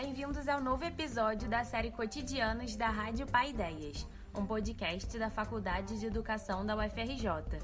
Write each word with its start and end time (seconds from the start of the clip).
Bem-vindos 0.00 0.46
ao 0.46 0.60
novo 0.60 0.84
episódio 0.84 1.48
da 1.48 1.64
série 1.64 1.90
Cotidianos 1.90 2.76
da 2.76 2.88
Rádio 2.88 3.26
Pai 3.26 3.50
Ideias, 3.50 4.06
um 4.32 4.46
podcast 4.46 5.18
da 5.18 5.28
Faculdade 5.28 5.98
de 5.98 6.06
Educação 6.06 6.64
da 6.64 6.76
UFRJ. 6.76 7.58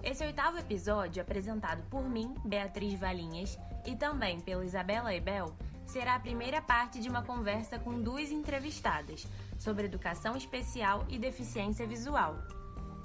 Esse 0.00 0.24
oitavo 0.24 0.56
episódio, 0.56 1.20
apresentado 1.20 1.82
por 1.90 2.08
mim, 2.08 2.32
Beatriz 2.44 2.96
Valinhas, 2.96 3.58
e 3.84 3.96
também 3.96 4.38
pela 4.38 4.64
Isabela 4.64 5.12
Ebel, 5.12 5.52
será 5.84 6.14
a 6.14 6.20
primeira 6.20 6.62
parte 6.62 7.00
de 7.00 7.08
uma 7.08 7.24
conversa 7.24 7.76
com 7.76 8.00
duas 8.00 8.30
entrevistadas 8.30 9.26
sobre 9.58 9.86
educação 9.86 10.36
especial 10.36 11.04
e 11.08 11.18
deficiência 11.18 11.88
visual. 11.88 12.38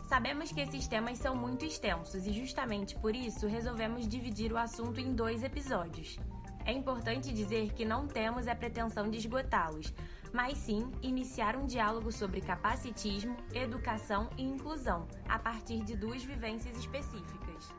Sabemos 0.08 0.52
que 0.52 0.62
esses 0.62 0.88
temas 0.88 1.18
são 1.18 1.36
muito 1.36 1.66
extensos 1.66 2.28
e, 2.28 2.32
justamente 2.32 2.96
por 3.00 3.16
isso, 3.16 3.48
resolvemos 3.48 4.08
dividir 4.08 4.54
o 4.54 4.60
assunto 4.60 5.00
em 5.00 5.16
dois 5.16 5.44
episódios. 5.44 6.20
É 6.66 6.74
importante 6.74 7.32
dizer 7.32 7.74
que 7.74 7.86
não 7.86 8.08
temos 8.08 8.48
a 8.48 8.56
pretensão 8.56 9.08
de 9.08 9.20
esgotá-los, 9.20 9.94
mas 10.34 10.58
sim 10.58 10.92
iniciar 11.04 11.56
um 11.56 11.68
diálogo 11.68 12.12
sobre 12.12 12.42
capacitismo, 12.42 13.38
educação 13.54 14.28
e 14.36 14.42
inclusão, 14.42 15.08
a 15.30 15.38
partir 15.38 15.84
de 15.84 15.96
duas 15.96 16.24
vivências 16.24 16.76
específicas. 16.76 17.70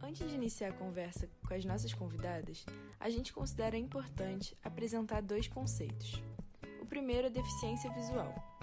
Antes 0.00 0.28
de 0.28 0.34
iniciar 0.36 0.68
a 0.68 0.72
conversa 0.72 1.28
com 1.44 1.54
as 1.54 1.64
nossas 1.64 1.92
convidadas, 1.92 2.64
a 3.00 3.10
gente 3.10 3.32
considera 3.32 3.76
importante 3.76 4.56
apresentar 4.62 5.22
dois 5.22 5.48
conceitos. 5.48 6.22
O 6.80 6.86
primeiro 6.86 7.26
é 7.26 7.30
deficiência 7.30 7.90
visual. 7.90 8.55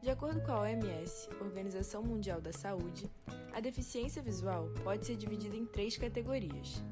De 0.00 0.10
acordo 0.10 0.40
com 0.40 0.52
a 0.52 0.60
OMS, 0.60 1.28
Organização 1.40 2.04
Mundial 2.04 2.40
da 2.40 2.52
Saúde, 2.52 3.10
a 3.52 3.58
deficiência 3.58 4.22
visual 4.22 4.68
pode 4.84 5.04
ser 5.04 5.16
dividida 5.16 5.56
em 5.56 5.66
três 5.66 5.96
categorias: 5.96 6.82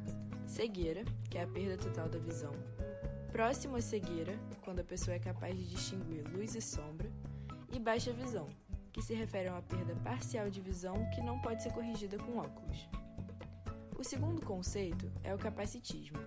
cegueira, 0.44 1.04
que 1.30 1.38
é 1.38 1.44
a 1.44 1.46
perda 1.46 1.76
total 1.76 2.08
da 2.08 2.18
visão, 2.18 2.52
próximo 3.30 3.76
à 3.76 3.80
cegueira, 3.80 4.36
quando 4.64 4.80
a 4.80 4.84
pessoa 4.84 5.14
é 5.14 5.20
capaz 5.20 5.56
de 5.56 5.68
distinguir 5.68 6.24
luz 6.32 6.56
e 6.56 6.60
sombra, 6.60 7.08
e 7.72 7.78
baixa 7.78 8.12
visão, 8.12 8.48
que 8.92 9.00
se 9.00 9.14
refere 9.14 9.48
a 9.48 9.52
uma 9.52 9.62
perda 9.62 9.94
parcial 10.02 10.50
de 10.50 10.60
visão 10.60 11.08
que 11.14 11.20
não 11.20 11.40
pode 11.40 11.62
ser 11.62 11.72
corrigida 11.72 12.18
com 12.18 12.38
óculos. 12.38 12.88
O 13.96 14.02
segundo 14.02 14.44
conceito 14.44 15.10
é 15.22 15.32
o 15.32 15.38
capacitismo. 15.38 16.18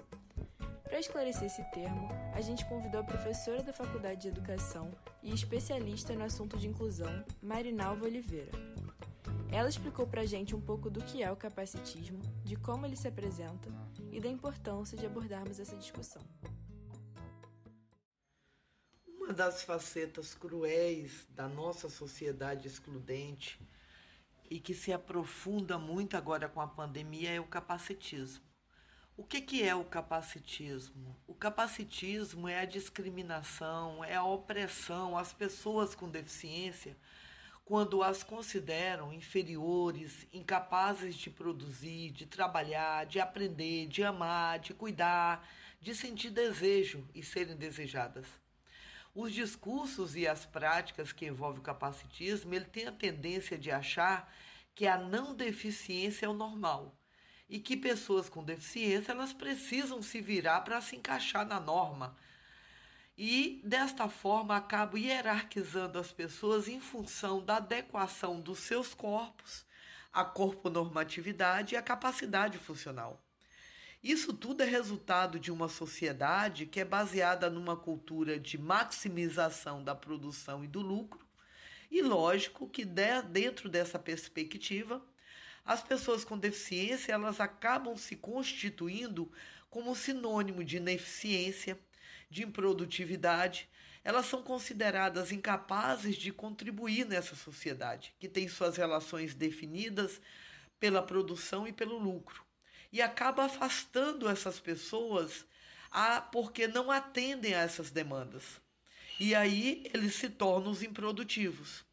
Para 0.89 0.99
esclarecer 0.99 1.43
esse 1.43 1.63
termo, 1.65 2.09
a 2.33 2.41
gente 2.41 2.65
convidou 2.65 3.01
a 3.01 3.03
professora 3.03 3.61
da 3.61 3.71
Faculdade 3.71 4.23
de 4.23 4.27
Educação 4.27 4.89
e 5.21 5.31
especialista 5.31 6.15
no 6.15 6.23
assunto 6.23 6.57
de 6.57 6.67
inclusão, 6.67 7.23
Marinalva 7.39 8.05
Oliveira. 8.05 8.51
Ela 9.51 9.69
explicou 9.69 10.07
para 10.07 10.21
a 10.21 10.25
gente 10.25 10.55
um 10.55 10.59
pouco 10.59 10.89
do 10.89 10.99
que 11.03 11.21
é 11.21 11.31
o 11.31 11.35
capacitismo, 11.35 12.19
de 12.43 12.55
como 12.55 12.87
ele 12.87 12.95
se 12.95 13.07
apresenta 13.07 13.69
e 14.11 14.19
da 14.19 14.27
importância 14.27 14.97
de 14.97 15.05
abordarmos 15.05 15.59
essa 15.59 15.77
discussão. 15.77 16.23
Uma 19.07 19.31
das 19.31 19.61
facetas 19.61 20.33
cruéis 20.33 21.27
da 21.29 21.47
nossa 21.47 21.87
sociedade 21.87 22.67
excludente 22.67 23.61
e 24.49 24.59
que 24.59 24.73
se 24.73 24.91
aprofunda 24.91 25.77
muito 25.77 26.17
agora 26.17 26.49
com 26.49 26.59
a 26.59 26.67
pandemia 26.67 27.29
é 27.29 27.39
o 27.39 27.45
capacitismo. 27.45 28.48
O 29.19 29.23
que, 29.25 29.41
que 29.41 29.61
é 29.61 29.75
o 29.75 29.83
capacitismo? 29.83 31.13
O 31.27 31.33
capacitismo 31.33 32.47
é 32.47 32.61
a 32.61 32.65
discriminação, 32.65 34.01
é 34.01 34.15
a 34.15 34.23
opressão 34.23 35.17
às 35.17 35.33
pessoas 35.33 35.93
com 35.93 36.07
deficiência 36.07 36.95
quando 37.65 38.01
as 38.01 38.23
consideram 38.23 39.11
inferiores, 39.11 40.25
incapazes 40.31 41.15
de 41.15 41.29
produzir, 41.29 42.11
de 42.11 42.25
trabalhar, 42.25 43.05
de 43.07 43.19
aprender, 43.19 43.87
de 43.87 44.05
amar, 44.05 44.57
de 44.57 44.73
cuidar, 44.73 45.45
de 45.81 45.93
sentir 45.93 46.29
desejo 46.29 47.05
e 47.13 47.21
serem 47.21 47.57
desejadas. 47.57 48.25
Os 49.13 49.33
discursos 49.33 50.15
e 50.15 50.29
as 50.29 50.45
práticas 50.45 51.11
que 51.11 51.25
envolvem 51.25 51.59
o 51.59 51.63
capacitismo, 51.63 52.55
ele 52.55 52.63
tem 52.63 52.87
a 52.87 52.91
tendência 52.93 53.57
de 53.57 53.69
achar 53.69 54.33
que 54.73 54.87
a 54.87 54.97
não 54.97 55.35
deficiência 55.35 56.25
é 56.25 56.29
o 56.29 56.33
normal 56.33 56.95
e 57.49 57.59
que 57.59 57.75
pessoas 57.75 58.29
com 58.29 58.43
deficiência 58.43 59.11
elas 59.11 59.33
precisam 59.33 60.01
se 60.01 60.21
virar 60.21 60.61
para 60.61 60.79
se 60.81 60.95
encaixar 60.95 61.47
na 61.47 61.59
norma. 61.59 62.15
E 63.17 63.61
desta 63.65 64.07
forma 64.07 64.55
acaba 64.55 64.97
hierarquizando 64.97 65.97
as 65.97 66.11
pessoas 66.11 66.67
em 66.67 66.79
função 66.79 67.43
da 67.43 67.57
adequação 67.57 68.39
dos 68.39 68.59
seus 68.59 68.93
corpos 68.93 69.65
à 70.13 70.23
corponormatividade 70.23 71.73
e 71.73 71.77
à 71.77 71.81
capacidade 71.81 72.57
funcional. 72.57 73.21
Isso 74.01 74.31
tudo 74.31 74.63
é 74.63 74.65
resultado 74.65 75.37
de 75.37 75.51
uma 75.51 75.67
sociedade 75.67 76.65
que 76.65 76.79
é 76.79 76.85
baseada 76.85 77.49
numa 77.49 77.75
cultura 77.75 78.39
de 78.39 78.57
maximização 78.57 79.83
da 79.83 79.93
produção 79.93 80.63
e 80.63 80.67
do 80.67 80.79
lucro, 80.79 81.27
e 81.91 82.01
lógico 82.01 82.69
que 82.69 82.85
dentro 82.85 83.67
dessa 83.67 83.99
perspectiva, 83.99 85.03
as 85.69 85.83
pessoas 85.83 86.25
com 86.25 86.35
deficiência 86.35 87.13
elas 87.13 87.39
acabam 87.39 87.95
se 87.95 88.15
constituindo 88.15 89.31
como 89.69 89.95
sinônimo 89.95 90.63
de 90.63 90.77
ineficiência, 90.77 91.79
de 92.27 92.41
improdutividade. 92.41 93.69
Elas 94.03 94.25
são 94.25 94.41
consideradas 94.41 95.31
incapazes 95.31 96.15
de 96.15 96.31
contribuir 96.31 97.05
nessa 97.05 97.35
sociedade, 97.35 98.15
que 98.19 98.27
tem 98.27 98.47
suas 98.47 98.77
relações 98.77 99.35
definidas 99.35 100.19
pela 100.79 101.03
produção 101.03 101.67
e 101.67 101.71
pelo 101.71 101.99
lucro 101.99 102.43
e 102.91 102.99
acaba 102.99 103.45
afastando 103.45 104.27
essas 104.27 104.59
pessoas 104.59 105.45
a, 105.91 106.19
porque 106.19 106.67
não 106.67 106.89
atendem 106.89 107.53
a 107.53 107.59
essas 107.59 107.91
demandas. 107.91 108.59
E 109.19 109.35
aí 109.35 109.87
eles 109.93 110.15
se 110.15 110.29
tornam 110.29 110.71
os 110.71 110.81
improdutivos. 110.81 111.85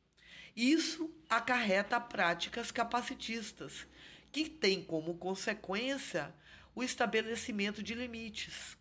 Isso 0.57 1.11
acarreta 1.29 2.01
práticas 2.01 2.71
capacitistas, 2.71 3.87
que 4.33 4.49
têm 4.49 4.83
como 4.83 5.17
consequência 5.17 6.35
o 6.75 6.83
estabelecimento 6.83 7.83
de 7.83 7.95
limites. 7.95 8.77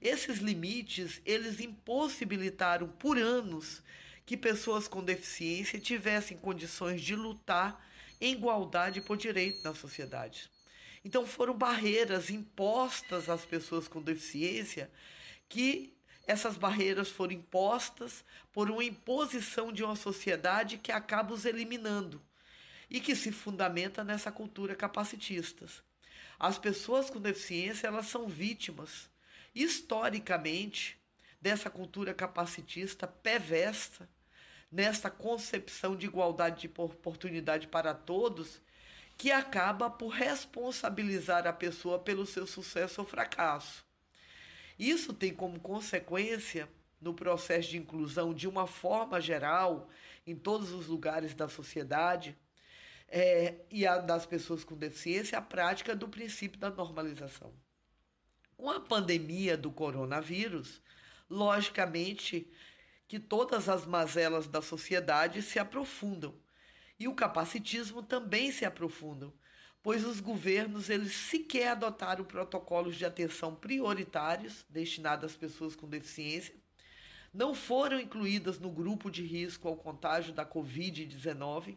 Esses 0.00 0.38
limites, 0.38 1.20
eles 1.24 1.60
impossibilitaram 1.60 2.88
por 2.88 3.18
anos 3.18 3.82
que 4.24 4.36
pessoas 4.36 4.86
com 4.86 5.02
deficiência 5.02 5.80
tivessem 5.80 6.36
condições 6.36 7.00
de 7.00 7.14
lutar 7.14 7.84
em 8.20 8.32
igualdade 8.32 9.00
por 9.00 9.16
direito 9.16 9.62
na 9.64 9.74
sociedade. 9.74 10.50
Então 11.04 11.26
foram 11.26 11.56
barreiras 11.56 12.30
impostas 12.30 13.28
às 13.28 13.44
pessoas 13.44 13.86
com 13.86 14.02
deficiência 14.02 14.90
que 15.48 15.95
essas 16.26 16.56
barreiras 16.56 17.08
foram 17.08 17.34
impostas 17.34 18.24
por 18.52 18.70
uma 18.70 18.82
imposição 18.82 19.72
de 19.72 19.84
uma 19.84 19.94
sociedade 19.94 20.76
que 20.76 20.90
acaba 20.90 21.32
os 21.32 21.44
eliminando 21.44 22.20
e 22.90 23.00
que 23.00 23.14
se 23.14 23.30
fundamenta 23.30 24.02
nessa 24.02 24.32
cultura 24.32 24.74
capacitista. 24.74 25.66
As 26.38 26.58
pessoas 26.58 27.08
com 27.08 27.20
deficiência, 27.20 27.86
elas 27.86 28.06
são 28.06 28.28
vítimas 28.28 29.08
historicamente 29.54 30.98
dessa 31.40 31.70
cultura 31.70 32.12
capacitista 32.12 33.06
perversa, 33.06 34.08
nessa 34.70 35.08
concepção 35.08 35.94
de 35.94 36.06
igualdade 36.06 36.62
de 36.62 36.80
oportunidade 36.82 37.68
para 37.68 37.94
todos 37.94 38.60
que 39.16 39.30
acaba 39.30 39.88
por 39.88 40.08
responsabilizar 40.08 41.46
a 41.46 41.52
pessoa 41.52 41.98
pelo 41.98 42.26
seu 42.26 42.46
sucesso 42.46 43.00
ou 43.00 43.06
fracasso. 43.06 43.85
Isso 44.78 45.12
tem 45.12 45.32
como 45.32 45.58
consequência, 45.60 46.68
no 47.00 47.14
processo 47.14 47.70
de 47.70 47.78
inclusão, 47.78 48.32
de 48.32 48.48
uma 48.48 48.66
forma 48.66 49.20
geral, 49.20 49.88
em 50.26 50.34
todos 50.34 50.72
os 50.72 50.86
lugares 50.86 51.34
da 51.34 51.48
sociedade, 51.48 52.36
é, 53.08 53.54
e 53.70 53.86
a 53.86 53.98
das 53.98 54.26
pessoas 54.26 54.64
com 54.64 54.76
deficiência, 54.76 55.38
a 55.38 55.42
prática 55.42 55.94
do 55.94 56.08
princípio 56.08 56.58
da 56.58 56.70
normalização. 56.70 57.52
Com 58.56 58.70
a 58.70 58.80
pandemia 58.80 59.56
do 59.56 59.70
coronavírus, 59.70 60.82
logicamente 61.28 62.50
que 63.06 63.20
todas 63.20 63.68
as 63.68 63.86
mazelas 63.86 64.48
da 64.48 64.60
sociedade 64.60 65.42
se 65.42 65.58
aprofundam 65.58 66.34
e 66.98 67.06
o 67.06 67.14
capacitismo 67.14 68.02
também 68.02 68.50
se 68.50 68.64
aprofundam, 68.64 69.32
pois 69.86 70.04
os 70.04 70.18
governos 70.18 70.90
eles 70.90 71.12
sequer 71.14 71.68
adotaram 71.68 72.24
protocolos 72.24 72.96
de 72.96 73.06
atenção 73.06 73.54
prioritários 73.54 74.66
destinados 74.68 75.26
às 75.26 75.36
pessoas 75.36 75.76
com 75.76 75.88
deficiência, 75.88 76.56
não 77.32 77.54
foram 77.54 78.00
incluídas 78.00 78.58
no 78.58 78.68
grupo 78.68 79.08
de 79.08 79.22
risco 79.22 79.68
ao 79.68 79.76
contágio 79.76 80.34
da 80.34 80.44
Covid-19 80.44 81.76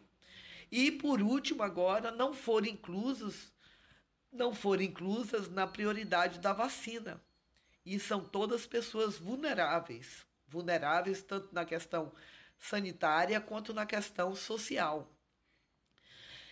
e, 0.72 0.90
por 0.90 1.22
último, 1.22 1.62
agora 1.62 2.10
não 2.10 2.34
foram 2.34 2.66
inclusos 2.66 3.52
não 4.32 4.52
foram 4.52 4.82
inclusas 4.82 5.48
na 5.48 5.68
prioridade 5.68 6.40
da 6.40 6.52
vacina. 6.52 7.22
E 7.86 8.00
são 8.00 8.24
todas 8.24 8.66
pessoas 8.66 9.18
vulneráveis, 9.18 10.26
vulneráveis 10.48 11.22
tanto 11.22 11.54
na 11.54 11.64
questão 11.64 12.10
sanitária 12.58 13.40
quanto 13.40 13.72
na 13.72 13.86
questão 13.86 14.34
social. 14.34 15.08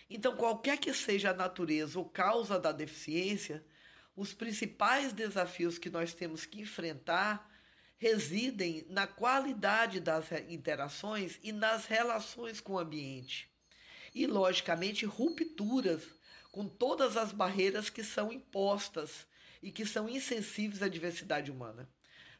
Então, 0.09 0.35
qualquer 0.35 0.77
que 0.77 0.93
seja 0.93 1.29
a 1.29 1.35
natureza 1.35 1.99
ou 1.99 2.05
causa 2.05 2.59
da 2.59 2.71
deficiência, 2.71 3.63
os 4.15 4.33
principais 4.33 5.13
desafios 5.13 5.77
que 5.77 5.89
nós 5.89 6.13
temos 6.13 6.45
que 6.45 6.61
enfrentar 6.61 7.49
residem 7.97 8.85
na 8.89 9.05
qualidade 9.05 9.99
das 9.99 10.31
interações 10.47 11.37
e 11.43 11.51
nas 11.51 11.85
relações 11.85 12.59
com 12.59 12.73
o 12.73 12.79
ambiente. 12.79 13.49
E, 14.15 14.25
logicamente, 14.25 15.05
rupturas 15.05 16.03
com 16.51 16.67
todas 16.67 17.15
as 17.15 17.31
barreiras 17.31 17.89
que 17.89 18.03
são 18.03 18.33
impostas 18.33 19.27
e 19.61 19.71
que 19.71 19.85
são 19.85 20.09
insensíveis 20.09 20.81
à 20.81 20.87
diversidade 20.87 21.51
humana. 21.51 21.87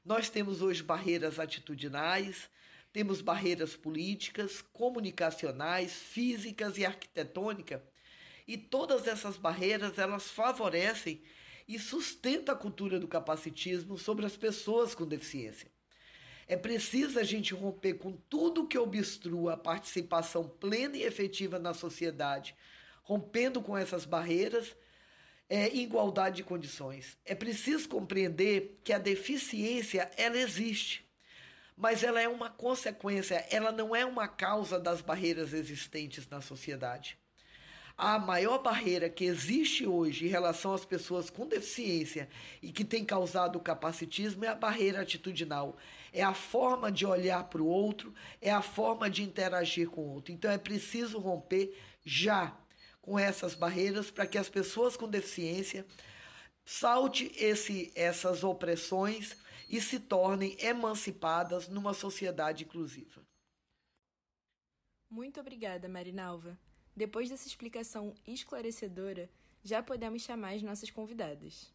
Nós 0.04 0.30
temos 0.30 0.62
hoje 0.62 0.82
barreiras 0.82 1.40
atitudinais, 1.40 2.50
temos 2.92 3.22
barreiras 3.22 3.76
políticas, 3.76 4.62
comunicacionais, 4.74 5.94
físicas 5.94 6.78
e 6.78 6.86
arquitetônicas, 6.86 7.82
e 8.48 8.58
todas 8.58 9.08
essas 9.08 9.38
barreiras 9.38 9.98
elas 9.98 10.32
favorecem 10.32 11.22
e 11.68 11.78
sustentam 11.78 12.56
a 12.56 12.58
cultura 12.58 13.00
do 13.00 13.08
capacitismo 13.08 13.98
sobre 13.98 14.26
as 14.26 14.36
pessoas 14.36 14.96
com 14.96 15.06
deficiência. 15.06 15.72
É 16.48 16.58
preciso 16.58 17.20
a 17.20 17.24
gente 17.24 17.54
romper 17.54 17.94
com 17.94 18.12
tudo 18.28 18.68
que 18.68 18.78
obstrua 18.78 19.54
a 19.54 19.58
participação 19.58 20.50
plena 20.50 20.98
e 20.98 21.04
efetiva 21.04 21.60
na 21.60 21.76
sociedade, 21.76 22.56
rompendo 23.04 23.62
com 23.62 23.78
essas 23.78 24.04
barreiras 24.04 24.76
é, 25.48 25.72
igualdade 25.76 26.38
de 26.38 26.44
condições. 26.44 27.20
É 27.24 27.36
preciso 27.36 27.88
compreender 27.88 28.80
que 28.84 28.92
a 28.92 28.98
deficiência 28.98 30.10
ela 30.18 30.38
existe 30.38 31.08
mas 31.80 32.04
ela 32.04 32.20
é 32.20 32.28
uma 32.28 32.50
consequência, 32.50 33.48
ela 33.50 33.72
não 33.72 33.96
é 33.96 34.06
uma 34.06 34.28
causa 34.28 34.78
das 34.78 35.00
barreiras 35.00 35.54
existentes 35.54 36.28
na 36.28 36.42
sociedade. 36.42 37.18
A 37.98 38.20
maior 38.20 38.62
barreira 38.62 39.10
que 39.10 39.24
existe 39.24 39.88
hoje 39.88 40.26
em 40.26 40.30
relação 40.30 40.74
às 40.74 40.84
pessoas 40.84 41.30
com 41.30 41.48
deficiência 41.48 42.28
e 42.62 42.74
que 42.74 42.84
tem 42.84 43.06
causado 43.06 43.56
o 43.56 43.62
capacitismo 43.62 44.44
é 44.44 44.50
a 44.50 44.56
barreira 44.56 45.02
atitudinal. 45.02 45.78
É 46.12 46.22
a 46.22 46.34
forma 46.34 46.92
de 46.92 47.06
olhar 47.06 47.46
para 47.46 47.62
o 47.62 47.68
outro, 47.68 48.14
é 48.42 48.52
a 48.52 48.62
forma 48.62 49.10
de 49.10 49.24
interagir 49.24 49.90
com 49.90 50.02
o 50.02 50.14
outro. 50.16 50.34
Então 50.34 50.52
é 50.52 50.58
preciso 50.58 51.18
romper 51.18 51.74
já 52.04 52.58
com 53.02 53.18
essas 53.18 53.56
barreiras 53.56 54.12
para 54.12 54.28
que 54.28 54.38
as 54.38 54.50
pessoas 54.50 54.98
com 54.98 55.08
deficiência 55.08 55.86
salte 56.66 57.32
esse, 57.38 57.92
essas 57.96 58.44
opressões 58.44 59.38
e 59.70 59.80
se 59.80 60.00
tornem 60.00 60.58
emancipadas 60.60 61.68
numa 61.68 61.94
sociedade 61.94 62.64
inclusiva. 62.64 63.22
Muito 65.08 65.40
obrigada, 65.40 65.88
Marinalva. 65.88 66.58
Depois 66.96 67.30
dessa 67.30 67.48
explicação 67.48 68.14
esclarecedora, 68.28 69.30
já 69.64 69.82
podemos 69.84 70.24
chamar 70.24 70.56
as 70.56 70.64
nossas 70.64 70.90
convidadas. 70.90 71.72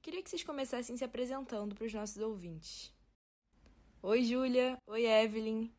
Queria 0.00 0.22
que 0.22 0.30
vocês 0.30 0.44
começassem 0.44 0.96
se 0.96 1.04
apresentando 1.04 1.74
para 1.74 1.84
os 1.84 1.92
nossos 1.92 2.18
ouvintes. 2.18 2.92
Oi, 4.00 4.22
Júlia. 4.22 4.78
Oi, 4.86 5.04
Evelyn. 5.04 5.70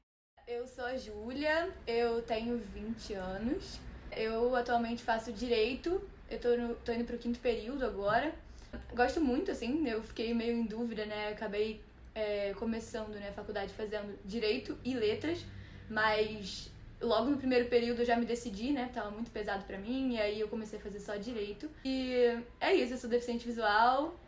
Eu 0.46 0.68
sou 0.68 0.84
a 0.84 0.98
Júlia, 0.98 1.74
eu 1.88 2.22
tenho 2.24 2.58
20 2.58 3.14
anos. 3.14 3.80
Eu 4.12 4.56
atualmente 4.56 5.04
faço 5.04 5.32
direito, 5.32 6.02
eu 6.30 6.40
tô, 6.40 6.58
no, 6.58 6.76
tô 6.76 6.92
indo 6.92 7.06
pro 7.06 7.18
quinto 7.18 7.40
período 7.40 7.86
agora. 7.86 8.36
Gosto 8.94 9.22
muito, 9.22 9.52
assim, 9.52 9.88
eu 9.88 10.04
fiquei 10.04 10.34
meio 10.34 10.58
em 10.58 10.66
dúvida, 10.66 11.06
né? 11.06 11.30
Acabei 11.30 11.82
é, 12.14 12.54
começando 12.56 13.14
né, 13.14 13.32
faculdade 13.32 13.74
fazendo 13.74 14.18
Direito 14.26 14.78
e 14.84 14.94
Letras, 14.94 15.46
mas 15.90 16.70
logo 17.02 17.30
no 17.30 17.38
primeiro 17.38 17.70
período 17.70 18.02
eu 18.02 18.06
já 18.06 18.16
me 18.16 18.26
decidi, 18.26 18.72
né? 18.72 18.90
Tava 18.94 19.10
muito 19.12 19.32
pesado 19.32 19.64
para 19.66 19.78
mim, 19.78 20.16
e 20.16 20.20
aí 20.20 20.40
eu 20.40 20.48
comecei 20.48 20.78
a 20.78 20.82
fazer 20.82 21.00
só 21.00 21.16
Direito. 21.16 21.70
E 21.86 22.14
é 22.60 22.74
isso, 22.74 22.94
eu 22.94 22.98
sou 22.98 23.10
deficiente 23.10 23.46
visual, 23.46 24.20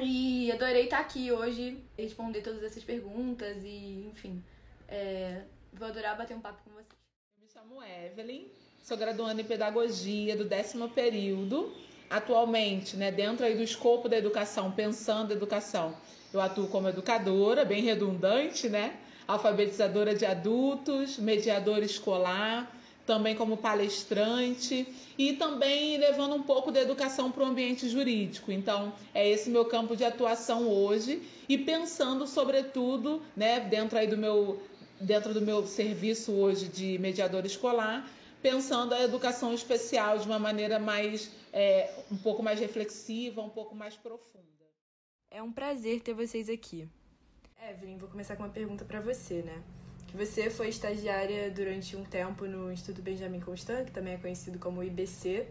e 0.00 0.50
adorei 0.52 0.84
estar 0.84 1.00
aqui 1.00 1.32
hoje, 1.32 1.82
responder 1.96 2.40
todas 2.40 2.62
essas 2.62 2.84
perguntas 2.84 3.62
e, 3.64 4.08
enfim, 4.10 4.42
é, 4.86 5.42
vou 5.72 5.88
adorar 5.88 6.16
bater 6.16 6.36
um 6.36 6.40
papo 6.40 6.62
com 6.64 6.70
vocês. 6.70 6.98
Eu 7.36 7.42
me 7.42 7.48
chamo 7.52 7.82
Evelyn, 7.82 8.46
sou 8.82 8.96
graduanda 8.96 9.40
em 9.40 9.44
Pedagogia 9.44 10.36
do 10.36 10.44
décimo 10.44 10.88
período 10.88 11.72
atualmente, 12.10 12.96
né, 12.96 13.10
dentro 13.10 13.44
aí 13.44 13.54
do 13.54 13.62
escopo 13.62 14.08
da 14.08 14.16
educação, 14.16 14.70
pensando 14.70 15.32
educação, 15.32 15.94
eu 16.32 16.40
atuo 16.40 16.68
como 16.68 16.88
educadora, 16.88 17.64
bem 17.64 17.82
redundante, 17.82 18.68
né? 18.68 18.94
Alfabetizadora 19.26 20.14
de 20.14 20.26
adultos, 20.26 21.18
mediadora 21.18 21.84
escolar, 21.84 22.70
também 23.06 23.34
como 23.34 23.56
palestrante 23.56 24.86
e 25.16 25.32
também 25.32 25.96
levando 25.96 26.34
um 26.34 26.42
pouco 26.42 26.70
da 26.70 26.82
educação 26.82 27.30
para 27.30 27.42
o 27.42 27.46
ambiente 27.46 27.88
jurídico. 27.88 28.52
Então, 28.52 28.92
é 29.14 29.26
esse 29.26 29.48
meu 29.48 29.64
campo 29.64 29.96
de 29.96 30.04
atuação 30.04 30.68
hoje 30.68 31.22
e 31.48 31.56
pensando 31.56 32.26
sobretudo, 32.26 33.22
né, 33.34 33.60
dentro 33.60 33.98
aí 33.98 34.06
do 34.06 34.16
meu 34.16 34.60
dentro 35.00 35.32
do 35.32 35.40
meu 35.40 35.64
serviço 35.64 36.32
hoje 36.32 36.66
de 36.66 36.98
mediadora 36.98 37.46
escolar, 37.46 38.10
pensando 38.42 38.92
a 38.92 39.00
educação 39.00 39.54
especial 39.54 40.18
de 40.18 40.26
uma 40.26 40.40
maneira 40.40 40.78
mais 40.78 41.30
é, 41.52 41.92
um 42.10 42.16
pouco 42.16 42.42
mais 42.42 42.60
reflexiva, 42.60 43.42
um 43.42 43.50
pouco 43.50 43.74
mais 43.74 43.96
profunda. 43.96 44.46
É 45.30 45.42
um 45.42 45.52
prazer 45.52 46.00
ter 46.00 46.14
vocês 46.14 46.48
aqui. 46.48 46.88
Evelyn, 47.70 47.98
vou 47.98 48.08
começar 48.08 48.36
com 48.36 48.42
uma 48.44 48.48
pergunta 48.48 48.84
para 48.84 49.00
você, 49.00 49.42
né? 49.42 49.62
Que 50.06 50.16
você 50.16 50.48
foi 50.48 50.68
estagiária 50.68 51.50
durante 51.50 51.96
um 51.96 52.04
tempo 52.04 52.46
no 52.46 52.72
Instituto 52.72 53.02
Benjamin 53.02 53.40
Constant, 53.40 53.86
que 53.86 53.92
também 53.92 54.14
é 54.14 54.16
conhecido 54.16 54.58
como 54.58 54.82
IBC, 54.82 55.46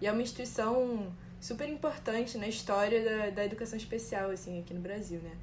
e 0.00 0.06
é 0.06 0.12
uma 0.12 0.22
instituição 0.22 1.14
super 1.40 1.68
importante 1.68 2.36
na 2.36 2.48
história 2.48 3.04
da, 3.04 3.30
da 3.30 3.44
educação 3.44 3.76
especial, 3.76 4.30
assim, 4.30 4.60
aqui 4.60 4.74
no 4.74 4.80
Brasil, 4.80 5.20
né? 5.20 5.36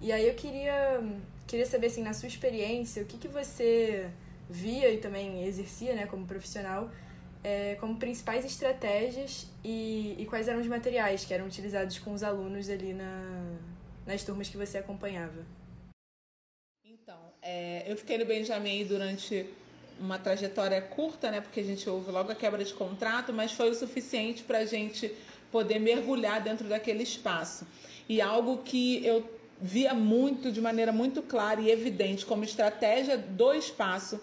E 0.00 0.10
aí 0.10 0.26
eu 0.26 0.34
queria, 0.34 1.00
queria 1.46 1.66
saber, 1.66 1.86
assim, 1.86 2.02
na 2.02 2.14
sua 2.14 2.26
experiência, 2.26 3.02
o 3.02 3.06
que, 3.06 3.18
que 3.18 3.28
você 3.28 4.10
via 4.48 4.90
e 4.90 4.98
também 4.98 5.44
exercia, 5.44 5.94
né, 5.94 6.06
como 6.06 6.26
profissional, 6.26 6.90
é, 7.42 7.76
como 7.76 7.96
principais 7.96 8.44
estratégias 8.44 9.46
e, 9.64 10.14
e, 10.18 10.26
quais 10.26 10.48
eram 10.48 10.60
os 10.60 10.66
materiais 10.66 11.24
que 11.24 11.32
eram 11.32 11.46
utilizados 11.46 11.98
com 11.98 12.12
os 12.12 12.22
alunos 12.22 12.68
ali 12.68 12.92
na, 12.92 13.56
nas 14.06 14.22
turmas 14.22 14.48
que 14.48 14.56
você 14.56 14.78
acompanhava? 14.78 15.44
Então, 16.84 17.18
é, 17.40 17.90
eu 17.90 17.96
fiquei 17.96 18.18
no 18.18 18.26
Benjamin 18.26 18.84
durante 18.84 19.46
uma 19.98 20.18
trajetória 20.18 20.80
curta, 20.80 21.30
né? 21.30 21.40
Porque 21.40 21.60
a 21.60 21.64
gente 21.64 21.88
houve 21.88 22.10
logo 22.10 22.32
a 22.32 22.34
quebra 22.34 22.64
de 22.64 22.72
contrato, 22.72 23.32
mas 23.32 23.52
foi 23.52 23.70
o 23.70 23.74
suficiente 23.74 24.42
para 24.42 24.58
a 24.58 24.64
gente 24.64 25.14
poder 25.52 25.78
mergulhar 25.78 26.42
dentro 26.42 26.68
daquele 26.68 27.02
espaço. 27.02 27.66
E 28.08 28.20
algo 28.20 28.58
que 28.58 29.04
eu 29.04 29.28
via 29.60 29.92
muito, 29.92 30.50
de 30.50 30.60
maneira 30.60 30.90
muito 30.90 31.22
clara 31.22 31.60
e 31.60 31.70
evidente, 31.70 32.24
como 32.24 32.44
estratégia 32.44 33.18
do 33.18 33.52
espaço, 33.52 34.20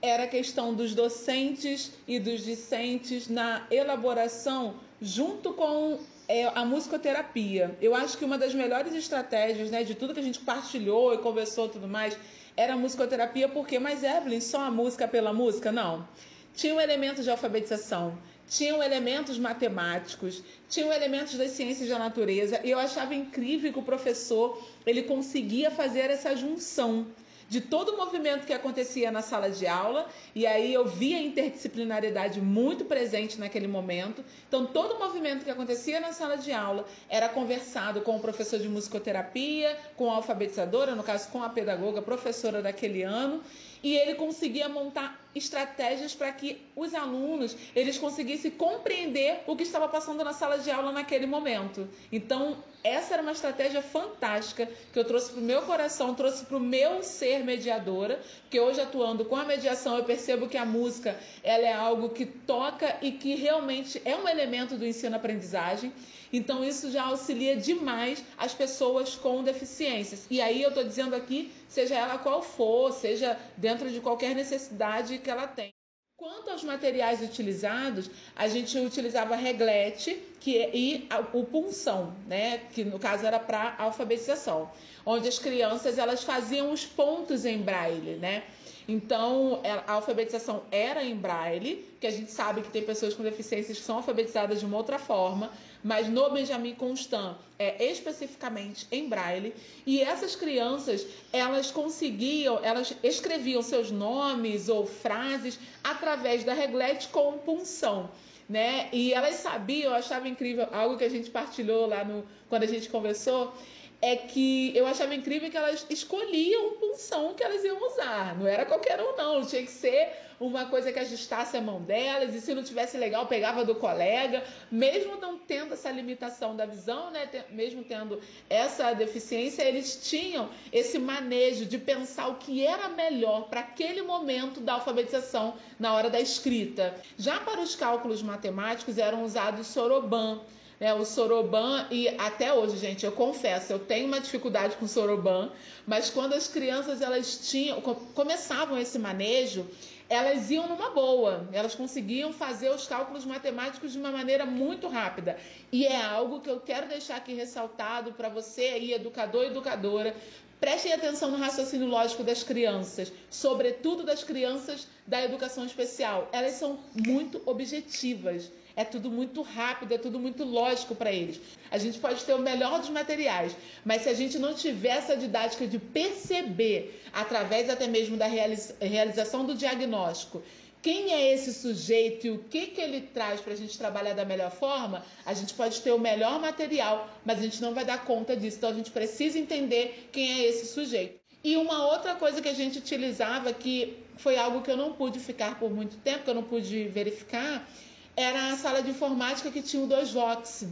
era 0.00 0.24
a 0.24 0.28
questão 0.28 0.74
dos 0.74 0.94
docentes 0.94 1.92
e 2.06 2.18
dos 2.18 2.44
discentes 2.44 3.28
na 3.28 3.66
elaboração 3.70 4.74
junto 5.00 5.52
com 5.52 5.98
é, 6.28 6.46
a 6.46 6.64
musicoterapia. 6.64 7.76
Eu 7.80 7.94
acho 7.94 8.16
que 8.18 8.24
uma 8.24 8.38
das 8.38 8.54
melhores 8.54 8.94
estratégias, 8.94 9.70
né, 9.70 9.82
de 9.82 9.94
tudo 9.94 10.14
que 10.14 10.20
a 10.20 10.22
gente 10.22 10.40
partilhou 10.40 11.14
e 11.14 11.18
conversou 11.18 11.68
tudo 11.68 11.88
mais, 11.88 12.16
era 12.56 12.74
a 12.74 12.76
musicoterapia, 12.76 13.48
porque, 13.48 13.78
mas 13.78 14.02
Evelyn, 14.02 14.40
só 14.40 14.62
a 14.62 14.70
música 14.70 15.06
pela 15.06 15.32
música? 15.32 15.70
Não. 15.70 16.06
Tinha 16.54 16.74
um 16.74 16.80
elemento 16.80 17.22
de 17.22 17.30
alfabetização, 17.30 18.18
tinham 18.48 18.82
elementos 18.82 19.38
matemáticos, 19.38 20.42
tinham 20.68 20.92
elementos 20.92 21.34
das 21.34 21.52
ciências 21.52 21.88
da 21.88 21.98
natureza, 21.98 22.60
e 22.64 22.70
eu 22.70 22.78
achava 22.78 23.14
incrível 23.14 23.72
que 23.72 23.78
o 23.78 23.82
professor 23.82 24.60
ele 24.84 25.04
conseguia 25.04 25.70
fazer 25.70 26.10
essa 26.10 26.34
junção 26.34 27.06
de 27.48 27.60
todo 27.60 27.94
o 27.94 27.96
movimento 27.96 28.46
que 28.46 28.52
acontecia 28.52 29.10
na 29.10 29.22
sala 29.22 29.48
de 29.48 29.66
aula, 29.66 30.06
e 30.34 30.46
aí 30.46 30.72
eu 30.72 30.86
via 30.86 31.16
a 31.16 31.20
interdisciplinaridade 31.20 32.40
muito 32.40 32.84
presente 32.84 33.40
naquele 33.40 33.66
momento. 33.66 34.22
Então, 34.46 34.66
todo 34.66 34.96
o 34.96 34.98
movimento 34.98 35.44
que 35.44 35.50
acontecia 35.50 35.98
na 35.98 36.12
sala 36.12 36.36
de 36.36 36.52
aula 36.52 36.86
era 37.08 37.28
conversado 37.28 38.02
com 38.02 38.16
o 38.16 38.20
professor 38.20 38.58
de 38.58 38.68
musicoterapia, 38.68 39.78
com 39.96 40.10
a 40.10 40.16
alfabetizadora, 40.16 40.94
no 40.94 41.02
caso 41.02 41.30
com 41.30 41.42
a 41.42 41.48
pedagoga, 41.48 42.02
professora 42.02 42.60
daquele 42.60 43.02
ano, 43.02 43.42
e 43.82 43.96
ele 43.96 44.14
conseguia 44.14 44.68
montar 44.68 45.27
estratégias 45.38 46.14
para 46.14 46.30
que 46.32 46.60
os 46.76 46.94
alunos 46.94 47.56
eles 47.74 47.96
conseguissem 47.96 48.50
compreender 48.50 49.40
o 49.46 49.56
que 49.56 49.62
estava 49.62 49.88
passando 49.88 50.22
na 50.24 50.32
sala 50.32 50.58
de 50.58 50.70
aula 50.70 50.92
naquele 50.92 51.26
momento. 51.26 51.88
Então, 52.12 52.56
essa 52.84 53.14
era 53.14 53.22
uma 53.22 53.32
estratégia 53.32 53.82
fantástica 53.82 54.68
que 54.92 54.98
eu 54.98 55.04
trouxe 55.04 55.32
para 55.32 55.40
o 55.40 55.44
meu 55.44 55.62
coração, 55.62 56.14
trouxe 56.14 56.44
para 56.44 56.56
o 56.56 56.60
meu 56.60 57.02
ser 57.02 57.44
mediadora, 57.44 58.20
porque 58.42 58.60
hoje 58.60 58.80
atuando 58.80 59.24
com 59.24 59.36
a 59.36 59.44
mediação 59.44 59.96
eu 59.96 60.04
percebo 60.04 60.48
que 60.48 60.56
a 60.56 60.64
música 60.64 61.18
ela 61.42 61.66
é 61.66 61.72
algo 61.72 62.10
que 62.10 62.24
toca 62.24 62.96
e 63.02 63.12
que 63.12 63.34
realmente 63.34 64.00
é 64.04 64.16
um 64.16 64.28
elemento 64.28 64.76
do 64.76 64.86
ensino-aprendizagem. 64.86 65.92
Então 66.32 66.64
isso 66.64 66.90
já 66.90 67.04
auxilia 67.04 67.56
demais 67.56 68.22
as 68.36 68.54
pessoas 68.54 69.14
com 69.14 69.42
deficiências. 69.42 70.26
E 70.30 70.40
aí 70.40 70.62
eu 70.62 70.68
estou 70.68 70.84
dizendo 70.84 71.14
aqui, 71.14 71.50
seja 71.68 71.94
ela 71.94 72.18
qual 72.18 72.42
for, 72.42 72.92
seja 72.92 73.38
dentro 73.56 73.90
de 73.90 74.00
qualquer 74.00 74.34
necessidade 74.34 75.18
que 75.18 75.30
ela 75.30 75.46
tem. 75.46 75.72
Quanto 76.16 76.50
aos 76.50 76.64
materiais 76.64 77.22
utilizados, 77.22 78.10
a 78.34 78.48
gente 78.48 78.76
utilizava 78.76 79.36
reglete 79.36 80.20
que, 80.40 80.58
é, 80.58 80.76
e 80.76 81.08
o 81.32 81.44
punção, 81.44 82.12
né, 82.26 82.58
que 82.72 82.82
no 82.82 82.98
caso 82.98 83.24
era 83.24 83.38
para 83.38 83.76
alfabetização, 83.78 84.68
onde 85.06 85.28
as 85.28 85.38
crianças 85.38 85.96
elas 85.96 86.24
faziam 86.24 86.72
os 86.72 86.84
pontos 86.84 87.44
em 87.44 87.62
braille, 87.62 88.16
né? 88.16 88.42
Então, 88.90 89.60
é, 89.62 89.70
a 89.86 89.92
alfabetização 89.92 90.62
era 90.72 91.04
em 91.04 91.14
braille, 91.14 91.84
que 92.00 92.06
a 92.06 92.10
gente 92.10 92.30
sabe 92.30 92.62
que 92.62 92.70
tem 92.70 92.82
pessoas 92.82 93.12
com 93.12 93.22
deficiências 93.22 93.76
que 93.76 93.84
são 93.84 93.96
alfabetizadas 93.96 94.60
de 94.60 94.64
uma 94.64 94.78
outra 94.78 94.98
forma, 94.98 95.52
mas 95.84 96.08
no 96.08 96.30
Benjamin 96.30 96.74
Constant 96.74 97.36
é 97.58 97.84
especificamente 97.84 98.86
em 98.90 99.06
braille. 99.06 99.54
E 99.86 100.00
essas 100.00 100.34
crianças, 100.34 101.06
elas 101.30 101.70
conseguiam, 101.70 102.64
elas 102.64 102.94
escreviam 103.02 103.60
seus 103.60 103.90
nomes 103.90 104.70
ou 104.70 104.86
frases 104.86 105.58
através 105.84 106.42
da 106.42 106.54
reglete 106.54 107.08
com 107.08 107.36
punção. 107.36 108.08
Né? 108.48 108.88
E 108.90 109.12
elas 109.12 109.34
sabiam, 109.34 109.90
eu 109.90 109.98
achava 109.98 110.26
incrível, 110.26 110.66
algo 110.72 110.96
que 110.96 111.04
a 111.04 111.10
gente 111.10 111.28
partilhou 111.28 111.86
lá 111.86 112.02
no 112.02 112.24
quando 112.48 112.62
a 112.62 112.66
gente 112.66 112.88
conversou, 112.88 113.52
é 114.00 114.16
que 114.16 114.76
eu 114.76 114.86
achava 114.86 115.14
incrível 115.14 115.50
que 115.50 115.56
elas 115.56 115.84
escolhiam 115.90 116.74
punção 116.74 117.34
que 117.34 117.42
elas 117.42 117.64
iam 117.64 117.84
usar. 117.84 118.38
Não 118.38 118.46
era 118.46 118.64
qualquer 118.64 119.00
um, 119.00 119.16
não. 119.16 119.44
Tinha 119.44 119.62
que 119.62 119.70
ser 119.70 120.12
uma 120.38 120.66
coisa 120.66 120.92
que 120.92 120.98
ajustasse 121.00 121.56
a 121.56 121.60
mão 121.60 121.82
delas, 121.82 122.32
e 122.32 122.40
se 122.40 122.54
não 122.54 122.62
tivesse 122.62 122.96
legal, 122.96 123.26
pegava 123.26 123.64
do 123.64 123.74
colega. 123.74 124.44
Mesmo 124.70 125.16
não 125.16 125.36
tendo 125.36 125.74
essa 125.74 125.90
limitação 125.90 126.54
da 126.54 126.64
visão, 126.64 127.10
né? 127.10 127.28
mesmo 127.50 127.82
tendo 127.82 128.20
essa 128.48 128.92
deficiência, 128.92 129.62
eles 129.62 130.08
tinham 130.08 130.48
esse 130.72 130.98
manejo 130.98 131.64
de 131.64 131.76
pensar 131.76 132.28
o 132.28 132.36
que 132.36 132.64
era 132.64 132.88
melhor 132.88 133.48
para 133.48 133.60
aquele 133.60 134.02
momento 134.02 134.60
da 134.60 134.74
alfabetização 134.74 135.54
na 135.78 135.92
hora 135.92 136.08
da 136.08 136.20
escrita. 136.20 136.94
Já 137.16 137.40
para 137.40 137.60
os 137.60 137.74
cálculos 137.74 138.22
matemáticos 138.22 138.96
eram 138.96 139.24
usados 139.24 139.66
soroban 139.66 140.40
né, 140.80 140.94
o 140.94 141.04
Soroban, 141.04 141.86
e 141.90 142.08
até 142.18 142.52
hoje, 142.52 142.76
gente, 142.76 143.04
eu 143.04 143.12
confesso, 143.12 143.72
eu 143.72 143.78
tenho 143.78 144.06
uma 144.06 144.20
dificuldade 144.20 144.76
com 144.76 144.86
Soroban, 144.86 145.50
mas 145.86 146.08
quando 146.10 146.34
as 146.34 146.46
crianças 146.46 147.02
elas 147.02 147.48
tinham, 147.50 147.80
começavam 147.80 148.78
esse 148.78 148.98
manejo, 148.98 149.66
elas 150.08 150.50
iam 150.50 150.66
numa 150.66 150.90
boa, 150.90 151.46
elas 151.52 151.74
conseguiam 151.74 152.32
fazer 152.32 152.70
os 152.70 152.86
cálculos 152.86 153.26
matemáticos 153.26 153.92
de 153.92 153.98
uma 153.98 154.10
maneira 154.10 154.46
muito 154.46 154.88
rápida. 154.88 155.36
E 155.70 155.84
é 155.84 156.00
algo 156.00 156.40
que 156.40 156.48
eu 156.48 156.60
quero 156.60 156.88
deixar 156.88 157.16
aqui 157.16 157.34
ressaltado 157.34 158.12
para 158.12 158.28
você 158.30 158.62
aí, 158.62 158.92
educador 158.94 159.44
e 159.44 159.48
educadora, 159.48 160.16
Prestem 160.60 160.92
atenção 160.92 161.30
no 161.30 161.36
raciocínio 161.36 161.86
lógico 161.86 162.24
das 162.24 162.42
crianças, 162.42 163.12
sobretudo 163.30 164.02
das 164.02 164.24
crianças 164.24 164.88
da 165.06 165.24
educação 165.24 165.64
especial. 165.64 166.28
Elas 166.32 166.54
são 166.54 166.78
muito 166.94 167.40
objetivas 167.46 168.50
é 168.78 168.84
tudo 168.84 169.10
muito 169.10 169.42
rápido, 169.42 169.92
é 169.92 169.98
tudo 169.98 170.20
muito 170.20 170.44
lógico 170.44 170.94
para 170.94 171.12
eles. 171.12 171.40
A 171.68 171.78
gente 171.78 171.98
pode 171.98 172.22
ter 172.24 172.32
o 172.32 172.38
melhor 172.38 172.78
dos 172.78 172.88
materiais, 172.90 173.56
mas 173.84 174.02
se 174.02 174.08
a 174.08 174.14
gente 174.14 174.38
não 174.38 174.54
tiver 174.54 174.98
essa 174.98 175.16
didática 175.16 175.66
de 175.66 175.80
perceber, 175.80 177.02
através 177.12 177.68
até 177.68 177.88
mesmo 177.88 178.16
da 178.16 178.26
realização 178.26 179.44
do 179.44 179.56
diagnóstico, 179.56 180.44
quem 180.82 181.12
é 181.12 181.34
esse 181.34 181.52
sujeito 181.52 182.26
e 182.26 182.30
o 182.30 182.38
que, 182.38 182.68
que 182.68 182.80
ele 182.80 183.00
traz 183.00 183.40
para 183.40 183.52
a 183.52 183.56
gente 183.56 183.76
trabalhar 183.76 184.14
da 184.14 184.24
melhor 184.24 184.50
forma, 184.50 185.04
a 185.26 185.34
gente 185.34 185.54
pode 185.54 185.80
ter 185.80 185.90
o 185.92 185.98
melhor 185.98 186.40
material, 186.40 187.08
mas 187.24 187.38
a 187.38 187.42
gente 187.42 187.60
não 187.60 187.74
vai 187.74 187.84
dar 187.84 188.04
conta 188.04 188.36
disso. 188.36 188.58
Então 188.58 188.70
a 188.70 188.74
gente 188.74 188.90
precisa 188.90 189.38
entender 189.38 190.08
quem 190.12 190.30
é 190.30 190.44
esse 190.46 190.66
sujeito. 190.66 191.18
E 191.42 191.56
uma 191.56 191.86
outra 191.86 192.14
coisa 192.14 192.40
que 192.42 192.48
a 192.48 192.54
gente 192.54 192.78
utilizava, 192.78 193.52
que 193.52 193.98
foi 194.16 194.36
algo 194.36 194.62
que 194.62 194.70
eu 194.70 194.76
não 194.76 194.92
pude 194.92 195.18
ficar 195.18 195.58
por 195.58 195.70
muito 195.70 195.96
tempo, 195.98 196.24
que 196.24 196.30
eu 196.30 196.34
não 196.34 196.42
pude 196.42 196.88
verificar, 196.88 197.68
era 198.16 198.52
a 198.52 198.56
sala 198.56 198.82
de 198.82 198.90
informática 198.90 199.50
que 199.50 199.62
tinha 199.62 199.82
o 199.82 199.86
dois 199.86 200.12
Vox. 200.12 200.66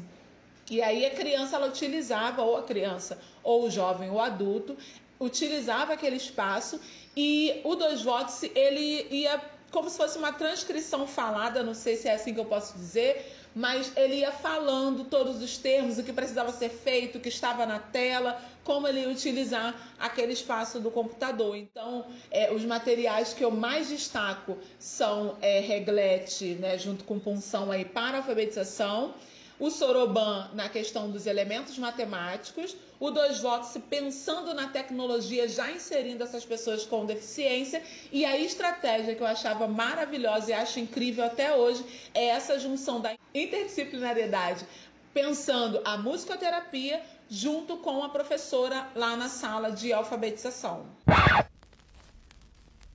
E 0.69 0.83
aí 0.83 1.07
a 1.07 1.11
criança 1.11 1.57
ela 1.57 1.69
utilizava, 1.69 2.43
ou 2.43 2.57
a 2.57 2.63
criança, 2.65 3.19
ou 3.43 3.65
o 3.65 3.71
jovem, 3.71 4.11
ou 4.11 4.17
o 4.17 4.21
adulto, 4.21 4.77
utilizava 5.19 5.93
aquele 5.93 6.17
espaço 6.17 6.81
e 7.17 7.61
o 7.65 7.75
dois 7.75 8.03
Vox 8.03 8.43
ele 8.55 9.07
ia 9.11 9.41
como 9.71 9.91
se 9.91 9.97
fosse 9.97 10.17
uma 10.19 10.33
transcrição 10.33 11.07
falada, 11.07 11.63
não 11.63 11.75
sei 11.75 11.97
se 11.97 12.09
é 12.09 12.15
assim 12.15 12.33
que 12.33 12.41
eu 12.41 12.45
posso 12.45 12.77
dizer, 12.77 13.33
mas 13.55 13.91
ele 13.97 14.17
ia 14.17 14.33
falando 14.33 15.05
todos 15.05 15.43
os 15.43 15.57
termos, 15.57 15.97
o 15.99 16.03
que 16.03 16.13
precisava 16.13 16.53
ser 16.53 16.69
feito, 16.69 17.17
o 17.17 17.21
que 17.21 17.31
estava 17.31 17.65
na 17.65 17.79
tela, 17.79 18.39
como 18.63 18.87
ele 18.87 19.01
ia 19.01 19.09
utilizar 19.09 19.75
aquele 19.99 20.35
espaço 20.35 20.79
do 20.79 20.91
computador. 20.91 21.57
Então, 21.57 22.05
é, 22.31 22.53
os 22.53 22.65
materiais 22.65 23.33
que 23.33 23.43
eu 23.43 23.51
mais 23.51 23.89
destaco 23.89 24.59
são 24.79 25.39
é, 25.41 25.61
reglete, 25.61 26.55
né, 26.57 26.77
junto 26.77 27.05
com 27.05 27.19
punção 27.19 27.71
aí 27.71 27.85
para 27.85 28.19
alfabetização, 28.19 29.15
o 29.59 29.71
Soroban 29.71 30.51
na 30.53 30.69
questão 30.69 31.11
dos 31.11 31.27
elementos 31.27 31.79
matemáticos, 31.79 32.77
o 33.01 33.11
Dois 33.11 33.41
Vox 33.41 33.79
pensando 33.89 34.55
na 34.55 34.69
tecnologia, 34.69 35.49
já 35.49 35.71
inserindo 35.71 36.23
essas 36.23 36.45
pessoas 36.45 36.85
com 36.85 37.07
deficiência, 37.07 37.83
e 38.13 38.25
a 38.25 38.39
estratégia 38.39 39.15
que 39.15 39.23
eu 39.23 39.27
achava 39.27 39.67
maravilhosa 39.67 40.51
e 40.51 40.55
acho 40.55 40.81
incrível 40.81 41.25
até 41.25 41.55
hoje 41.55 41.85
é 42.15 42.27
essa 42.27 42.59
junção 42.59 43.01
da 43.01 43.15
interdisciplinariedade, 43.35 44.67
pensando 45.13 45.81
a 45.85 45.97
musicoterapia 45.97 47.03
junto 47.29 47.79
com 47.79 48.03
a 48.05 48.09
professora 48.09 48.89
lá 48.95 49.17
na 49.17 49.29
sala 49.29 49.71
de 49.71 49.93
alfabetização. 49.93 50.87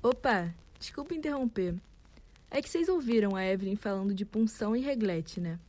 Opa, 0.01 0.53
desculpa 0.79 1.13
interromper. 1.13 1.75
É 2.49 2.61
que 2.61 2.69
vocês 2.69 2.89
ouviram 2.89 3.35
a 3.35 3.45
Evelyn 3.45 3.75
falando 3.75 4.13
de 4.13 4.25
punção 4.25 4.75
e 4.75 4.81
reglete, 4.81 5.39
né? 5.39 5.59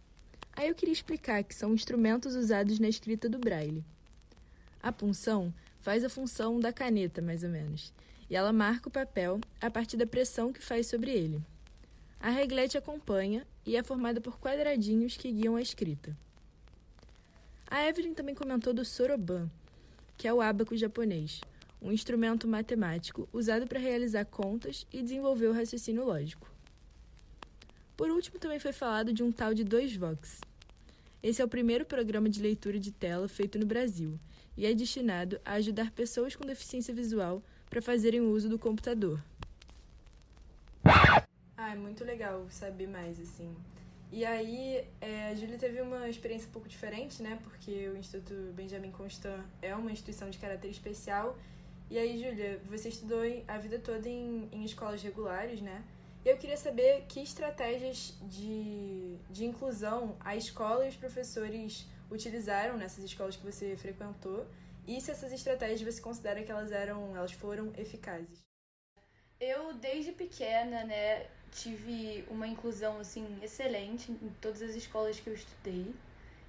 Aí 0.55 0.69
eu 0.69 0.75
queria 0.75 0.93
explicar 0.93 1.43
que 1.43 1.55
são 1.55 1.73
instrumentos 1.73 2.35
usados 2.35 2.79
na 2.79 2.89
escrita 2.89 3.29
do 3.29 3.39
braille. 3.39 3.85
A 4.83 4.93
punção 4.93 5.53
faz 5.81 6.05
a 6.05 6.09
função 6.09 6.61
da 6.61 6.73
caneta, 6.73 7.23
mais 7.23 7.43
ou 7.43 7.49
menos, 7.49 7.93
e 8.29 8.37
ela 8.37 8.53
marca 8.53 8.89
o 8.89 8.93
papel 8.93 9.41
a 9.61 9.71
partir 9.71 9.97
da 9.97 10.07
pressão 10.07 10.53
que 10.53 10.63
faz 10.63 10.87
sobre 10.87 11.11
ele. 11.11 11.43
A 12.21 12.31
reglete 12.31 12.79
acompanha 12.79 13.47
e 13.67 13.77
é 13.77 13.83
formada 13.83 14.21
por 14.21 14.39
quadradinhos 14.39 15.17
que 15.17 15.33
guiam 15.33 15.57
a 15.57 15.63
escrita. 15.63 16.17
A 17.67 17.89
Evelyn 17.89 18.13
também 18.13 18.35
comentou 18.35 18.75
do 18.75 18.85
soroban, 18.85 19.51
que 20.17 20.29
é 20.29 20.35
o 20.35 20.43
ábaco 20.43 20.77
japonês, 20.77 21.41
um 21.81 21.91
instrumento 21.91 22.47
matemático 22.47 23.29
usado 23.33 23.67
para 23.67 23.81
realizar 23.81 24.27
contas 24.27 24.87
e 24.93 25.03
desenvolver 25.03 25.47
o 25.47 25.53
raciocínio 25.53 26.05
lógico. 26.05 26.52
Por 27.97 28.11
último, 28.11 28.39
também 28.39 28.59
foi 28.59 28.73
falado 28.73 29.13
de 29.13 29.23
um 29.23 29.31
tal 29.31 29.55
de 29.55 29.65
Dois 29.65 29.95
Vox. 29.95 30.41
Esse 31.23 31.41
é 31.41 31.45
o 31.45 31.49
primeiro 31.49 31.85
programa 31.85 32.29
de 32.29 32.43
leitura 32.43 32.79
de 32.81 32.91
tela 32.91 33.29
feito 33.29 33.59
no 33.59 33.67
Brasil 33.67 34.19
e 34.57 34.67
é 34.67 34.75
destinado 34.75 35.41
a 35.45 35.53
ajudar 35.53 35.93
pessoas 35.93 36.35
com 36.35 36.45
deficiência 36.45 36.93
visual 36.93 37.43
para 37.71 37.81
fazerem 37.81 38.21
uso 38.21 38.49
do 38.49 38.59
computador. 38.59 39.23
Ah, 40.85 41.73
é 41.73 41.77
muito 41.77 42.05
legal 42.05 42.45
saber 42.51 42.89
mais, 42.89 43.21
assim. 43.21 43.55
E 44.11 44.25
aí, 44.25 44.85
é, 45.01 45.29
a 45.29 45.35
Júlia 45.35 45.57
teve 45.57 45.81
uma 45.81 46.09
experiência 46.09 46.49
um 46.49 46.53
pouco 46.53 46.69
diferente, 46.69 47.23
né? 47.23 47.39
Porque 47.45 47.89
o 47.89 47.97
Instituto 47.97 48.35
Benjamin 48.53 48.91
Constant 48.91 49.41
é 49.63 49.75
uma 49.75 49.91
instituição 49.91 50.29
de 50.29 50.39
caráter 50.39 50.69
especial. 50.71 51.39
E 51.89 51.97
aí, 51.97 52.19
Júlia, 52.19 52.61
você 52.69 52.89
estudou 52.89 53.21
a 53.49 53.59
vida 53.59 53.79
toda 53.79 54.09
em, 54.09 54.49
em 54.53 54.65
escolas 54.65 55.03
regulares, 55.03 55.63
né? 55.63 55.83
Eu 56.25 56.37
queria 56.37 56.57
saber 56.57 57.05
que 57.09 57.21
estratégias 57.21 58.15
de, 58.23 59.17
de 59.29 59.45
inclusão 59.45 60.17
a 60.21 60.37
escola 60.37 60.87
e 60.87 60.89
os 60.89 60.97
professores 60.97 61.85
utilizaram 62.09 62.77
nessas 62.77 63.03
escolas 63.03 63.35
que 63.35 63.45
você 63.45 63.77
frequentou 63.77 64.47
e 64.87 65.01
se 65.01 65.11
essas 65.11 65.33
estratégias 65.33 65.83
você 65.83 66.01
considera 66.01 66.43
que 66.45 66.53
elas 66.53 66.71
eram, 66.71 67.17
elas 67.17 67.33
foram 67.33 67.73
eficazes. 67.77 68.41
Eu 69.41 69.75
desde 69.75 70.13
pequena, 70.13 70.85
né, 70.85 71.27
tive 71.51 72.25
uma 72.31 72.47
inclusão 72.47 73.01
assim 73.01 73.27
excelente 73.43 74.13
em 74.13 74.31
todas 74.41 74.63
as 74.63 74.77
escolas 74.77 75.19
que 75.19 75.29
eu 75.29 75.35
estudei 75.35 75.93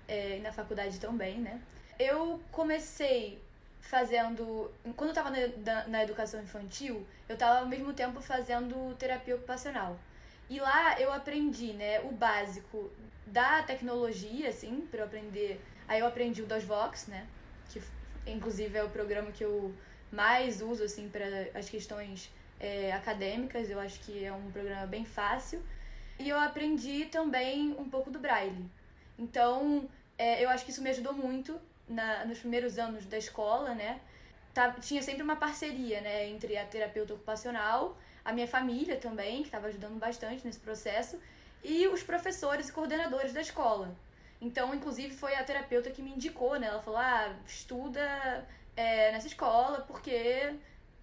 é, 0.07 0.37
e 0.37 0.41
na 0.41 0.51
faculdade 0.51 0.99
também, 0.99 1.39
né. 1.39 1.59
Eu 1.97 2.39
comecei 2.51 3.41
fazendo. 3.83 4.71
Quando 4.95 5.09
eu 5.09 5.13
tava 5.13 5.29
na, 5.29 5.87
na 5.87 6.03
educação 6.03 6.41
infantil, 6.41 7.05
eu 7.27 7.37
tava 7.37 7.59
ao 7.59 7.67
mesmo 7.67 7.93
tempo 7.93 8.21
fazendo 8.21 8.95
terapia 8.95 9.35
ocupacional. 9.35 9.99
E 10.49 10.59
lá 10.59 10.99
eu 10.99 11.11
aprendi, 11.11 11.73
né, 11.73 11.99
o 12.01 12.11
básico 12.11 12.91
da 13.27 13.61
tecnologia, 13.63 14.49
assim, 14.49 14.87
para 14.89 15.01
eu 15.01 15.05
aprender. 15.05 15.61
Aí 15.87 15.99
eu 15.99 16.07
aprendi 16.07 16.41
o 16.41 16.45
DOSVox, 16.45 17.07
né, 17.07 17.27
que 17.69 17.81
inclusive 18.25 18.77
é 18.77 18.83
o 18.83 18.89
programa 18.89 19.31
que 19.31 19.43
eu 19.43 19.73
mais 20.11 20.61
uso, 20.61 20.83
assim, 20.83 21.09
para 21.09 21.25
as 21.53 21.69
questões 21.69 22.31
é, 22.59 22.93
acadêmicas. 22.93 23.69
Eu 23.69 23.79
acho 23.79 23.99
que 23.99 24.23
é 24.23 24.31
um 24.31 24.49
programa 24.51 24.85
bem 24.85 25.03
fácil. 25.03 25.61
E 26.19 26.29
eu 26.29 26.39
aprendi 26.39 27.05
também 27.05 27.75
um 27.77 27.89
pouco 27.89 28.09
do 28.09 28.19
Braille. 28.19 28.69
Então, 29.17 29.89
é, 30.17 30.43
eu 30.43 30.49
acho 30.49 30.63
que 30.63 30.71
isso 30.71 30.81
me 30.81 30.89
ajudou 30.89 31.13
muito 31.13 31.59
na, 31.87 32.25
nos 32.25 32.39
primeiros 32.39 32.77
anos 32.79 33.05
da 33.05 33.17
escola, 33.17 33.73
né? 33.73 33.99
tá, 34.53 34.71
tinha 34.71 35.01
sempre 35.01 35.23
uma 35.23 35.35
parceria, 35.35 35.99
né, 36.01 36.29
entre 36.29 36.57
a 36.57 36.65
terapeuta 36.65 37.13
ocupacional, 37.13 37.97
a 38.23 38.31
minha 38.31 38.47
família 38.47 38.97
também, 38.97 39.41
que 39.41 39.47
estava 39.47 39.67
ajudando 39.67 39.97
bastante 39.97 40.45
nesse 40.45 40.59
processo, 40.59 41.19
e 41.63 41.87
os 41.87 42.03
professores 42.03 42.69
e 42.69 42.71
coordenadores 42.71 43.33
da 43.33 43.41
escola. 43.41 43.95
Então, 44.39 44.73
inclusive, 44.73 45.13
foi 45.15 45.35
a 45.35 45.43
terapeuta 45.43 45.89
que 45.89 46.01
me 46.01 46.11
indicou, 46.11 46.59
né? 46.59 46.67
Ela 46.67 46.81
falou, 46.81 46.99
ah, 46.99 47.33
estuda 47.47 48.47
é, 48.75 49.11
nessa 49.11 49.27
escola, 49.27 49.81
porque 49.87 50.53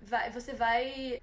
vai, 0.02 0.30
você 0.30 0.52
vai 0.52 1.20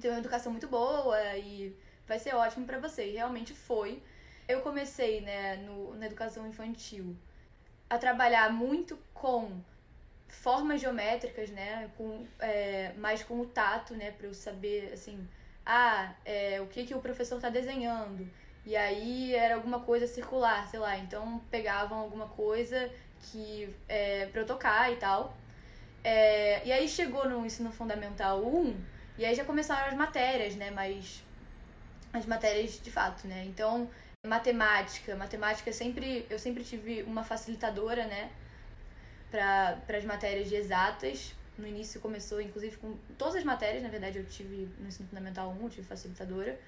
ter 0.00 0.08
uma 0.08 0.18
educação 0.18 0.50
muito 0.50 0.66
boa 0.66 1.36
e 1.36 1.76
vai 2.06 2.18
ser 2.18 2.34
ótimo 2.34 2.66
para 2.66 2.78
você. 2.78 3.06
E 3.06 3.12
realmente 3.12 3.54
foi. 3.54 4.02
Eu 4.48 4.60
comecei, 4.62 5.20
né, 5.20 5.56
no, 5.58 5.94
na 5.94 6.06
educação 6.06 6.46
infantil 6.48 7.16
a 7.92 7.98
trabalhar 7.98 8.50
muito 8.50 8.98
com 9.12 9.60
formas 10.26 10.80
geométricas, 10.80 11.50
né, 11.50 11.90
com, 11.94 12.26
é, 12.38 12.94
mais 12.96 13.22
com 13.22 13.38
o 13.38 13.44
tato, 13.44 13.94
né, 13.94 14.10
para 14.12 14.26
eu 14.26 14.32
saber, 14.32 14.92
assim, 14.94 15.28
ah, 15.64 16.14
é, 16.24 16.58
o 16.62 16.66
que, 16.68 16.86
que 16.86 16.94
o 16.94 17.00
professor 17.00 17.36
está 17.36 17.50
desenhando. 17.50 18.26
E 18.64 18.74
aí 18.74 19.34
era 19.34 19.56
alguma 19.56 19.80
coisa 19.80 20.06
circular, 20.06 20.66
sei 20.68 20.80
lá. 20.80 20.96
Então 20.96 21.40
pegavam 21.50 21.98
alguma 21.98 22.28
coisa 22.28 22.90
que 23.20 23.68
é, 23.86 24.26
pra 24.26 24.40
eu 24.40 24.46
tocar 24.46 24.90
e 24.90 24.96
tal. 24.96 25.36
É, 26.02 26.66
e 26.66 26.72
aí 26.72 26.88
chegou 26.88 27.28
no 27.28 27.44
ensino 27.44 27.70
fundamental 27.70 28.42
1, 28.42 28.74
e 29.18 29.24
aí 29.26 29.34
já 29.34 29.44
começaram 29.44 29.88
as 29.88 29.94
matérias, 29.94 30.56
né? 30.56 30.70
Mas 30.70 31.22
as 32.10 32.24
matérias 32.24 32.80
de 32.80 32.90
fato, 32.90 33.28
né? 33.28 33.44
Então, 33.44 33.90
matemática, 34.24 35.16
matemática 35.16 35.72
sempre 35.72 36.24
eu 36.30 36.38
sempre 36.38 36.62
tive 36.62 37.02
uma 37.02 37.24
facilitadora, 37.24 38.06
né? 38.06 38.30
Para 39.30 39.98
as 39.98 40.04
matérias 40.04 40.48
de 40.48 40.54
exatas. 40.54 41.34
No 41.58 41.66
início 41.66 42.00
começou, 42.00 42.40
inclusive, 42.40 42.76
com 42.76 42.96
todas 43.18 43.36
as 43.36 43.44
matérias, 43.44 43.82
na 43.82 43.88
verdade, 43.88 44.18
eu 44.18 44.24
tive 44.24 44.68
no 44.78 44.86
ensino 44.86 45.08
fundamental 45.08 45.50
1, 45.50 45.62
eu 45.64 45.70
tive 45.70 45.86
facilitadora. 45.86 46.58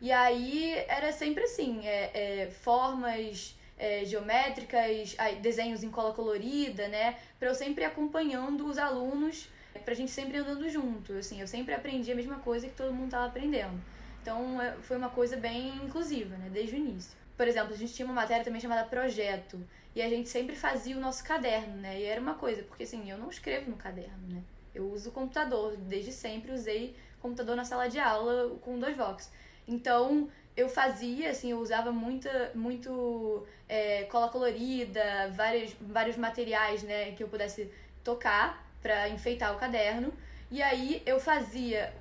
E 0.00 0.12
aí 0.12 0.74
era 0.88 1.10
sempre 1.10 1.44
assim, 1.44 1.86
é, 1.86 2.42
é 2.42 2.50
formas 2.50 3.56
é, 3.78 4.04
geométricas, 4.04 5.16
desenhos 5.40 5.82
em 5.82 5.90
cola 5.90 6.12
colorida, 6.12 6.86
né? 6.88 7.18
Pra 7.38 7.48
eu 7.48 7.54
sempre 7.54 7.82
acompanhando 7.84 8.66
os 8.66 8.76
alunos, 8.76 9.48
pra 9.84 9.94
gente 9.94 10.10
sempre 10.10 10.38
andando 10.38 10.68
junto. 10.68 11.14
Assim, 11.14 11.40
eu 11.40 11.46
sempre 11.46 11.74
aprendi 11.74 12.12
a 12.12 12.14
mesma 12.14 12.38
coisa 12.40 12.68
que 12.68 12.74
todo 12.74 12.92
mundo 12.92 13.10
tava 13.10 13.26
aprendendo. 13.26 13.80
Então 14.22 14.60
é, 14.60 14.72
foi 14.82 14.96
uma 14.96 15.08
coisa 15.08 15.36
bem 15.36 15.76
inclusiva, 15.84 16.36
né? 16.36 16.48
Desde 16.52 16.74
o 16.74 16.78
início. 16.78 17.18
Por 17.36 17.48
exemplo, 17.48 17.72
a 17.72 17.76
gente 17.76 17.94
tinha 17.94 18.06
uma 18.06 18.14
matéria 18.14 18.44
também 18.44 18.60
chamada 18.60 18.84
projeto. 18.84 19.58
E 19.94 20.02
a 20.02 20.08
gente 20.08 20.28
sempre 20.28 20.54
fazia 20.54 20.96
o 20.96 21.00
nosso 21.00 21.24
caderno, 21.24 21.76
né? 21.76 22.00
E 22.00 22.04
era 22.04 22.20
uma 22.20 22.34
coisa, 22.34 22.62
porque 22.62 22.84
assim, 22.84 23.10
eu 23.10 23.18
não 23.18 23.28
escrevo 23.28 23.70
no 23.70 23.76
caderno, 23.76 24.28
né? 24.28 24.42
Eu 24.74 24.90
uso 24.90 25.08
o 25.08 25.12
computador, 25.12 25.76
desde 25.76 26.12
sempre 26.12 26.52
usei 26.52 26.94
computador 27.20 27.56
na 27.56 27.64
sala 27.64 27.88
de 27.88 27.98
aula 27.98 28.56
com 28.60 28.78
dois 28.78 28.96
Vox. 28.96 29.30
Então, 29.66 30.28
eu 30.56 30.68
fazia, 30.68 31.30
assim, 31.30 31.50
eu 31.50 31.58
usava 31.58 31.90
muita, 31.90 32.52
muito 32.54 33.46
é, 33.68 34.04
cola 34.04 34.28
colorida, 34.28 35.30
vários, 35.32 35.74
vários 35.80 36.16
materiais, 36.16 36.82
né, 36.82 37.12
que 37.12 37.22
eu 37.22 37.28
pudesse 37.28 37.70
tocar 38.04 38.64
para 38.82 39.08
enfeitar 39.08 39.54
o 39.54 39.58
caderno. 39.58 40.12
E 40.50 40.62
aí 40.62 41.02
eu 41.06 41.20
fazia 41.20 41.92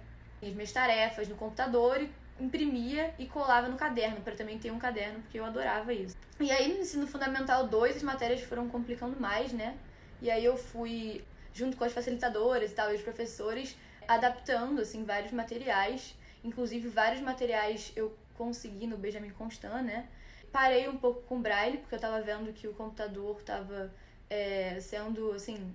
as 0.42 0.54
minhas 0.54 0.72
tarefas 0.72 1.28
no 1.28 1.36
computador 1.36 2.02
e 2.02 2.10
imprimia 2.40 3.14
e 3.20 3.26
colava 3.26 3.68
no 3.68 3.76
caderno, 3.76 4.22
para 4.22 4.36
também 4.36 4.58
ter 4.58 4.72
um 4.72 4.80
caderno, 4.80 5.20
porque 5.22 5.40
eu 5.40 5.46
adorava 5.46 5.94
isso. 5.94 6.16
E 6.40 6.52
aí 6.52 6.74
no 6.74 6.80
ensino 6.80 7.06
fundamental 7.06 7.68
2 7.68 7.98
as 7.98 8.04
matérias 8.04 8.42
foram 8.42 8.70
complicando 8.70 9.20
mais, 9.20 9.52
né? 9.52 9.78
E 10.22 10.32
aí 10.32 10.44
eu 10.44 10.58
fui 10.58 11.24
junto 11.54 11.76
com 11.76 11.84
as 11.84 11.92
facilitadoras 11.92 12.72
e 12.72 12.74
tal, 12.74 12.92
e 12.92 12.96
os 12.96 13.02
professores, 13.02 13.76
adaptando 14.08 14.82
assim 14.82 15.04
vários 15.04 15.32
materiais 15.32 16.16
Inclusive, 16.44 16.88
vários 16.88 17.22
materiais 17.22 17.92
eu 17.96 18.16
consegui 18.38 18.88
no 18.88 18.98
Benjamin 18.98 19.32
Constant, 19.32 19.84
né? 19.84 20.08
Parei 20.52 20.88
um 20.88 20.98
pouco 20.98 21.22
com 21.24 21.42
braille, 21.42 21.78
porque 21.78 21.96
eu 21.96 22.00
tava 22.00 22.22
vendo 22.22 22.54
que 22.54 22.68
o 22.68 22.74
computador 22.74 23.42
tava 23.44 23.92
é, 24.30 24.80
sendo, 24.80 25.32
assim, 25.34 25.74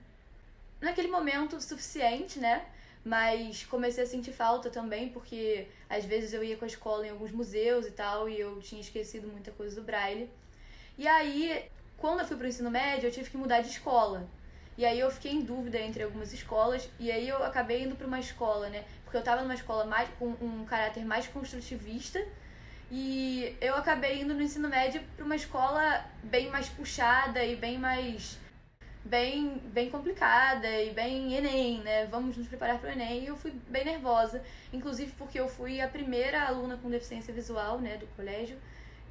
naquele 0.81 1.09
momento 1.09 1.61
suficiente, 1.61 2.39
né? 2.39 2.65
Mas 3.05 3.65
comecei 3.67 4.05
a 4.05 4.07
sentir 4.07 4.33
falta 4.33 4.71
também, 4.71 5.11
porque 5.11 5.69
às 5.91 6.05
vezes 6.05 6.33
eu 6.33 6.43
ia 6.43 6.57
com 6.57 6.65
a 6.65 6.69
escola 6.69 7.07
em 7.07 7.11
alguns 7.11 7.33
museus 7.33 7.87
e 7.87 7.91
tal, 7.91 8.29
e 8.29 8.41
eu 8.41 8.61
tinha 8.61 8.81
esquecido 8.81 9.29
muita 9.29 9.51
coisa 9.51 9.77
do 9.77 9.83
braille. 9.83 10.31
E 10.97 11.07
aí, 11.07 11.69
quando 11.99 12.21
eu 12.21 12.27
fui 12.27 12.37
pro 12.37 12.47
ensino 12.47 12.71
médio, 12.71 13.09
eu 13.09 13.13
tive 13.13 13.29
que 13.29 13.37
mudar 13.37 13.61
de 13.61 13.69
escola. 13.69 14.27
E 14.77 14.85
aí 14.85 14.99
eu 14.99 15.11
fiquei 15.11 15.33
em 15.33 15.43
dúvida 15.43 15.79
entre 15.79 16.03
algumas 16.03 16.33
escolas, 16.33 16.89
e 16.99 17.11
aí 17.13 17.29
eu 17.29 17.45
acabei 17.45 17.83
indo 17.83 17.95
para 17.95 18.07
uma 18.07 18.19
escola, 18.19 18.69
né? 18.71 18.85
Porque 19.05 19.17
eu 19.17 19.21
estava 19.21 19.43
numa 19.43 19.55
escola 19.55 19.85
mais 19.85 20.09
com 20.19 20.29
um 20.41 20.65
caráter 20.65 21.05
mais 21.05 21.29
construtivista, 21.29 22.25
e 22.91 23.57
eu 23.61 23.75
acabei 23.75 24.23
indo 24.23 24.35
no 24.35 24.43
ensino 24.43 24.69
médio 24.69 25.03
para 25.17 25.25
uma 25.25 25.37
escola 25.37 26.05
bem 26.23 26.51
mais 26.51 26.69
puxada 26.69 27.45
e 27.45 27.55
bem 27.55 27.79
mais 27.79 28.39
bem 29.05 29.59
bem 29.73 29.91
complicada 29.91 30.69
e 30.83 30.91
bem 30.91 31.35
ENEM, 31.35 31.81
né? 31.83 32.07
Vamos 32.07 32.37
nos 32.37 32.49
preparar 32.49 32.79
para 32.79 32.91
o 32.91 32.93
ENEM. 32.93 33.25
E 33.25 33.27
eu 33.27 33.37
fui 33.37 33.53
bem 33.69 33.85
nervosa, 33.85 34.43
inclusive 34.73 35.13
porque 35.19 35.39
eu 35.39 35.49
fui 35.49 35.81
a 35.81 35.89
primeira 35.89 36.43
aluna 36.43 36.77
com 36.77 36.89
deficiência 36.89 37.33
visual, 37.35 37.81
né, 37.81 37.97
do 37.97 38.07
colégio. 38.17 38.57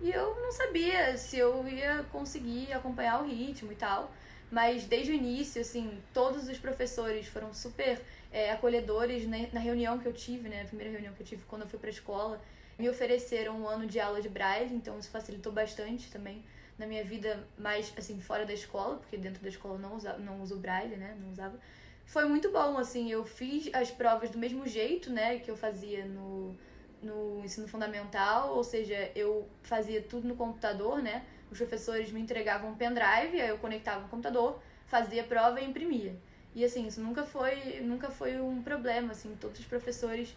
E 0.01 0.10
eu 0.10 0.36
não 0.41 0.51
sabia 0.51 1.17
se 1.17 1.38
eu 1.38 1.67
ia 1.67 2.03
conseguir 2.12 2.73
acompanhar 2.73 3.21
o 3.21 3.27
ritmo 3.27 3.71
e 3.71 3.75
tal. 3.75 4.12
Mas 4.51 4.86
desde 4.86 5.12
o 5.12 5.15
início, 5.15 5.62
assim, 5.62 5.99
todos 6.13 6.47
os 6.47 6.60
professores 6.60 7.27
foram 7.27 7.53
super 7.53 7.99
é, 8.32 8.51
acolhedores 8.51 9.25
né? 9.25 9.49
na 9.51 9.60
reunião 9.60 9.97
que 9.97 10.08
eu 10.08 10.13
tive, 10.13 10.49
né? 10.49 10.62
A 10.62 10.65
primeira 10.65 10.91
reunião 10.91 11.13
que 11.13 11.21
eu 11.21 11.25
tive 11.25 11.43
quando 11.45 11.63
eu 11.63 11.67
fui 11.67 11.79
pra 11.79 11.89
escola. 11.89 12.39
Me 12.77 12.89
ofereceram 12.89 13.62
um 13.62 13.67
ano 13.67 13.88
de 13.88 13.99
aula 13.99 14.21
de 14.21 14.29
braille, 14.29 14.75
então 14.75 14.99
isso 14.99 15.10
facilitou 15.10 15.51
bastante 15.51 16.12
também 16.12 16.43
na 16.77 16.88
minha 16.88 17.03
vida 17.03 17.47
mais, 17.57 17.93
assim, 17.97 18.19
fora 18.19 18.45
da 18.45 18.53
escola, 18.53 18.97
porque 18.97 19.17
dentro 19.17 19.41
da 19.41 19.49
escola 19.49 19.75
eu 19.75 19.79
não, 19.79 19.95
usa, 19.95 20.17
não 20.17 20.41
uso 20.41 20.57
braille, 20.57 20.95
né? 20.95 21.15
Não 21.21 21.31
usava. 21.31 21.59
Foi 22.05 22.25
muito 22.25 22.51
bom, 22.51 22.77
assim, 22.77 23.12
eu 23.12 23.23
fiz 23.25 23.69
as 23.73 23.91
provas 23.91 24.29
do 24.29 24.38
mesmo 24.38 24.67
jeito, 24.67 25.12
né? 25.12 25.39
Que 25.39 25.49
eu 25.49 25.55
fazia 25.55 26.05
no, 26.05 26.55
no 27.01 27.43
ensino 27.43 27.67
fundamental, 27.67 28.55
ou 28.55 28.63
seja, 28.63 29.12
eu 29.15 29.47
fazia 29.62 30.01
tudo 30.01 30.27
no 30.27 30.36
computador, 30.36 31.01
né? 31.01 31.23
Os 31.51 31.57
professores 31.57 32.12
me 32.12 32.19
entregavam 32.19 32.71
um 32.71 32.75
pendrive, 32.75 33.39
aí 33.39 33.49
eu 33.49 33.57
conectava 33.57 34.01
no 34.01 34.07
computador, 34.07 34.59
fazia 34.88 35.21
a 35.21 35.25
prova 35.25 35.62
e 35.62 35.65
imprimia. 35.65 36.15
E 36.55 36.63
assim, 36.63 36.86
isso 36.88 37.01
nunca 37.01 37.23
foi, 37.23 37.81
nunca 37.81 38.09
foi 38.09 38.39
um 38.39 38.62
problema, 38.62 39.12
assim, 39.12 39.36
todos 39.39 39.59
os 39.59 39.65
professores 39.65 40.36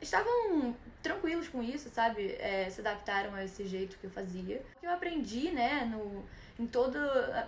estavam 0.00 0.74
tranquilos 1.02 1.48
com 1.48 1.62
isso, 1.62 1.88
sabe? 1.90 2.32
É, 2.38 2.68
se 2.70 2.80
adaptaram 2.80 3.34
a 3.34 3.44
esse 3.44 3.66
jeito 3.66 3.98
que 3.98 4.04
eu 4.04 4.10
fazia. 4.10 4.62
O 4.76 4.80
que 4.80 4.86
eu 4.86 4.90
aprendi, 4.90 5.50
né, 5.50 5.84
no, 5.84 6.24
em, 6.58 6.66
todo, 6.66 6.98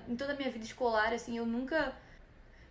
em 0.08 0.16
toda 0.16 0.32
a 0.32 0.36
minha 0.36 0.50
vida 0.50 0.64
escolar, 0.64 1.12
assim, 1.12 1.36
eu 1.36 1.46
nunca 1.46 1.94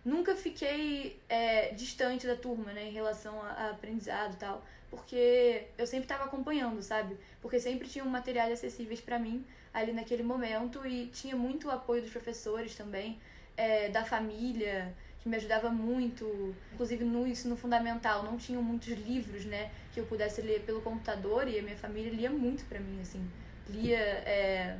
nunca 0.04 0.34
fiquei 0.34 1.20
é, 1.28 1.74
distante 1.74 2.26
da 2.26 2.34
turma, 2.34 2.72
né, 2.72 2.88
em 2.88 2.92
relação 2.92 3.42
a, 3.42 3.48
a 3.48 3.70
aprendizado 3.70 4.34
e 4.34 4.36
tal, 4.36 4.64
porque 4.90 5.66
eu 5.76 5.86
sempre 5.86 6.04
estava 6.04 6.24
acompanhando, 6.24 6.80
sabe? 6.82 7.16
Porque 7.42 7.60
sempre 7.60 7.86
tinham 7.86 8.08
materiais 8.08 8.52
acessíveis 8.52 9.00
para 9.00 9.18
mim 9.18 9.44
ali 9.72 9.92
naquele 9.92 10.22
momento 10.22 10.86
e 10.86 11.06
tinha 11.08 11.36
muito 11.36 11.70
apoio 11.70 12.00
dos 12.00 12.10
professores 12.10 12.74
também, 12.74 13.18
é, 13.56 13.88
da 13.90 14.04
família, 14.04 14.94
que 15.20 15.28
me 15.28 15.36
ajudava 15.36 15.70
muito. 15.70 16.54
Inclusive 16.72 17.04
no 17.04 17.26
ensino 17.26 17.56
fundamental 17.56 18.22
não 18.22 18.36
tinham 18.36 18.62
muitos 18.62 18.88
livros, 18.88 19.44
né, 19.44 19.70
que 19.92 20.00
eu 20.00 20.06
pudesse 20.06 20.40
ler 20.42 20.60
pelo 20.60 20.80
computador 20.80 21.48
e 21.48 21.58
a 21.58 21.62
minha 21.62 21.76
família 21.76 22.10
lia 22.12 22.30
muito 22.30 22.64
para 22.64 22.78
mim, 22.78 23.00
assim. 23.00 23.28
Lia, 23.68 23.98
é, 23.98 24.78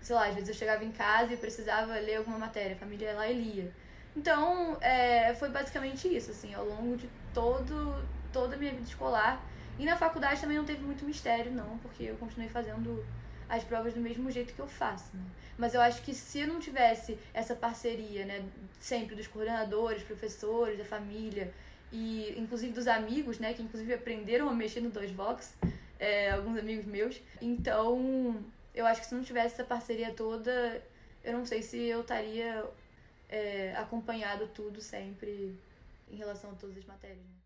sei 0.00 0.14
lá, 0.14 0.26
às 0.26 0.34
vezes 0.34 0.48
eu 0.50 0.54
chegava 0.54 0.84
em 0.84 0.92
casa 0.92 1.32
e 1.32 1.36
precisava 1.36 1.94
ler 1.94 2.16
alguma 2.16 2.38
matéria, 2.38 2.74
a 2.74 2.78
família 2.78 3.10
ia 3.10 3.14
lá 3.14 3.28
e 3.28 3.34
lia. 3.34 3.72
Então, 4.16 4.76
é, 4.80 5.34
foi 5.34 5.48
basicamente 5.50 6.08
isso, 6.08 6.30
assim, 6.32 6.52
ao 6.52 6.64
longo 6.64 6.96
de 6.96 7.08
todo, 7.32 8.04
toda 8.32 8.56
a 8.56 8.58
minha 8.58 8.72
vida 8.72 8.82
escolar. 8.82 9.40
E 9.78 9.84
na 9.84 9.96
faculdade 9.96 10.40
também 10.40 10.58
não 10.58 10.64
teve 10.64 10.82
muito 10.82 11.04
mistério, 11.04 11.52
não, 11.52 11.78
porque 11.78 12.04
eu 12.04 12.16
continuei 12.16 12.50
fazendo 12.50 13.02
as 13.50 13.64
provas 13.64 13.92
do 13.92 14.00
mesmo 14.00 14.30
jeito 14.30 14.54
que 14.54 14.60
eu 14.60 14.68
faço, 14.68 15.14
né? 15.14 15.24
Mas 15.58 15.74
eu 15.74 15.80
acho 15.80 16.00
que 16.02 16.14
se 16.14 16.46
não 16.46 16.58
tivesse 16.58 17.18
essa 17.34 17.54
parceria, 17.54 18.24
né, 18.24 18.42
sempre 18.78 19.14
dos 19.14 19.26
coordenadores, 19.26 20.02
professores, 20.02 20.78
da 20.78 20.84
família 20.84 21.52
e 21.92 22.34
inclusive 22.38 22.72
dos 22.72 22.86
amigos, 22.86 23.38
né, 23.38 23.52
que 23.52 23.62
inclusive 23.62 23.92
aprenderam 23.92 24.48
a 24.48 24.54
mexer 24.54 24.80
no 24.80 24.90
2Vox, 24.90 25.50
é, 25.98 26.30
alguns 26.30 26.56
amigos 26.56 26.86
meus. 26.86 27.20
Então, 27.42 28.42
eu 28.74 28.86
acho 28.86 29.02
que 29.02 29.08
se 29.08 29.14
não 29.14 29.22
tivesse 29.22 29.54
essa 29.54 29.64
parceria 29.64 30.14
toda, 30.14 30.82
eu 31.22 31.32
não 31.34 31.44
sei 31.44 31.60
se 31.60 31.76
eu 31.76 32.00
estaria 32.00 32.64
é, 33.28 33.74
acompanhado 33.76 34.46
tudo 34.54 34.80
sempre 34.80 35.58
em 36.10 36.16
relação 36.16 36.52
a 36.52 36.54
todas 36.54 36.78
as 36.78 36.84
matérias. 36.86 37.18
Né? 37.18 37.39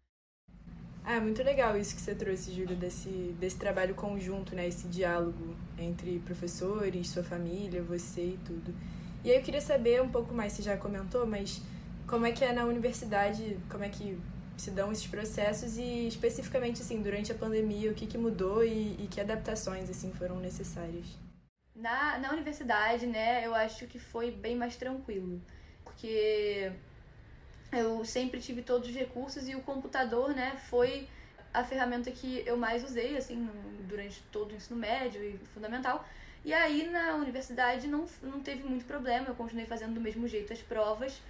Ah, 1.05 1.21
muito 1.21 1.43
legal 1.43 1.77
isso 1.77 1.95
que 1.95 2.01
você 2.01 2.15
trouxe, 2.15 2.51
Júlia, 2.51 2.75
desse, 2.75 3.11
desse 3.39 3.59
trabalho 3.59 3.95
conjunto, 3.95 4.55
né? 4.55 4.67
Esse 4.67 4.89
diálogo 4.89 5.55
entre 5.79 6.19
professores, 6.21 7.11
sua 7.11 7.23
família, 7.23 7.83
você 7.83 8.23
e 8.23 8.39
tudo. 8.45 8.75
E 9.23 9.31
aí 9.31 9.37
eu 9.37 9.43
queria 9.43 9.61
saber 9.61 10.01
um 10.01 10.09
pouco 10.09 10.33
mais, 10.33 10.55
você 10.55 10.63
já 10.63 10.77
comentou, 10.79 11.27
mas 11.27 11.61
como 12.07 12.25
é 12.25 12.33
que 12.33 12.43
é 12.43 12.53
na 12.53 12.65
universidade, 12.65 13.59
como 13.71 13.85
é 13.85 13.89
que 13.91 14.19
se 14.57 14.71
dão 14.71 14.93
esses 14.93 15.07
processos 15.07 15.77
e 15.77 16.07
especificamente 16.07 16.81
assim 16.81 17.03
durante 17.03 17.33
a 17.33 17.35
pandemia 17.35 17.91
o 17.91 17.95
que, 17.95 18.07
que 18.07 18.17
mudou 18.17 18.65
e, 18.65 18.95
e 19.03 19.09
que 19.11 19.21
adaptações 19.21 19.91
assim 19.91 20.13
foram 20.13 20.39
necessárias 20.39 21.07
na, 21.75 22.19
na 22.19 22.33
universidade 22.33 23.07
né 23.07 23.45
eu 23.45 23.55
acho 23.55 23.87
que 23.87 23.99
foi 23.99 24.31
bem 24.31 24.55
mais 24.55 24.77
tranquilo 24.77 25.43
porque 25.83 26.73
eu 27.75 28.05
sempre 28.05 28.41
tive 28.41 28.63
todos 28.63 28.89
os 28.89 28.95
recursos 28.95 29.49
e 29.49 29.55
o 29.55 29.61
computador 29.61 30.35
né 30.35 30.57
foi 30.69 31.09
a 31.53 31.63
ferramenta 31.63 32.11
que 32.11 32.43
eu 32.47 32.57
mais 32.57 32.83
usei 32.85 33.17
assim 33.17 33.49
durante 33.89 34.23
todo 34.33 34.53
o 34.53 34.55
ensino 34.55 34.79
médio 34.79 35.23
e 35.23 35.39
fundamental 35.53 36.07
e 36.45 36.53
aí 36.53 36.89
na 36.89 37.15
universidade 37.15 37.87
não, 37.87 38.05
não 38.23 38.41
teve 38.41 38.65
muito 38.65 38.85
problema 38.85 39.29
eu 39.29 39.35
continuei 39.35 39.67
fazendo 39.67 39.95
do 39.95 40.01
mesmo 40.01 40.27
jeito 40.27 40.53
as 40.53 40.61
provas 40.61 41.21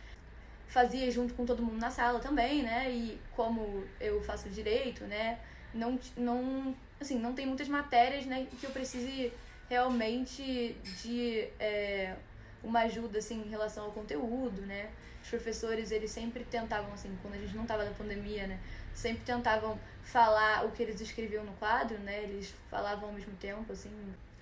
fazia 0.75 1.09
junto 1.11 1.35
com 1.35 1.47
todo 1.47 1.63
mundo 1.63 1.79
na 1.79 1.89
sala 1.91 2.19
também, 2.19 2.65
né? 2.65 2.91
E 2.91 3.21
como 3.37 3.85
eu 4.01 4.21
faço 4.23 4.49
direito, 4.49 5.05
né? 5.05 5.39
Não, 5.73 5.99
não, 6.17 6.75
assim, 7.01 7.17
não 7.19 7.33
tem 7.33 7.47
muitas 7.47 7.69
matérias, 7.69 8.27
né? 8.27 8.47
Que 8.59 8.67
eu 8.67 8.71
precise 8.71 9.33
realmente 9.69 10.77
de 11.01 11.49
é, 11.61 12.17
uma 12.63 12.81
ajuda, 12.81 13.19
assim, 13.19 13.41
em 13.41 13.49
relação 13.49 13.85
ao 13.85 13.93
conteúdo, 13.93 14.63
né? 14.63 14.91
Os 15.25 15.31
professores, 15.31 15.91
eles 15.91 16.11
sempre 16.11 16.45
tentavam, 16.45 16.93
assim, 16.93 17.17
quando 17.23 17.35
a 17.35 17.39
gente 17.39 17.57
não 17.57 17.65
tava 17.65 17.83
na 17.85 17.93
pandemia, 17.93 18.47
né? 18.47 18.61
Sempre 18.93 19.25
tentavam 19.25 19.81
falar 20.03 20.67
o 20.67 20.71
que 20.71 20.83
eles 20.83 21.01
escreviam 21.01 21.43
no 21.43 21.55
quadro, 21.55 21.99
né? 22.01 22.25
Eles 22.25 22.55
falavam 22.71 23.09
ao 23.09 23.15
mesmo 23.15 23.35
tempo, 23.37 23.73
assim. 23.73 23.91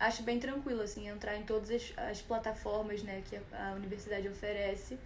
Acho 0.01 0.25
bem 0.25 0.41
tranquilo, 0.41 0.83
assim, 0.83 1.09
entrar 1.09 1.37
em 1.37 1.45
todas 1.45 1.71
as, 1.71 1.93
as 1.97 2.21
plataformas, 2.21 3.05
né? 3.05 3.23
Que 3.25 3.37
a, 3.37 3.71
a 3.71 3.75
universidade 3.75 4.29
oferece 4.29 4.99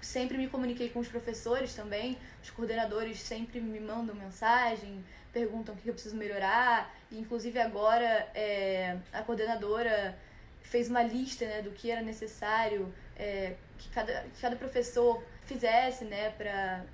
sempre 0.00 0.36
me 0.36 0.48
comuniquei 0.48 0.88
com 0.88 1.00
os 1.00 1.08
professores 1.08 1.74
também, 1.74 2.18
os 2.42 2.50
coordenadores 2.50 3.20
sempre 3.20 3.60
me 3.60 3.80
mandam 3.80 4.14
mensagem, 4.14 5.04
perguntam 5.32 5.74
o 5.74 5.78
que 5.78 5.88
eu 5.88 5.92
preciso 5.92 6.16
melhorar, 6.16 6.94
e 7.10 7.18
inclusive 7.18 7.58
agora 7.58 8.28
é, 8.34 8.96
a 9.12 9.22
coordenadora 9.22 10.18
fez 10.66 10.88
uma 10.88 11.02
lista 11.02 11.46
né, 11.46 11.62
do 11.62 11.70
que 11.70 11.90
era 11.90 12.02
necessário 12.02 12.92
é, 13.16 13.54
que, 13.78 13.88
cada, 13.90 14.22
que 14.22 14.40
cada 14.40 14.56
professor 14.56 15.22
fizesse 15.44 16.04
né, 16.04 16.30
para 16.30 16.84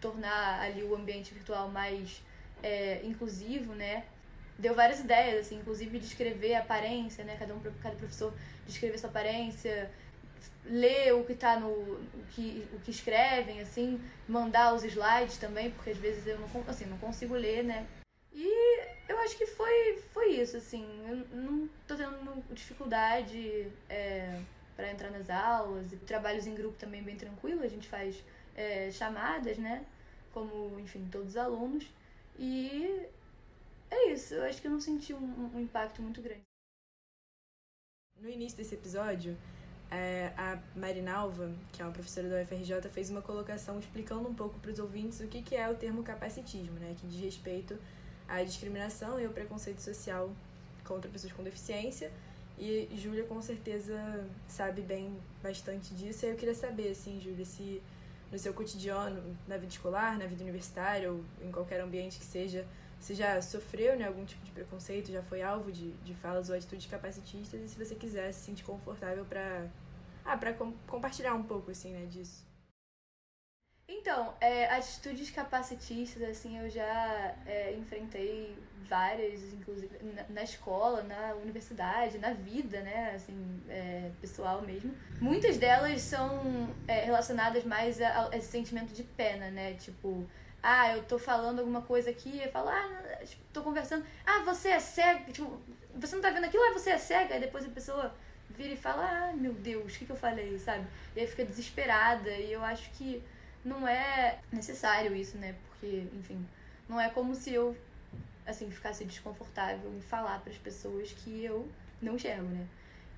tornar 0.00 0.60
ali 0.60 0.82
o 0.82 0.94
ambiente 0.94 1.32
virtual 1.32 1.68
mais 1.68 2.22
é, 2.62 3.00
inclusivo, 3.04 3.74
né? 3.74 4.04
Deu 4.58 4.74
várias 4.74 5.00
ideias, 5.00 5.46
assim, 5.46 5.56
inclusive 5.56 5.98
de 5.98 6.06
descrever 6.06 6.54
a 6.54 6.60
aparência, 6.60 7.24
né? 7.24 7.36
Cada 7.38 7.54
um, 7.54 7.60
cada 7.82 7.96
professor 7.96 8.32
descrever 8.66 8.98
sua 8.98 9.08
aparência, 9.08 9.90
ler 10.64 11.12
o 11.14 11.24
que 11.24 11.34
tá 11.34 11.58
no 11.58 11.68
o 11.68 12.24
que, 12.30 12.68
o 12.72 12.80
que 12.80 12.90
escrevem 12.90 13.60
assim 13.60 14.00
mandar 14.28 14.74
os 14.74 14.84
slides 14.84 15.36
também 15.36 15.70
porque 15.70 15.90
às 15.90 15.96
vezes 15.96 16.26
eu 16.26 16.38
não 16.38 16.48
assim 16.68 16.84
não 16.84 16.98
consigo 16.98 17.34
ler 17.34 17.64
né 17.64 17.86
e 18.32 18.80
eu 19.08 19.18
acho 19.20 19.36
que 19.36 19.46
foi 19.46 20.02
foi 20.12 20.36
isso 20.36 20.56
assim 20.56 20.86
eu 21.08 21.16
não 21.36 21.68
dificuldade 22.52 23.70
é, 23.88 24.40
para 24.76 24.90
entrar 24.90 25.10
nas 25.10 25.28
aulas 25.30 25.92
e 25.92 25.96
trabalhos 25.96 26.46
em 26.46 26.54
grupo 26.54 26.76
também 26.78 27.02
bem 27.02 27.16
tranquilo 27.16 27.62
a 27.62 27.68
gente 27.68 27.88
faz 27.88 28.22
é, 28.54 28.90
chamadas 28.90 29.58
né? 29.58 29.84
Como 30.32 30.78
enfim 30.80 31.08
todos 31.10 31.30
os 31.30 31.36
alunos. 31.36 31.86
E 32.38 33.06
é 33.90 34.12
isso 34.12 34.34
eu 34.34 34.44
acho 34.44 34.60
que 34.60 34.66
eu 34.66 34.70
não 34.70 34.80
senti 34.80 35.12
um, 35.12 35.50
um 35.54 35.60
impacto 35.60 36.02
muito 36.02 36.20
grande. 36.22 36.42
No 38.20 38.28
início 38.28 38.56
desse 38.56 38.74
episódio 38.74 39.36
é, 39.92 40.32
a 40.38 40.58
Marinalva, 40.74 41.52
que 41.70 41.82
é 41.82 41.84
uma 41.84 41.92
professora 41.92 42.26
da 42.26 42.40
UFRJ, 42.40 42.88
fez 42.90 43.10
uma 43.10 43.20
colocação 43.20 43.78
explicando 43.78 44.26
um 44.26 44.34
pouco 44.34 44.58
para 44.58 44.70
os 44.70 44.78
ouvintes 44.78 45.20
o 45.20 45.28
que, 45.28 45.42
que 45.42 45.54
é 45.54 45.68
o 45.68 45.74
termo 45.74 46.02
capacitismo, 46.02 46.78
né, 46.80 46.96
que 46.98 47.06
diz 47.06 47.20
respeito 47.20 47.78
à 48.26 48.42
discriminação 48.42 49.20
e 49.20 49.26
ao 49.26 49.32
preconceito 49.32 49.80
social 49.80 50.32
contra 50.82 51.10
pessoas 51.10 51.32
com 51.34 51.42
deficiência. 51.42 52.10
E 52.58 52.88
Júlia 52.94 53.24
com 53.24 53.40
certeza 53.40 53.98
sabe 54.46 54.82
bem 54.82 55.16
bastante 55.42 55.94
disso. 55.94 56.26
E 56.26 56.30
eu 56.30 56.36
queria 56.36 56.54
saber, 56.54 56.90
assim, 56.90 57.20
Júlia, 57.20 57.44
se 57.44 57.82
no 58.30 58.38
seu 58.38 58.54
cotidiano, 58.54 59.36
na 59.46 59.56
vida 59.56 59.70
escolar, 59.70 60.18
na 60.18 60.26
vida 60.26 60.42
universitária 60.42 61.12
ou 61.12 61.22
em 61.42 61.50
qualquer 61.50 61.80
ambiente 61.80 62.18
que 62.18 62.24
seja, 62.24 62.66
você 62.98 63.14
já 63.14 63.42
sofreu 63.42 63.98
né, 63.98 64.06
algum 64.06 64.24
tipo 64.24 64.44
de 64.44 64.52
preconceito, 64.52 65.10
já 65.10 65.22
foi 65.22 65.42
alvo 65.42 65.72
de, 65.72 65.90
de 66.04 66.14
falas 66.14 66.48
ou 66.48 66.54
atitudes 66.54 66.86
capacitistas 66.86 67.60
e 67.60 67.68
se 67.68 67.76
você 67.76 67.94
quiser 67.94 68.32
se 68.32 68.44
sentir 68.46 68.64
confortável 68.64 69.24
para 69.24 69.66
ah, 70.24 70.38
com, 70.54 70.72
compartilhar 70.86 71.34
um 71.34 71.42
pouco 71.42 71.72
assim, 71.72 71.92
né, 71.92 72.06
disso. 72.06 72.46
Então, 73.88 74.34
é, 74.40 74.66
atitudes 74.66 75.30
capacitistas, 75.30 76.22
assim, 76.22 76.58
eu 76.58 76.70
já 76.70 77.34
é, 77.46 77.74
enfrentei 77.74 78.56
várias, 78.88 79.40
inclusive 79.54 79.96
na, 80.14 80.24
na, 80.28 80.42
escola, 80.42 81.02
na 81.02 81.34
universidade, 81.34 82.18
na 82.18 82.32
vida, 82.32 82.80
né, 82.80 83.12
assim, 83.14 83.62
é, 83.68 84.10
pessoal 84.20 84.62
mesmo. 84.62 84.94
Muitas 85.20 85.56
delas 85.56 86.00
são 86.02 86.68
é, 86.86 87.04
relacionadas 87.04 87.64
mais 87.64 88.00
a, 88.00 88.28
a, 88.28 88.36
esse 88.36 88.48
sentimento 88.48 88.92
de 88.92 89.02
pena, 89.02 89.50
né, 89.50 89.74
tipo, 89.74 90.28
ah, 90.62 90.96
eu 90.96 91.02
tô 91.04 91.18
falando 91.18 91.60
alguma 91.60 91.82
coisa 91.82 92.10
aqui, 92.10 92.40
eu 92.42 92.50
falo, 92.50 92.68
ah, 92.68 93.18
tipo, 93.24 93.42
tô 93.52 93.62
conversando, 93.62 94.04
ah, 94.26 94.40
você 94.40 94.68
é 94.68 94.80
cega, 94.80 95.32
tipo, 95.32 95.60
você 95.94 96.14
não 96.14 96.22
tá 96.22 96.30
vendo 96.30 96.44
aquilo, 96.44 96.62
ah, 96.64 96.72
você 96.72 96.90
é 96.90 96.98
cega, 96.98 97.34
aí 97.34 97.40
depois 97.40 97.64
a 97.64 97.70
pessoa 97.70 98.14
vira 98.50 98.74
e 98.74 98.76
fala, 98.76 99.30
ah, 99.30 99.32
meu 99.34 99.54
Deus, 99.54 99.94
o 99.94 99.98
que, 99.98 100.04
que 100.04 100.12
eu 100.12 100.16
falei, 100.16 100.58
sabe? 100.58 100.86
E 101.16 101.20
aí 101.20 101.26
fica 101.26 101.44
desesperada, 101.44 102.30
e 102.30 102.52
eu 102.52 102.62
acho 102.62 102.90
que 102.90 103.22
não 103.64 103.86
é 103.86 104.38
necessário 104.52 105.14
isso, 105.14 105.36
né? 105.38 105.54
Porque, 105.68 106.06
enfim, 106.14 106.46
não 106.88 107.00
é 107.00 107.08
como 107.08 107.34
se 107.34 107.52
eu, 107.52 107.76
assim, 108.46 108.70
ficasse 108.70 109.04
desconfortável 109.04 109.92
em 109.94 110.00
falar 110.00 110.40
para 110.40 110.52
as 110.52 110.58
pessoas 110.58 111.12
que 111.12 111.44
eu 111.44 111.68
não 112.00 112.16
enxergo, 112.16 112.48
né? 112.48 112.66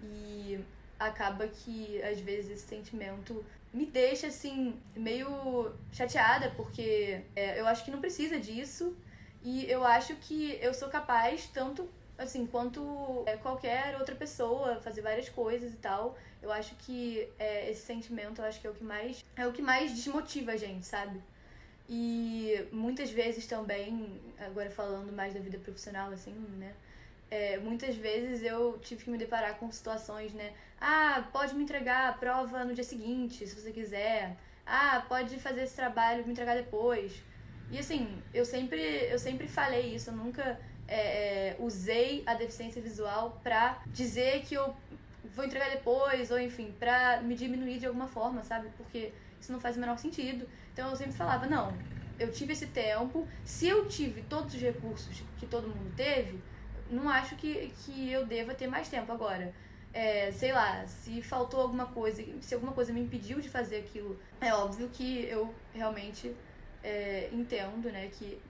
E 0.02 0.60
acaba 0.98 1.46
que, 1.48 2.02
às 2.02 2.20
vezes, 2.20 2.50
esse 2.50 2.66
sentimento 2.66 3.44
me 3.72 3.86
deixa, 3.86 4.28
assim, 4.28 4.80
meio 4.94 5.72
chateada, 5.92 6.50
porque 6.56 7.22
é, 7.34 7.58
eu 7.58 7.66
acho 7.66 7.84
que 7.84 7.90
não 7.90 8.00
precisa 8.00 8.38
disso. 8.38 8.96
E 9.42 9.70
eu 9.70 9.84
acho 9.84 10.14
que 10.16 10.58
eu 10.62 10.72
sou 10.72 10.88
capaz, 10.88 11.46
tanto 11.48 11.88
assim, 12.16 12.46
quanto 12.46 13.24
é, 13.26 13.36
qualquer 13.36 13.96
outra 13.98 14.14
pessoa, 14.14 14.80
fazer 14.80 15.02
várias 15.02 15.28
coisas 15.28 15.72
e 15.72 15.76
tal. 15.76 16.16
Eu 16.42 16.52
acho 16.52 16.74
que 16.76 17.28
é, 17.38 17.70
esse 17.70 17.82
sentimento, 17.82 18.40
eu 18.40 18.44
acho 18.44 18.60
que 18.60 18.66
é 18.66 18.70
o 18.70 18.74
que 18.74 18.84
mais 18.84 19.24
é 19.36 19.46
o 19.46 19.52
que 19.52 19.62
mais 19.62 19.92
desmotiva 19.92 20.52
a 20.52 20.56
gente, 20.56 20.86
sabe? 20.86 21.20
E 21.88 22.66
muitas 22.72 23.10
vezes 23.10 23.46
também, 23.46 24.20
agora 24.38 24.70
falando 24.70 25.12
mais 25.12 25.34
da 25.34 25.40
vida 25.40 25.58
profissional, 25.58 26.10
assim, 26.10 26.34
né? 26.58 26.74
É, 27.30 27.58
muitas 27.58 27.96
vezes 27.96 28.42
eu 28.42 28.78
tive 28.80 29.04
que 29.04 29.10
me 29.10 29.18
deparar 29.18 29.56
com 29.58 29.70
situações, 29.70 30.32
né? 30.32 30.52
Ah, 30.80 31.28
pode 31.32 31.54
me 31.54 31.62
entregar 31.62 32.10
a 32.10 32.12
prova 32.12 32.64
no 32.64 32.74
dia 32.74 32.84
seguinte, 32.84 33.46
se 33.46 33.60
você 33.60 33.72
quiser. 33.72 34.36
Ah, 34.66 35.04
pode 35.08 35.38
fazer 35.38 35.62
esse 35.62 35.74
trabalho 35.74 36.24
me 36.24 36.32
entregar 36.32 36.54
depois. 36.54 37.12
E 37.70 37.78
assim, 37.78 38.22
eu 38.32 38.44
sempre, 38.44 38.80
eu 39.10 39.18
sempre 39.18 39.48
falei 39.48 39.94
isso, 39.94 40.10
eu 40.10 40.16
nunca 40.16 40.58
é, 40.86 41.50
é, 41.50 41.56
usei 41.58 42.22
a 42.26 42.34
deficiência 42.34 42.80
visual 42.80 43.40
pra 43.42 43.82
dizer 43.86 44.42
que 44.42 44.54
eu 44.54 44.74
vou 45.34 45.44
entregar 45.44 45.70
depois, 45.70 46.30
ou 46.30 46.38
enfim, 46.38 46.74
pra 46.78 47.20
me 47.20 47.34
diminuir 47.34 47.78
de 47.78 47.86
alguma 47.86 48.06
forma, 48.06 48.42
sabe? 48.42 48.68
Porque 48.76 49.12
isso 49.40 49.52
não 49.52 49.60
faz 49.60 49.76
o 49.76 49.80
menor 49.80 49.98
sentido. 49.98 50.48
Então 50.72 50.90
eu 50.90 50.96
sempre 50.96 51.12
falava, 51.12 51.46
não, 51.46 51.72
eu 52.18 52.30
tive 52.30 52.52
esse 52.52 52.66
tempo, 52.66 53.26
se 53.44 53.66
eu 53.66 53.86
tive 53.88 54.22
todos 54.22 54.54
os 54.54 54.60
recursos 54.60 55.22
que 55.38 55.46
todo 55.46 55.68
mundo 55.68 55.92
teve, 55.96 56.40
não 56.90 57.08
acho 57.08 57.36
que, 57.36 57.72
que 57.84 58.10
eu 58.10 58.26
deva 58.26 58.54
ter 58.54 58.66
mais 58.66 58.88
tempo 58.88 59.10
agora. 59.12 59.52
É, 59.92 60.32
sei 60.32 60.52
lá, 60.52 60.84
se 60.86 61.22
faltou 61.22 61.60
alguma 61.60 61.86
coisa, 61.86 62.22
se 62.40 62.54
alguma 62.54 62.72
coisa 62.72 62.92
me 62.92 63.00
impediu 63.00 63.40
de 63.40 63.48
fazer 63.48 63.78
aquilo, 63.78 64.18
é 64.40 64.52
óbvio 64.52 64.88
que 64.92 65.24
eu 65.24 65.54
realmente 65.72 66.34
é, 66.82 67.28
entendo, 67.32 67.90
né, 67.90 68.08
que 68.12 68.40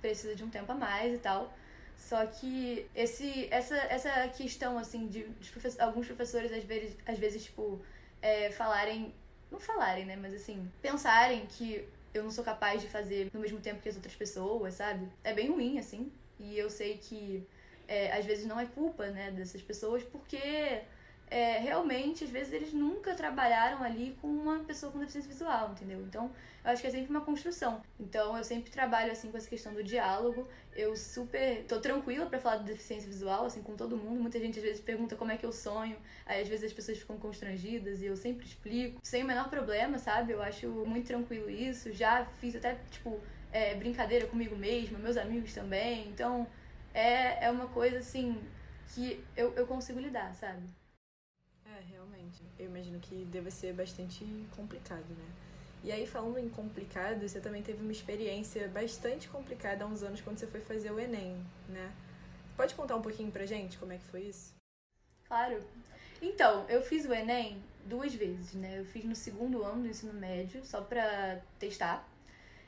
precisa 0.00 0.34
de 0.34 0.44
um 0.44 0.48
tempo 0.48 0.70
a 0.70 0.74
mais 0.74 1.14
e 1.14 1.18
tal. 1.18 1.52
Só 1.96 2.24
que 2.26 2.86
esse, 2.94 3.48
essa, 3.50 3.76
essa 3.76 4.28
questão, 4.28 4.78
assim, 4.78 5.06
de, 5.06 5.24
de 5.28 5.50
professor, 5.50 5.82
alguns 5.82 6.06
professores, 6.06 6.52
às 6.52 6.64
vezes, 6.64 6.96
às 7.06 7.18
vezes 7.18 7.44
tipo, 7.44 7.80
é, 8.20 8.50
falarem, 8.50 9.14
não 9.50 9.58
falarem, 9.58 10.04
né, 10.04 10.16
mas 10.16 10.34
assim, 10.34 10.70
pensarem 10.82 11.46
que 11.46 11.86
eu 12.12 12.22
não 12.22 12.30
sou 12.30 12.44
capaz 12.44 12.80
de 12.80 12.88
fazer 12.88 13.30
no 13.32 13.40
mesmo 13.40 13.58
tempo 13.60 13.80
que 13.82 13.88
as 13.88 13.96
outras 13.96 14.14
pessoas, 14.14 14.74
sabe? 14.74 15.08
É 15.22 15.32
bem 15.32 15.50
ruim, 15.50 15.78
assim. 15.78 16.12
E 16.38 16.56
eu 16.58 16.70
sei 16.70 16.98
que 16.98 17.46
é, 17.88 18.12
às 18.12 18.24
vezes 18.24 18.46
não 18.46 18.58
é 18.58 18.66
culpa 18.66 19.06
né, 19.08 19.30
dessas 19.30 19.62
pessoas, 19.62 20.02
porque 20.04 20.82
é, 21.30 21.58
realmente, 21.58 22.24
às 22.24 22.30
vezes, 22.30 22.52
eles 22.52 22.72
nunca 22.72 23.14
trabalharam 23.14 23.82
ali 23.82 24.16
com 24.20 24.28
uma 24.28 24.60
pessoa 24.60 24.92
com 24.92 24.98
deficiência 24.98 25.30
visual, 25.30 25.72
entendeu? 25.72 26.00
Então, 26.02 26.30
eu 26.64 26.70
acho 26.70 26.80
que 26.80 26.86
é 26.86 26.90
sempre 26.90 27.10
uma 27.10 27.22
construção. 27.22 27.82
Então, 27.98 28.36
eu 28.36 28.44
sempre 28.44 28.70
trabalho, 28.70 29.10
assim, 29.10 29.30
com 29.30 29.36
essa 29.36 29.48
questão 29.48 29.72
do 29.74 29.82
diálogo. 29.82 30.46
Eu 30.74 30.96
super... 30.96 31.64
tô 31.64 31.80
tranquila 31.80 32.26
para 32.26 32.38
falar 32.38 32.58
de 32.58 32.64
deficiência 32.64 33.08
visual, 33.08 33.46
assim, 33.46 33.62
com 33.62 33.74
todo 33.74 33.96
mundo. 33.96 34.20
Muita 34.20 34.38
gente, 34.38 34.58
às 34.58 34.64
vezes, 34.64 34.80
pergunta 34.80 35.16
como 35.16 35.32
é 35.32 35.36
que 35.36 35.44
eu 35.44 35.52
sonho. 35.52 35.96
Aí, 36.26 36.42
às 36.42 36.48
vezes, 36.48 36.66
as 36.66 36.72
pessoas 36.72 36.98
ficam 36.98 37.18
constrangidas 37.18 38.00
e 38.00 38.06
eu 38.06 38.16
sempre 38.16 38.46
explico. 38.46 39.00
Sem 39.02 39.24
o 39.24 39.26
menor 39.26 39.48
problema, 39.48 39.98
sabe? 39.98 40.32
Eu 40.32 40.42
acho 40.42 40.68
muito 40.68 41.06
tranquilo 41.06 41.50
isso. 41.50 41.92
Já 41.92 42.26
fiz 42.38 42.54
até, 42.54 42.78
tipo, 42.90 43.20
é, 43.50 43.74
brincadeira 43.74 44.26
comigo 44.26 44.54
mesma, 44.54 44.98
meus 44.98 45.16
amigos 45.16 45.52
também. 45.52 46.06
Então, 46.08 46.46
é, 46.92 47.46
é 47.46 47.50
uma 47.50 47.66
coisa, 47.66 47.98
assim, 47.98 48.40
que 48.94 49.24
eu, 49.36 49.52
eu 49.54 49.66
consigo 49.66 49.98
lidar, 49.98 50.32
sabe? 50.34 50.62
É, 51.76 51.80
realmente. 51.90 52.42
Eu 52.58 52.66
imagino 52.66 53.00
que 53.00 53.24
deva 53.24 53.50
ser 53.50 53.72
bastante 53.72 54.24
complicado, 54.56 55.08
né? 55.08 55.26
E 55.82 55.90
aí, 55.90 56.06
falando 56.06 56.38
em 56.38 56.48
complicado, 56.48 57.28
você 57.28 57.40
também 57.40 57.62
teve 57.62 57.82
uma 57.82 57.92
experiência 57.92 58.68
bastante 58.68 59.28
complicada 59.28 59.84
há 59.84 59.86
uns 59.86 60.02
anos 60.02 60.20
quando 60.20 60.38
você 60.38 60.46
foi 60.46 60.60
fazer 60.60 60.90
o 60.90 61.00
Enem, 61.00 61.36
né? 61.68 61.92
Pode 62.56 62.74
contar 62.74 62.96
um 62.96 63.02
pouquinho 63.02 63.30
pra 63.30 63.44
gente 63.44 63.76
como 63.76 63.92
é 63.92 63.98
que 63.98 64.04
foi 64.04 64.22
isso? 64.22 64.54
Claro. 65.26 65.60
Então, 66.22 66.64
eu 66.68 66.80
fiz 66.80 67.04
o 67.04 67.12
Enem 67.12 67.60
duas 67.84 68.14
vezes, 68.14 68.54
né? 68.54 68.78
Eu 68.78 68.84
fiz 68.84 69.04
no 69.04 69.16
segundo 69.16 69.62
ano 69.64 69.82
do 69.82 69.88
ensino 69.88 70.14
médio, 70.14 70.64
só 70.64 70.80
pra 70.80 71.40
testar. 71.58 72.08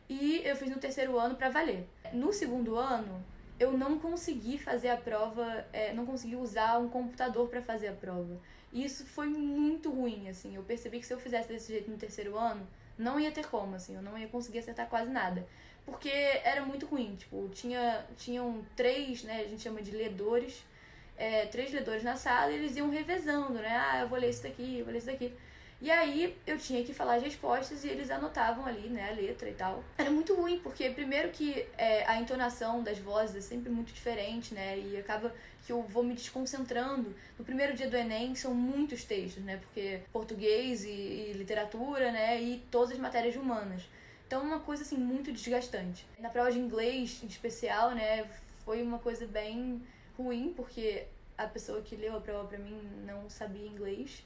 E 0.09 0.43
eu 0.45 0.57
fiz 0.57 0.69
no 0.69 0.79
terceiro 0.79 1.19
ano 1.19 1.37
pra 1.37 1.49
valer. 1.49 1.89
No 2.13 2.33
segundo 2.33 2.77
ano, 2.77 3.25
eu 3.59 3.77
não 3.77 3.99
consegui 3.99 4.59
fazer 4.59 4.89
a 4.89 4.97
prova, 4.97 5.65
é, 5.73 5.93
não 5.93 6.05
consegui 6.05 6.37
usar 6.37 6.79
um 6.79 6.89
computador 6.89 7.49
para 7.49 7.63
fazer 7.63 7.89
a 7.89 7.93
prova. 7.93 8.39
E 8.73 8.85
isso 8.85 9.07
foi 9.07 9.27
muito 9.27 9.91
ruim, 9.91 10.29
assim. 10.29 10.55
Eu 10.55 10.63
percebi 10.63 11.01
que 11.01 11.07
se 11.07 11.15
eu 11.15 11.19
fizesse 11.19 11.49
desse 11.49 11.73
jeito 11.73 11.91
no 11.91 11.97
terceiro 11.97 12.37
ano, 12.37 12.67
não 12.99 13.19
ia 13.19 13.31
ter 13.31 13.47
como, 13.47 13.75
assim. 13.75 13.95
Eu 13.95 14.03
não 14.03 14.19
ia 14.19 14.29
conseguir 14.29 14.59
acertar 14.59 14.89
quase 14.89 15.11
nada. 15.11 15.47
Porque 15.85 16.11
era 16.11 16.65
muito 16.65 16.85
ruim. 16.87 17.17
Tipo, 17.17 17.49
tinha, 17.51 18.05
tinham 18.17 18.65
três, 18.75 19.23
né? 19.23 19.41
A 19.41 19.49
gente 19.49 19.63
chama 19.63 19.81
de 19.81 19.93
ledores. 19.93 20.63
É, 21.17 21.47
três 21.47 21.73
ledores 21.73 22.03
na 22.03 22.15
sala 22.17 22.53
e 22.53 22.57
eles 22.57 22.77
iam 22.77 22.91
revezando, 22.91 23.55
né? 23.55 23.75
Ah, 23.75 24.01
eu 24.01 24.09
vou 24.09 24.19
ler 24.19 24.29
isso 24.29 24.43
daqui, 24.43 24.81
eu 24.81 24.85
vou 24.85 24.93
ler 24.93 24.99
isso 24.99 25.07
daqui. 25.07 25.33
E 25.81 25.91
aí 25.91 26.35
eu 26.47 26.57
tinha 26.57 26.83
que 26.83 26.95
falar 26.95 27.17
as 27.17 27.23
respostas 27.23 27.85
e 27.85 27.89
eles 27.89 28.11
anotavam 28.11 28.65
ali, 28.65 28.89
né, 28.89 29.11
a 29.11 29.15
letra 29.15 29.49
e 29.49 29.55
tal. 29.55 29.85
Era 29.99 30.11
muito 30.11 30.35
ruim, 30.35 30.59
porque 30.61 30.89
primeiro 30.91 31.29
que 31.31 31.67
é, 31.77 32.05
a 32.07 32.19
entonação 32.19 32.83
das 32.83 32.99
vozes 32.99 33.37
é 33.37 33.41
sempre 33.41 33.71
muito 33.71 33.93
diferente, 33.93 34.55
né? 34.55 34.79
E 34.79 34.97
acaba 34.97 35.35
que 35.67 35.73
eu 35.73 35.83
vou 35.83 36.03
me 36.03 36.15
desconcentrando. 36.15 37.15
No 37.39 37.45
primeiro 37.45 37.75
dia 37.75 37.89
do 37.91 37.97
Enem 37.97 38.35
são 38.35 38.55
muitos 38.55 39.05
textos, 39.05 39.45
né? 39.45 39.59
Porque 39.59 40.01
português 40.13 40.85
e, 40.85 40.89
e 40.89 41.33
literatura, 41.35 42.11
né? 42.11 42.41
E 42.41 42.65
todas 42.71 42.93
as 42.93 42.99
matérias 42.99 43.37
humanas. 43.37 43.83
Então 44.27 44.43
uma 44.43 44.61
coisa 44.61 44.83
assim 44.83 44.97
muito 44.97 45.31
desgastante. 45.31 46.07
Na 46.19 46.31
prova 46.31 46.51
de 46.51 46.59
inglês, 46.59 47.21
em 47.23 47.27
especial, 47.27 47.93
né, 47.93 48.29
foi 48.65 48.83
uma 48.83 48.99
coisa 48.99 49.25
bem 49.27 49.81
ruim, 50.17 50.53
porque 50.57 51.07
a 51.39 51.47
pessoa 51.47 51.81
que 51.81 51.95
leu 51.95 52.17
a 52.17 52.21
prova 52.21 52.49
para 52.49 52.59
mim 52.59 52.81
não 53.07 53.31
sabia 53.31 53.67
inglês. 53.67 54.25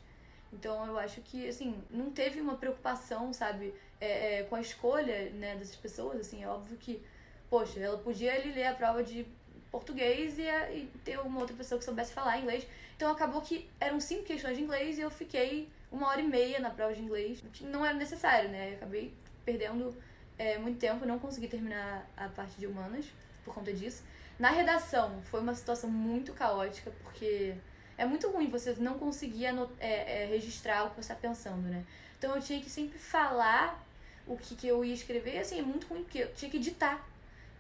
Então 0.52 0.86
eu 0.86 0.98
acho 0.98 1.20
que, 1.20 1.48
assim, 1.48 1.82
não 1.90 2.10
teve 2.10 2.40
uma 2.40 2.56
preocupação, 2.56 3.32
sabe, 3.32 3.74
é, 4.00 4.40
é, 4.40 4.42
com 4.44 4.56
a 4.56 4.60
escolha, 4.60 5.30
né, 5.30 5.54
dessas 5.56 5.76
pessoas, 5.76 6.20
assim, 6.20 6.42
é 6.42 6.48
óbvio 6.48 6.76
que, 6.76 7.00
poxa, 7.48 7.78
ela 7.78 7.98
podia 7.98 8.34
ali 8.34 8.52
ler 8.52 8.66
a 8.66 8.74
prova 8.74 9.02
de 9.02 9.26
português 9.70 10.38
e, 10.38 10.42
e 10.42 10.90
ter 11.04 11.20
uma 11.20 11.38
outra 11.40 11.54
pessoa 11.54 11.78
que 11.78 11.84
soubesse 11.84 12.12
falar 12.12 12.38
inglês. 12.38 12.66
Então 12.96 13.10
acabou 13.10 13.40
que 13.40 13.70
eram 13.78 14.00
cinco 14.00 14.24
questões 14.24 14.56
de 14.56 14.62
inglês 14.62 14.98
e 14.98 15.02
eu 15.02 15.10
fiquei 15.10 15.68
uma 15.90 16.08
hora 16.08 16.20
e 16.20 16.26
meia 16.26 16.58
na 16.58 16.70
prova 16.70 16.92
de 16.92 17.00
inglês, 17.00 17.42
que 17.52 17.64
não 17.64 17.84
era 17.84 17.94
necessário, 17.94 18.48
né, 18.48 18.72
eu 18.72 18.74
acabei 18.76 19.14
perdendo 19.44 19.94
é, 20.36 20.58
muito 20.58 20.78
tempo, 20.78 21.06
não 21.06 21.18
consegui 21.18 21.48
terminar 21.48 22.08
a 22.16 22.28
parte 22.28 22.58
de 22.58 22.66
humanas 22.66 23.06
por 23.44 23.54
conta 23.54 23.72
disso. 23.72 24.02
Na 24.38 24.50
redação 24.50 25.20
foi 25.24 25.40
uma 25.40 25.54
situação 25.54 25.90
muito 25.90 26.32
caótica, 26.32 26.90
porque 27.02 27.54
é 28.00 28.06
muito 28.06 28.30
ruim 28.30 28.48
você 28.48 28.74
não 28.78 28.98
conseguir 28.98 29.44
é, 29.44 29.52
é, 29.78 30.26
registrar 30.26 30.86
o 30.86 30.90
que 30.90 30.96
você 30.96 31.12
está 31.12 31.14
pensando, 31.14 31.68
né? 31.68 31.84
Então 32.18 32.34
eu 32.34 32.40
tinha 32.40 32.58
que 32.58 32.70
sempre 32.70 32.98
falar 32.98 33.78
o 34.26 34.38
que, 34.38 34.56
que 34.56 34.66
eu 34.66 34.82
ia 34.82 34.94
escrever, 34.94 35.34
e 35.34 35.38
assim, 35.38 35.58
é 35.58 35.62
muito 35.62 35.86
ruim, 35.86 36.02
porque 36.02 36.20
eu 36.20 36.32
tinha 36.32 36.50
que 36.50 36.56
editar. 36.56 37.06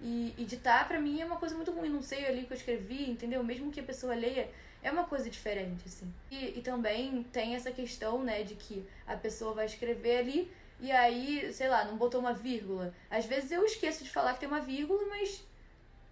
E 0.00 0.34
editar 0.38 0.88
para 0.88 0.98
mim 0.98 1.20
é 1.20 1.26
uma 1.26 1.36
coisa 1.36 1.54
muito 1.54 1.70
ruim, 1.72 1.90
não 1.90 2.00
sei 2.00 2.26
ali 2.26 2.42
o 2.42 2.46
que 2.46 2.54
eu 2.54 2.56
escrevi, 2.56 3.10
entendeu? 3.10 3.44
Mesmo 3.44 3.70
que 3.70 3.80
a 3.80 3.82
pessoa 3.82 4.14
leia, 4.14 4.50
é 4.82 4.90
uma 4.90 5.04
coisa 5.04 5.28
diferente, 5.28 5.82
assim. 5.84 6.10
E, 6.30 6.58
e 6.58 6.62
também 6.62 7.22
tem 7.24 7.54
essa 7.54 7.70
questão, 7.70 8.24
né, 8.24 8.42
de 8.42 8.54
que 8.54 8.82
a 9.06 9.16
pessoa 9.16 9.52
vai 9.52 9.66
escrever 9.66 10.20
ali 10.20 10.50
e 10.80 10.90
aí, 10.90 11.52
sei 11.52 11.68
lá, 11.68 11.84
não 11.84 11.98
botou 11.98 12.18
uma 12.18 12.32
vírgula. 12.32 12.94
Às 13.10 13.26
vezes 13.26 13.52
eu 13.52 13.62
esqueço 13.62 14.02
de 14.02 14.08
falar 14.08 14.32
que 14.32 14.40
tem 14.40 14.48
uma 14.48 14.60
vírgula, 14.60 15.04
mas 15.06 15.44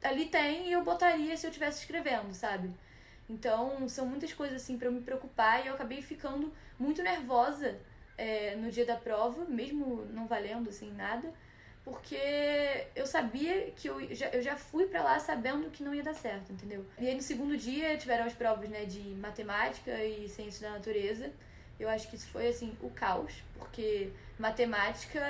ali 0.02 0.26
tem 0.26 0.68
e 0.68 0.72
eu 0.72 0.84
botaria 0.84 1.34
se 1.34 1.46
eu 1.46 1.50
estivesse 1.50 1.80
escrevendo, 1.80 2.34
sabe? 2.34 2.70
Então, 3.28 3.88
são 3.88 4.06
muitas 4.06 4.32
coisas 4.32 4.62
assim 4.62 4.78
para 4.78 4.90
me 4.90 5.00
preocupar 5.02 5.64
e 5.64 5.68
eu 5.68 5.74
acabei 5.74 6.00
ficando 6.00 6.52
muito 6.78 7.02
nervosa 7.02 7.78
é, 8.16 8.56
no 8.56 8.70
dia 8.70 8.86
da 8.86 8.96
prova, 8.96 9.44
mesmo 9.44 10.06
não 10.06 10.26
valendo 10.26 10.70
assim 10.70 10.90
nada, 10.92 11.32
porque 11.84 12.86
eu 12.94 13.06
sabia 13.06 13.70
que 13.72 13.88
eu 13.88 14.14
já, 14.14 14.28
eu 14.28 14.42
já 14.42 14.56
fui 14.56 14.86
para 14.86 15.02
lá 15.02 15.18
sabendo 15.18 15.70
que 15.70 15.82
não 15.82 15.94
ia 15.94 16.02
dar 16.02 16.14
certo, 16.14 16.52
entendeu? 16.52 16.84
E 16.98 17.06
aí 17.06 17.14
no 17.14 17.22
segundo 17.22 17.56
dia 17.56 17.96
tiveram 17.96 18.24
as 18.24 18.34
provas, 18.34 18.68
né, 18.68 18.84
de 18.84 19.00
matemática 19.00 19.92
e 20.04 20.28
ciência 20.28 20.68
da 20.68 20.74
natureza. 20.74 21.30
Eu 21.78 21.88
acho 21.88 22.08
que 22.08 22.16
isso 22.16 22.26
foi 22.28 22.48
assim 22.48 22.76
o 22.82 22.90
caos, 22.90 23.32
porque 23.56 24.10
matemática 24.38 25.20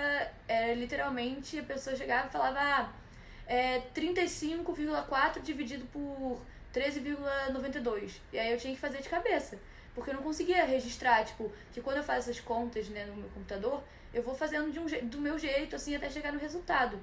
era 0.49 0.75
literalmente 0.75 1.59
a 1.59 1.63
pessoa 1.63 1.95
chegava 1.95 2.29
e 2.29 2.31
falava 2.31 2.59
ah, 2.59 2.93
é 3.47 3.81
35,4 3.95 5.43
dividido 5.43 5.85
por 5.87 6.41
13,92. 6.75 8.13
E 8.33 8.39
aí 8.39 8.53
eu 8.53 8.59
tinha 8.59 8.75
que 8.75 8.81
fazer 8.81 9.01
de 9.01 9.09
cabeça. 9.09 9.59
Porque 9.95 10.11
eu 10.11 10.15
não 10.15 10.23
conseguia 10.23 10.65
registrar, 10.65 11.25
tipo, 11.25 11.51
que 11.73 11.81
quando 11.81 11.97
eu 11.97 12.05
faço 12.05 12.31
essas 12.31 12.41
contas, 12.41 12.89
né, 12.89 13.05
no 13.07 13.17
meu 13.17 13.29
computador, 13.31 13.83
eu 14.15 14.23
vou 14.23 14.35
fazendo 14.35 14.71
de 14.71 14.79
um 14.79 15.09
do 15.09 15.19
meu 15.21 15.39
jeito, 15.39 15.75
assim, 15.75 15.95
até 15.95 16.09
chegar 16.09 16.33
no 16.33 16.39
resultado. 16.39 16.99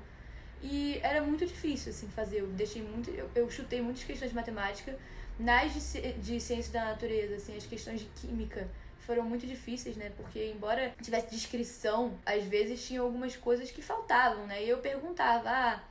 E 0.62 0.99
era 1.04 1.21
muito 1.21 1.45
difícil, 1.45 1.91
assim, 1.91 2.08
fazer. 2.08 2.39
Eu 2.39 2.47
deixei 2.47 2.82
muito. 2.82 3.10
Eu, 3.12 3.30
eu 3.36 3.49
chutei 3.51 3.82
muitas 3.82 4.04
questões 4.04 4.32
de 4.32 4.36
matemática. 4.36 4.97
Nas 5.38 5.73
de, 5.73 6.13
de 6.13 6.39
ciência 6.39 6.71
da 6.71 6.86
natureza, 6.86 7.36
assim, 7.36 7.58
as 7.58 7.65
questões 7.65 7.99
de 7.99 8.06
química 8.15 8.67
foram 8.99 9.23
muito 9.23 9.45
difíceis, 9.45 9.95
né? 9.95 10.12
Porque 10.17 10.45
embora 10.45 10.93
tivesse 11.01 11.30
descrição, 11.30 12.17
às 12.25 12.43
vezes 12.45 12.86
tinha 12.86 13.01
algumas 13.01 13.36
coisas 13.36 13.69
que 13.69 13.82
faltavam, 13.82 14.47
né? 14.47 14.63
E 14.63 14.69
eu 14.69 14.80
perguntava, 14.80 15.49
ah, 15.49 15.84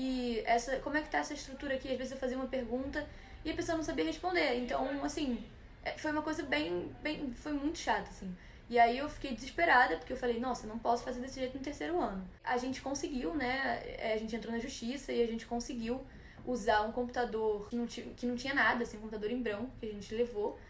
e 0.00 0.42
essa, 0.46 0.76
como 0.76 0.96
é 0.96 1.02
que 1.02 1.10
tá 1.10 1.18
essa 1.18 1.34
estrutura 1.34 1.74
aqui? 1.74 1.90
Às 1.90 1.98
vezes 1.98 2.12
eu 2.12 2.18
fazia 2.18 2.36
uma 2.36 2.46
pergunta 2.46 3.04
e 3.44 3.50
a 3.50 3.54
pessoa 3.54 3.76
não 3.76 3.82
sabia 3.82 4.04
responder. 4.04 4.54
Então, 4.54 5.04
assim, 5.04 5.44
é, 5.84 5.98
foi 5.98 6.12
uma 6.12 6.22
coisa 6.22 6.44
bem, 6.44 6.94
bem, 7.02 7.32
foi 7.32 7.52
muito 7.52 7.78
chata, 7.78 8.08
assim. 8.08 8.32
E 8.70 8.78
aí 8.78 8.96
eu 8.96 9.08
fiquei 9.08 9.34
desesperada, 9.34 9.96
porque 9.96 10.12
eu 10.12 10.16
falei, 10.16 10.38
nossa, 10.38 10.68
não 10.68 10.78
posso 10.78 11.02
fazer 11.02 11.20
desse 11.20 11.40
jeito 11.40 11.58
no 11.58 11.64
terceiro 11.64 12.00
ano. 12.00 12.24
A 12.44 12.56
gente 12.56 12.80
conseguiu, 12.80 13.34
né? 13.34 13.82
É, 13.98 14.12
a 14.12 14.16
gente 14.16 14.36
entrou 14.36 14.52
na 14.52 14.60
justiça 14.60 15.12
e 15.12 15.20
a 15.20 15.26
gente 15.26 15.44
conseguiu 15.46 16.00
usar 16.46 16.82
um 16.82 16.92
computador 16.92 17.68
que 17.68 17.74
não, 17.74 17.86
que 17.86 18.24
não 18.24 18.36
tinha 18.36 18.54
nada, 18.54 18.84
assim, 18.84 18.98
um 18.98 19.00
computador 19.00 19.32
em 19.32 19.42
branco 19.42 19.72
que 19.80 19.86
a 19.86 19.92
gente 19.92 20.14
levou. 20.14 20.60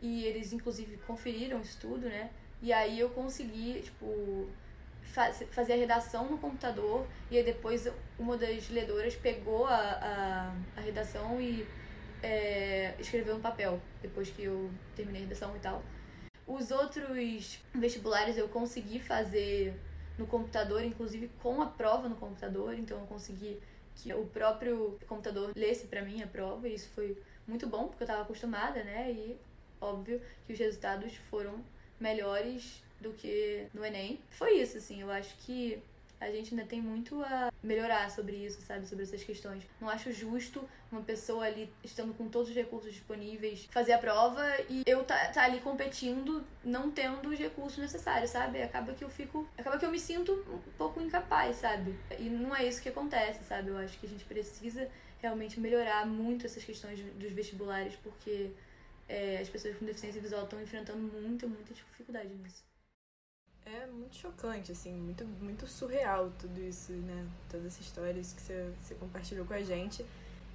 E 0.00 0.24
eles, 0.26 0.52
inclusive, 0.52 0.96
conferiram 0.98 1.60
isso 1.60 1.76
tudo, 1.80 2.08
né? 2.08 2.30
E 2.62 2.72
aí 2.72 3.00
eu 3.00 3.10
consegui, 3.10 3.80
tipo, 3.82 4.48
fazer 5.06 5.72
a 5.72 5.76
redação 5.76 6.28
no 6.28 6.38
computador 6.38 7.06
e 7.30 7.38
aí 7.38 7.44
depois 7.44 7.88
uma 8.18 8.36
das 8.36 8.68
ledoras 8.68 9.14
pegou 9.16 9.66
a, 9.66 9.74
a, 9.74 10.56
a 10.76 10.80
redação 10.80 11.40
e 11.40 11.66
é, 12.22 12.94
escreveu 12.98 13.36
no 13.36 13.40
papel 13.40 13.80
depois 14.02 14.28
que 14.30 14.44
eu 14.44 14.70
terminei 14.94 15.22
a 15.22 15.24
redação 15.24 15.56
e 15.56 15.60
tal. 15.60 15.82
Os 16.46 16.70
outros 16.70 17.60
vestibulares 17.74 18.36
eu 18.36 18.48
consegui 18.48 19.00
fazer 19.00 19.74
no 20.18 20.26
computador, 20.26 20.82
inclusive 20.84 21.28
com 21.42 21.60
a 21.60 21.66
prova 21.66 22.08
no 22.08 22.16
computador, 22.16 22.74
então 22.74 22.98
eu 23.00 23.06
consegui 23.06 23.60
que 23.96 24.12
o 24.12 24.26
próprio 24.26 24.98
computador 25.06 25.52
lesse 25.56 25.86
para 25.86 26.02
mim 26.02 26.22
a 26.22 26.26
prova 26.26 26.68
e 26.68 26.74
isso 26.74 26.88
foi 26.90 27.16
muito 27.46 27.66
bom 27.66 27.88
porque 27.88 28.02
eu 28.02 28.06
estava 28.06 28.22
acostumada, 28.22 28.82
né? 28.84 29.10
E 29.10 29.36
óbvio 29.80 30.20
que 30.46 30.52
os 30.52 30.58
resultados 30.58 31.14
foram 31.30 31.64
melhores 31.98 32.82
do 33.00 33.12
que 33.12 33.66
no 33.74 33.84
Enem. 33.84 34.20
Foi 34.30 34.54
isso, 34.54 34.78
assim, 34.78 35.00
eu 35.00 35.10
acho 35.10 35.36
que 35.38 35.82
a 36.20 36.30
gente 36.30 36.54
ainda 36.54 36.66
tem 36.66 36.80
muito 36.80 37.22
a 37.22 37.52
melhorar 37.62 38.10
sobre 38.10 38.36
isso, 38.36 38.60
sabe? 38.62 38.86
Sobre 38.86 39.04
essas 39.04 39.22
questões. 39.22 39.62
Não 39.80 39.88
acho 39.88 40.10
justo 40.12 40.66
uma 40.90 41.02
pessoa 41.02 41.44
ali, 41.44 41.70
estando 41.84 42.14
com 42.14 42.28
todos 42.28 42.48
os 42.48 42.54
recursos 42.54 42.92
disponíveis, 42.92 43.68
fazer 43.70 43.92
a 43.92 43.98
prova 43.98 44.42
e 44.68 44.82
eu 44.86 45.04
tá, 45.04 45.28
tá 45.28 45.44
ali 45.44 45.60
competindo, 45.60 46.42
não 46.64 46.90
tendo 46.90 47.28
os 47.28 47.38
recursos 47.38 47.78
necessários, 47.78 48.30
sabe? 48.30 48.62
Acaba 48.62 48.94
que 48.94 49.04
eu 49.04 49.10
fico. 49.10 49.46
Acaba 49.58 49.78
que 49.78 49.84
eu 49.84 49.90
me 49.90 50.00
sinto 50.00 50.32
um 50.32 50.72
pouco 50.78 51.00
incapaz, 51.00 51.56
sabe? 51.56 51.94
E 52.18 52.24
não 52.24 52.54
é 52.56 52.66
isso 52.66 52.80
que 52.80 52.88
acontece, 52.88 53.44
sabe? 53.44 53.68
Eu 53.68 53.76
acho 53.76 53.98
que 53.98 54.06
a 54.06 54.08
gente 54.08 54.24
precisa 54.24 54.88
realmente 55.20 55.60
melhorar 55.60 56.06
muito 56.06 56.46
essas 56.46 56.64
questões 56.64 57.00
dos 57.00 57.32
vestibulares, 57.32 57.94
porque 57.96 58.52
é, 59.08 59.38
as 59.38 59.48
pessoas 59.48 59.76
com 59.76 59.84
deficiência 59.84 60.20
visual 60.20 60.44
estão 60.44 60.60
enfrentando 60.62 60.98
muita, 60.98 61.46
muita 61.46 61.74
dificuldade 61.74 62.28
nisso. 62.28 62.64
É 63.66 63.84
muito 63.86 64.14
chocante, 64.14 64.70
assim, 64.70 64.92
muito, 64.92 65.24
muito 65.42 65.66
surreal 65.66 66.30
tudo 66.38 66.62
isso, 66.62 66.92
né? 66.92 67.26
Toda 67.50 67.66
essa 67.66 67.80
história, 67.80 68.20
isso 68.20 68.36
que 68.36 68.42
você, 68.42 68.72
você 68.80 68.94
compartilhou 68.94 69.44
com 69.44 69.54
a 69.54 69.62
gente. 69.62 70.06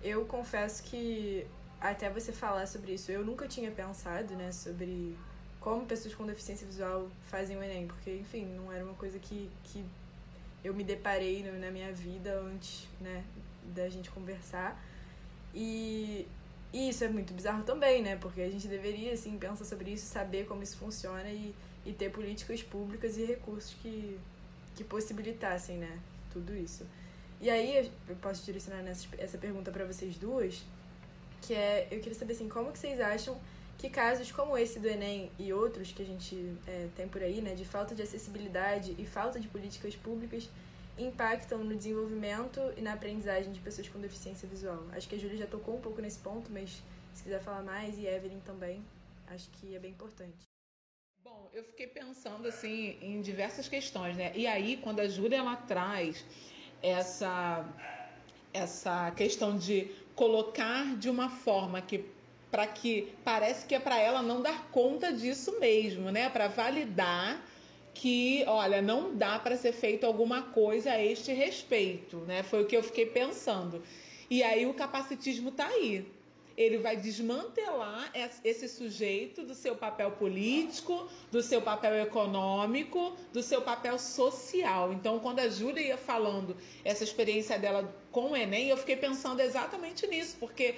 Eu 0.01 0.25
confesso 0.25 0.81
que 0.83 1.45
até 1.81 2.09
você 2.09 2.31
falar 2.31 2.65
sobre 2.67 2.93
isso, 2.93 3.11
eu 3.11 3.25
nunca 3.25 3.49
tinha 3.49 3.69
pensado, 3.69 4.33
né, 4.35 4.51
sobre 4.51 5.17
como 5.59 5.85
pessoas 5.85 6.15
com 6.15 6.25
deficiência 6.25 6.65
visual 6.65 7.09
fazem 7.23 7.57
o 7.57 7.63
Enem, 7.63 7.85
porque, 7.85 8.15
enfim, 8.15 8.45
não 8.45 8.71
era 8.71 8.83
uma 8.83 8.93
coisa 8.93 9.19
que, 9.19 9.49
que 9.65 9.83
eu 10.63 10.73
me 10.73 10.83
deparei 10.83 11.43
na 11.43 11.69
minha 11.69 11.91
vida 11.91 12.39
antes, 12.39 12.87
né, 13.01 13.25
da 13.75 13.89
gente 13.89 14.09
conversar. 14.09 14.81
E, 15.53 16.25
e 16.71 16.89
isso 16.89 17.03
é 17.03 17.09
muito 17.09 17.33
bizarro 17.33 17.63
também, 17.63 18.01
né, 18.01 18.15
porque 18.15 18.41
a 18.41 18.49
gente 18.49 18.69
deveria, 18.69 19.13
assim, 19.13 19.37
pensar 19.37 19.65
sobre 19.65 19.91
isso, 19.91 20.05
saber 20.05 20.45
como 20.45 20.63
isso 20.63 20.77
funciona 20.77 21.29
e, 21.29 21.53
e 21.85 21.93
ter 21.93 22.11
políticas 22.11 22.61
públicas 22.61 23.17
e 23.17 23.25
recursos 23.25 23.75
que, 23.81 24.19
que 24.75 24.83
possibilitassem, 24.83 25.77
né, 25.77 25.99
tudo 26.31 26.55
isso. 26.55 26.85
E 27.39 27.49
aí, 27.49 27.91
eu 28.07 28.15
posso 28.17 28.45
direcionar 28.45 28.83
nessa, 28.83 29.07
essa 29.17 29.37
pergunta 29.37 29.71
para 29.71 29.85
vocês 29.85 30.15
duas, 30.15 30.63
que 31.41 31.55
é, 31.55 31.87
eu 31.89 31.99
queria 31.99 32.17
saber, 32.17 32.33
assim, 32.33 32.47
como 32.47 32.71
que 32.71 32.77
vocês 32.77 32.99
acham 32.99 33.39
que 33.79 33.89
casos 33.89 34.31
como 34.31 34.55
esse 34.55 34.79
do 34.79 34.87
Enem 34.87 35.31
e 35.39 35.51
outros 35.51 35.91
que 35.91 36.03
a 36.03 36.05
gente 36.05 36.55
é, 36.67 36.87
tem 36.95 37.07
por 37.07 37.23
aí, 37.23 37.41
né, 37.41 37.55
de 37.55 37.65
falta 37.65 37.95
de 37.95 38.03
acessibilidade 38.03 38.95
e 38.95 39.05
falta 39.07 39.39
de 39.39 39.47
políticas 39.47 39.95
públicas, 39.95 40.47
impactam 40.99 41.63
no 41.63 41.75
desenvolvimento 41.75 42.59
e 42.77 42.81
na 42.81 42.93
aprendizagem 42.93 43.51
de 43.51 43.59
pessoas 43.59 43.89
com 43.89 43.99
deficiência 43.99 44.47
visual. 44.47 44.85
Acho 44.91 45.09
que 45.09 45.15
a 45.15 45.17
Júlia 45.17 45.37
já 45.37 45.47
tocou 45.47 45.75
um 45.75 45.81
pouco 45.81 45.99
nesse 45.99 46.19
ponto, 46.19 46.51
mas 46.51 46.83
se 47.13 47.23
quiser 47.23 47.41
falar 47.41 47.63
mais, 47.63 47.97
e 47.97 48.05
Evelyn 48.05 48.39
também, 48.41 48.83
acho 49.27 49.49
que 49.49 49.75
é 49.75 49.79
bem 49.79 49.91
importante. 49.91 50.50
Bom, 51.23 51.51
eu 51.53 51.63
fiquei 51.63 51.85
pensando 51.85 52.47
assim 52.47 52.97
em 52.99 53.21
diversas 53.21 53.67
questões, 53.67 54.17
né? 54.17 54.31
E 54.33 54.47
aí, 54.47 54.77
quando 54.77 55.01
a 55.01 55.07
Júlia 55.07 55.37
ela 55.37 55.55
traz 55.55 56.25
essa 56.81 57.63
essa 58.51 59.11
questão 59.11 59.55
de 59.55 59.91
colocar 60.15 60.97
de 60.97 61.11
uma 61.11 61.29
forma 61.29 61.79
que 61.79 62.05
para 62.49 62.65
que 62.65 63.13
parece 63.23 63.67
que 63.67 63.75
é 63.75 63.79
para 63.79 63.99
ela 63.99 64.23
não 64.23 64.41
dar 64.41 64.71
conta 64.71 65.13
disso 65.13 65.59
mesmo, 65.59 66.09
né? 66.09 66.27
Para 66.27 66.47
validar 66.47 67.39
que, 67.93 68.43
olha, 68.47 68.81
não 68.81 69.15
dá 69.15 69.37
para 69.37 69.55
ser 69.55 69.73
feito 69.73 70.05
alguma 70.07 70.41
coisa 70.41 70.93
a 70.93 71.03
este 71.03 71.31
respeito, 71.33 72.17
né? 72.21 72.41
Foi 72.41 72.63
o 72.63 72.65
que 72.65 72.75
eu 72.75 72.81
fiquei 72.81 73.05
pensando. 73.05 73.83
E 74.27 74.41
aí 74.41 74.65
o 74.65 74.73
capacitismo 74.73 75.49
está 75.49 75.67
aí. 75.67 76.03
Ele 76.57 76.77
vai 76.77 76.95
desmantelar 76.95 78.11
esse 78.43 78.67
sujeito 78.67 79.43
do 79.43 79.55
seu 79.55 79.75
papel 79.75 80.11
político, 80.11 81.07
do 81.31 81.41
seu 81.41 81.61
papel 81.61 81.95
econômico, 82.01 83.15
do 83.31 83.41
seu 83.41 83.61
papel 83.61 83.97
social. 83.97 84.93
Então, 84.93 85.19
quando 85.19 85.39
a 85.39 85.49
Júlia 85.49 85.81
ia 85.81 85.97
falando 85.97 86.55
essa 86.83 87.03
experiência 87.03 87.57
dela 87.57 87.93
com 88.11 88.31
o 88.31 88.35
Enem, 88.35 88.67
eu 88.67 88.77
fiquei 88.77 88.95
pensando 88.95 89.39
exatamente 89.39 90.05
nisso, 90.07 90.37
porque 90.39 90.75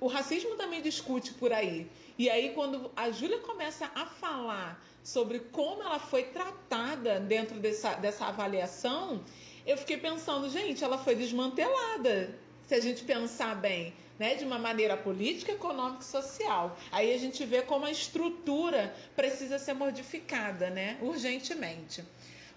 o 0.00 0.08
racismo 0.08 0.56
também 0.56 0.82
discute 0.82 1.32
por 1.34 1.52
aí. 1.52 1.88
E 2.18 2.28
aí, 2.28 2.52
quando 2.54 2.90
a 2.96 3.10
Júlia 3.10 3.38
começa 3.38 3.90
a 3.94 4.04
falar 4.04 4.84
sobre 5.02 5.38
como 5.38 5.82
ela 5.82 5.98
foi 5.98 6.24
tratada 6.24 7.20
dentro 7.20 7.58
dessa, 7.58 7.94
dessa 7.94 8.26
avaliação, 8.26 9.24
eu 9.66 9.76
fiquei 9.76 9.96
pensando, 9.96 10.48
gente, 10.50 10.82
ela 10.82 10.98
foi 10.98 11.14
desmantelada. 11.14 12.36
Se 12.66 12.74
a 12.74 12.80
gente 12.80 13.04
pensar 13.04 13.54
bem, 13.54 13.92
né, 14.18 14.34
de 14.34 14.44
uma 14.44 14.58
maneira 14.58 14.96
política, 14.96 15.52
econômica 15.52 16.02
e 16.02 16.04
social. 16.04 16.76
Aí 16.90 17.14
a 17.14 17.18
gente 17.18 17.44
vê 17.44 17.62
como 17.62 17.86
a 17.86 17.90
estrutura 17.90 18.94
precisa 19.16 19.58
ser 19.58 19.74
modificada, 19.74 20.70
né, 20.70 20.98
urgentemente. 21.00 22.04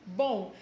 Bom, 0.05 0.53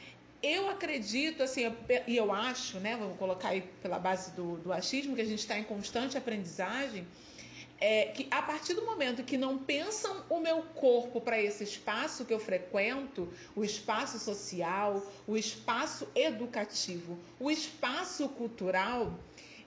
eu 0.41 0.69
acredito, 0.69 1.41
assim, 1.41 1.73
e 2.05 2.17
eu 2.17 2.31
acho, 2.33 2.79
né, 2.79 2.97
vamos 2.97 3.17
colocar 3.17 3.49
aí 3.49 3.61
pela 3.81 3.97
base 3.97 4.31
do, 4.31 4.57
do 4.57 4.73
achismo, 4.73 5.15
que 5.15 5.21
a 5.21 5.25
gente 5.25 5.39
está 5.39 5.57
em 5.57 5.63
constante 5.63 6.17
aprendizagem, 6.17 7.07
é 7.79 8.05
que 8.05 8.27
a 8.31 8.41
partir 8.41 8.73
do 8.73 8.85
momento 8.85 9.23
que 9.23 9.37
não 9.37 9.57
pensam 9.57 10.23
o 10.29 10.39
meu 10.39 10.61
corpo 10.61 11.19
para 11.19 11.41
esse 11.41 11.63
espaço 11.65 12.23
que 12.23 12.33
eu 12.33 12.39
frequento, 12.39 13.27
o 13.55 13.63
espaço 13.63 14.19
social, 14.19 15.05
o 15.27 15.35
espaço 15.35 16.07
educativo, 16.15 17.19
o 17.39 17.51
espaço 17.51 18.29
cultural, 18.29 19.13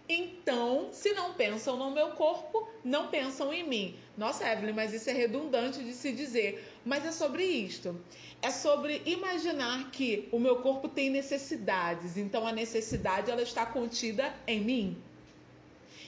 então, 0.09 0.89
se 0.93 1.13
não 1.13 1.35
pensam 1.35 1.77
no 1.77 1.91
meu 1.91 2.11
corpo, 2.11 2.69
não 2.85 3.09
pensam 3.09 3.53
em 3.53 3.67
mim. 3.67 3.97
Nossa, 4.17 4.51
Evelyn, 4.51 4.73
mas 4.73 4.93
isso 4.93 5.11
é 5.11 5.13
redundante 5.13 5.83
de 5.83 5.93
se 5.93 6.13
dizer. 6.13 6.65
Mas 6.85 7.05
é 7.05 7.13
sobre 7.13 7.45
isto. 7.45 8.01
É 8.41 8.51
sobre 8.51 9.03
imaginar 9.05 9.91
que 9.91 10.29
o 10.31 10.39
meu 10.39 10.57
corpo 10.57 10.89
tem 10.89 11.11
necessidades, 11.11 12.17
então 12.17 12.47
a 12.47 12.53
necessidade 12.53 13.31
ela 13.31 13.43
está 13.43 13.67
contida 13.67 14.33
em 14.47 14.61
mim 14.61 15.03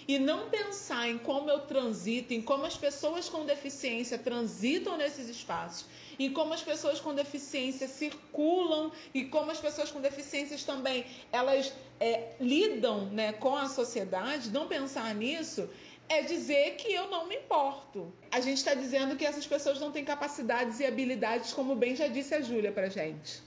e 0.09 0.19
não 0.19 0.49
pensar 0.49 1.07
em 1.07 1.19
como 1.19 1.51
eu 1.51 1.61
transito, 1.61 2.33
em 2.33 2.41
como 2.41 2.65
as 2.65 2.79
pessoas 2.79 3.29
com 3.29 3.45
deficiência 3.45 4.17
transitam 4.17 4.97
nesses 4.97 5.29
espaços, 5.29 5.85
em 6.19 6.33
como 6.33 6.55
as 6.55 6.63
pessoas 6.63 6.99
com 6.99 7.15
deficiência 7.15 7.87
circulam 7.87 8.91
e 9.13 9.27
como 9.27 9.51
as 9.51 9.61
pessoas 9.61 9.91
com 9.91 10.01
deficiências 10.01 10.65
também 10.65 11.05
elas 11.31 11.75
é, 12.01 12.33
lidam 12.41 13.05
né, 13.11 13.35
com 13.35 13.55
a 13.55 13.69
sociedade, 13.69 14.51
não 14.51 14.67
pensar 14.67 15.15
nisso 15.15 15.69
é 16.09 16.23
dizer 16.23 16.77
que 16.77 16.91
eu 16.91 17.11
não 17.11 17.27
me 17.27 17.37
importo. 17.37 18.11
A 18.31 18.41
gente 18.41 18.57
está 18.57 18.73
dizendo 18.73 19.15
que 19.15 19.27
essas 19.27 19.47
pessoas 19.47 19.79
não 19.79 19.93
têm 19.93 20.07
capacidades 20.07 20.81
e 20.81 20.87
habilidades, 20.87 21.53
como 21.53 21.75
bem 21.75 21.95
já 21.95 22.09
disse 22.09 22.35
a 22.35 22.41
Júlia 22.41 22.73
para 22.73 22.89
gente. 22.89 23.43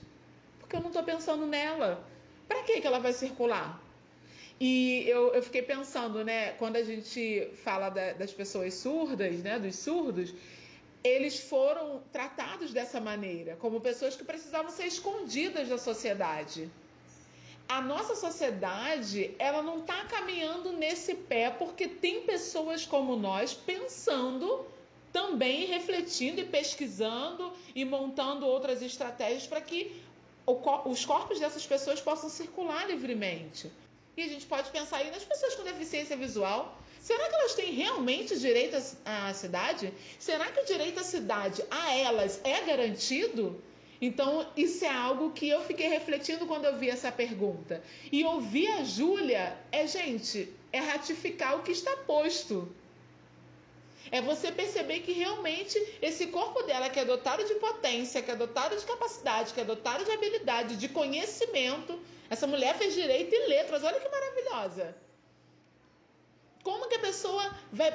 Porque 0.60 0.76
eu 0.76 0.80
não 0.80 0.90
estou 0.90 1.02
pensando 1.02 1.44
nela. 1.44 2.06
Para 2.46 2.62
que 2.62 2.86
ela 2.86 3.00
vai 3.00 3.12
circular? 3.12 3.81
E 4.60 5.04
eu, 5.08 5.34
eu 5.34 5.42
fiquei 5.42 5.62
pensando, 5.62 6.24
né, 6.24 6.52
quando 6.52 6.76
a 6.76 6.82
gente 6.82 7.48
fala 7.64 7.88
da, 7.88 8.12
das 8.12 8.32
pessoas 8.32 8.74
surdas, 8.74 9.36
né, 9.40 9.58
dos 9.58 9.76
surdos, 9.76 10.32
eles 11.02 11.40
foram 11.40 12.02
tratados 12.12 12.72
dessa 12.72 13.00
maneira, 13.00 13.56
como 13.56 13.80
pessoas 13.80 14.14
que 14.14 14.24
precisavam 14.24 14.70
ser 14.70 14.86
escondidas 14.86 15.68
da 15.68 15.78
sociedade. 15.78 16.70
A 17.68 17.80
nossa 17.80 18.14
sociedade, 18.14 19.34
ela 19.38 19.62
não 19.62 19.80
está 19.80 20.04
caminhando 20.04 20.72
nesse 20.72 21.14
pé 21.14 21.50
porque 21.50 21.88
tem 21.88 22.22
pessoas 22.22 22.84
como 22.84 23.16
nós 23.16 23.54
pensando 23.54 24.64
também 25.12 25.66
refletindo 25.66 26.40
e 26.40 26.44
pesquisando 26.44 27.52
e 27.74 27.84
montando 27.84 28.46
outras 28.46 28.80
estratégias 28.80 29.46
para 29.46 29.60
que 29.60 30.02
os 30.46 31.04
corpos 31.04 31.38
dessas 31.38 31.66
pessoas 31.66 32.00
possam 32.00 32.28
circular 32.28 32.88
livremente. 32.88 33.70
E 34.16 34.22
a 34.22 34.28
gente 34.28 34.46
pode 34.46 34.70
pensar 34.70 34.98
aí 34.98 35.10
nas 35.10 35.24
pessoas 35.24 35.54
com 35.54 35.62
deficiência 35.62 36.16
visual. 36.16 36.78
Será 37.00 37.28
que 37.28 37.34
elas 37.34 37.54
têm 37.54 37.72
realmente 37.72 38.38
direito 38.38 38.76
à 39.04 39.32
cidade? 39.34 39.92
Será 40.18 40.46
que 40.52 40.60
o 40.60 40.64
direito 40.64 41.00
à 41.00 41.02
cidade 41.02 41.64
a 41.70 41.94
elas 41.96 42.40
é 42.44 42.60
garantido? 42.60 43.60
Então, 44.00 44.46
isso 44.56 44.84
é 44.84 44.88
algo 44.88 45.30
que 45.30 45.48
eu 45.48 45.60
fiquei 45.62 45.88
refletindo 45.88 46.46
quando 46.46 46.64
eu 46.64 46.76
vi 46.76 46.90
essa 46.90 47.10
pergunta. 47.10 47.82
E 48.10 48.24
ouvir 48.24 48.66
a 48.68 48.84
Júlia 48.84 49.56
é, 49.70 49.86
gente, 49.86 50.52
é 50.72 50.80
ratificar 50.80 51.56
o 51.56 51.62
que 51.62 51.72
está 51.72 51.96
posto. 51.98 52.68
É 54.10 54.20
você 54.20 54.50
perceber 54.50 55.00
que 55.00 55.12
realmente 55.12 55.78
esse 56.02 56.26
corpo 56.26 56.62
dela, 56.64 56.90
que 56.90 56.98
é 56.98 57.04
dotado 57.04 57.44
de 57.44 57.54
potência, 57.54 58.20
que 58.20 58.30
é 58.30 58.36
dotado 58.36 58.76
de 58.76 58.84
capacidade, 58.84 59.54
que 59.54 59.60
é 59.60 59.64
dotado 59.64 60.04
de 60.04 60.10
habilidade, 60.10 60.76
de 60.76 60.88
conhecimento, 60.88 61.98
essa 62.32 62.46
mulher 62.46 62.74
fez 62.78 62.94
direito 62.94 63.34
e 63.34 63.46
letras, 63.46 63.84
olha 63.84 64.00
que 64.00 64.08
maravilhosa. 64.08 64.96
Como 66.62 66.88
que 66.88 66.94
a 66.94 67.00
pessoa 67.00 67.44
vai 67.70 67.90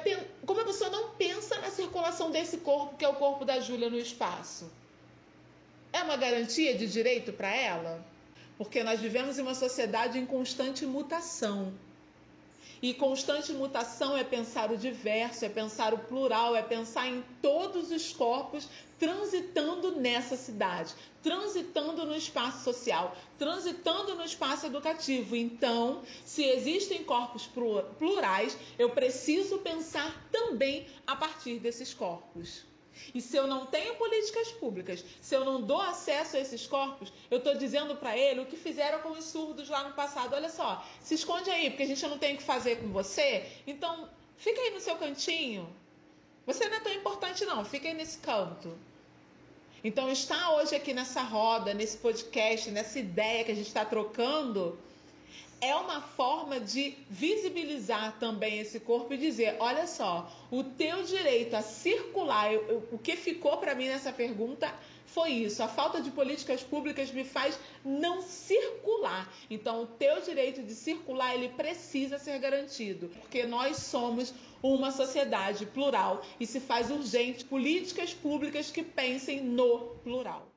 como 0.46 0.60
a 0.60 0.64
pessoa 0.64 0.90
não 0.90 1.10
pensa 1.22 1.58
na 1.58 1.70
circulação 1.70 2.30
desse 2.30 2.58
corpo 2.58 2.96
que 2.96 3.04
é 3.04 3.08
o 3.08 3.16
corpo 3.16 3.44
da 3.44 3.58
Júlia 3.58 3.90
no 3.90 3.98
espaço? 3.98 4.70
É 5.92 6.02
uma 6.02 6.16
garantia 6.16 6.76
de 6.76 6.86
direito 6.86 7.32
para 7.32 7.52
ela? 7.52 8.04
Porque 8.56 8.84
nós 8.84 9.00
vivemos 9.00 9.38
em 9.38 9.42
uma 9.42 9.56
sociedade 9.56 10.20
em 10.20 10.26
constante 10.26 10.86
mutação. 10.86 11.72
E 12.80 12.94
constante 12.94 13.52
mutação 13.52 14.16
é 14.16 14.22
pensar 14.22 14.70
o 14.70 14.76
diverso, 14.76 15.44
é 15.44 15.48
pensar 15.48 15.92
o 15.92 15.98
plural, 15.98 16.54
é 16.54 16.62
pensar 16.62 17.08
em 17.08 17.24
todos 17.42 17.90
os 17.90 18.12
corpos 18.12 18.68
transitando 18.98 19.92
nessa 19.92 20.36
cidade, 20.36 20.94
transitando 21.22 22.04
no 22.04 22.14
espaço 22.14 22.64
social, 22.64 23.16
transitando 23.38 24.14
no 24.14 24.24
espaço 24.24 24.66
educativo. 24.66 25.36
Então, 25.36 26.02
se 26.24 26.44
existem 26.44 27.04
corpos 27.04 27.48
plurais, 27.98 28.56
eu 28.78 28.90
preciso 28.90 29.58
pensar 29.58 30.28
também 30.30 30.86
a 31.06 31.14
partir 31.16 31.58
desses 31.58 31.94
corpos. 31.94 32.67
E 33.14 33.20
se 33.20 33.36
eu 33.36 33.46
não 33.46 33.66
tenho 33.66 33.94
políticas 33.96 34.52
públicas, 34.52 35.04
se 35.20 35.34
eu 35.34 35.44
não 35.44 35.60
dou 35.60 35.80
acesso 35.80 36.36
a 36.36 36.40
esses 36.40 36.66
corpos, 36.66 37.12
eu 37.30 37.38
estou 37.38 37.54
dizendo 37.54 37.96
para 37.96 38.16
ele 38.16 38.40
o 38.40 38.46
que 38.46 38.56
fizeram 38.56 39.00
com 39.00 39.10
os 39.10 39.24
surdos 39.24 39.68
lá 39.68 39.84
no 39.84 39.94
passado. 39.94 40.34
Olha 40.34 40.50
só, 40.50 40.84
se 41.00 41.14
esconde 41.14 41.50
aí, 41.50 41.70
porque 41.70 41.84
a 41.84 41.86
gente 41.86 42.06
não 42.06 42.18
tem 42.18 42.34
o 42.34 42.38
que 42.38 42.42
fazer 42.42 42.76
com 42.76 42.88
você. 42.88 43.46
Então, 43.66 44.08
fica 44.36 44.60
aí 44.60 44.70
no 44.70 44.80
seu 44.80 44.96
cantinho. 44.96 45.68
Você 46.46 46.68
não 46.68 46.76
é 46.76 46.80
tão 46.80 46.92
importante, 46.92 47.44
não, 47.44 47.64
fica 47.64 47.88
aí 47.88 47.94
nesse 47.94 48.18
canto. 48.18 48.76
Então, 49.84 50.10
estar 50.10 50.54
hoje 50.54 50.74
aqui 50.74 50.92
nessa 50.92 51.22
roda, 51.22 51.72
nesse 51.72 51.98
podcast, 51.98 52.70
nessa 52.70 52.98
ideia 52.98 53.44
que 53.44 53.52
a 53.52 53.54
gente 53.54 53.68
está 53.68 53.84
trocando, 53.84 54.78
é 55.60 55.74
uma 55.74 56.00
forma 56.00 56.60
de 56.60 56.96
visibilizar 57.08 58.18
também 58.18 58.58
esse 58.58 58.80
corpo 58.80 59.14
e 59.14 59.18
dizer: 59.18 59.56
olha 59.58 59.86
só, 59.86 60.30
o 60.50 60.62
teu 60.62 61.02
direito 61.02 61.54
a 61.54 61.62
circular, 61.62 62.52
eu, 62.52 62.62
eu, 62.68 62.88
o 62.92 62.98
que 62.98 63.16
ficou 63.16 63.56
para 63.58 63.74
mim 63.74 63.88
nessa 63.88 64.12
pergunta 64.12 64.72
foi 65.06 65.30
isso. 65.30 65.62
A 65.62 65.68
falta 65.68 66.00
de 66.00 66.10
políticas 66.10 66.62
públicas 66.62 67.10
me 67.10 67.24
faz 67.24 67.58
não 67.84 68.20
circular. 68.22 69.32
Então, 69.50 69.82
o 69.82 69.86
teu 69.86 70.20
direito 70.20 70.62
de 70.62 70.74
circular, 70.74 71.34
ele 71.34 71.48
precisa 71.48 72.18
ser 72.18 72.38
garantido, 72.38 73.08
porque 73.20 73.44
nós 73.44 73.78
somos 73.78 74.34
uma 74.62 74.90
sociedade 74.90 75.66
plural 75.66 76.22
e 76.38 76.46
se 76.46 76.60
faz 76.60 76.90
urgente 76.90 77.44
políticas 77.44 78.12
públicas 78.12 78.70
que 78.70 78.82
pensem 78.82 79.42
no 79.42 79.96
plural. 80.04 80.47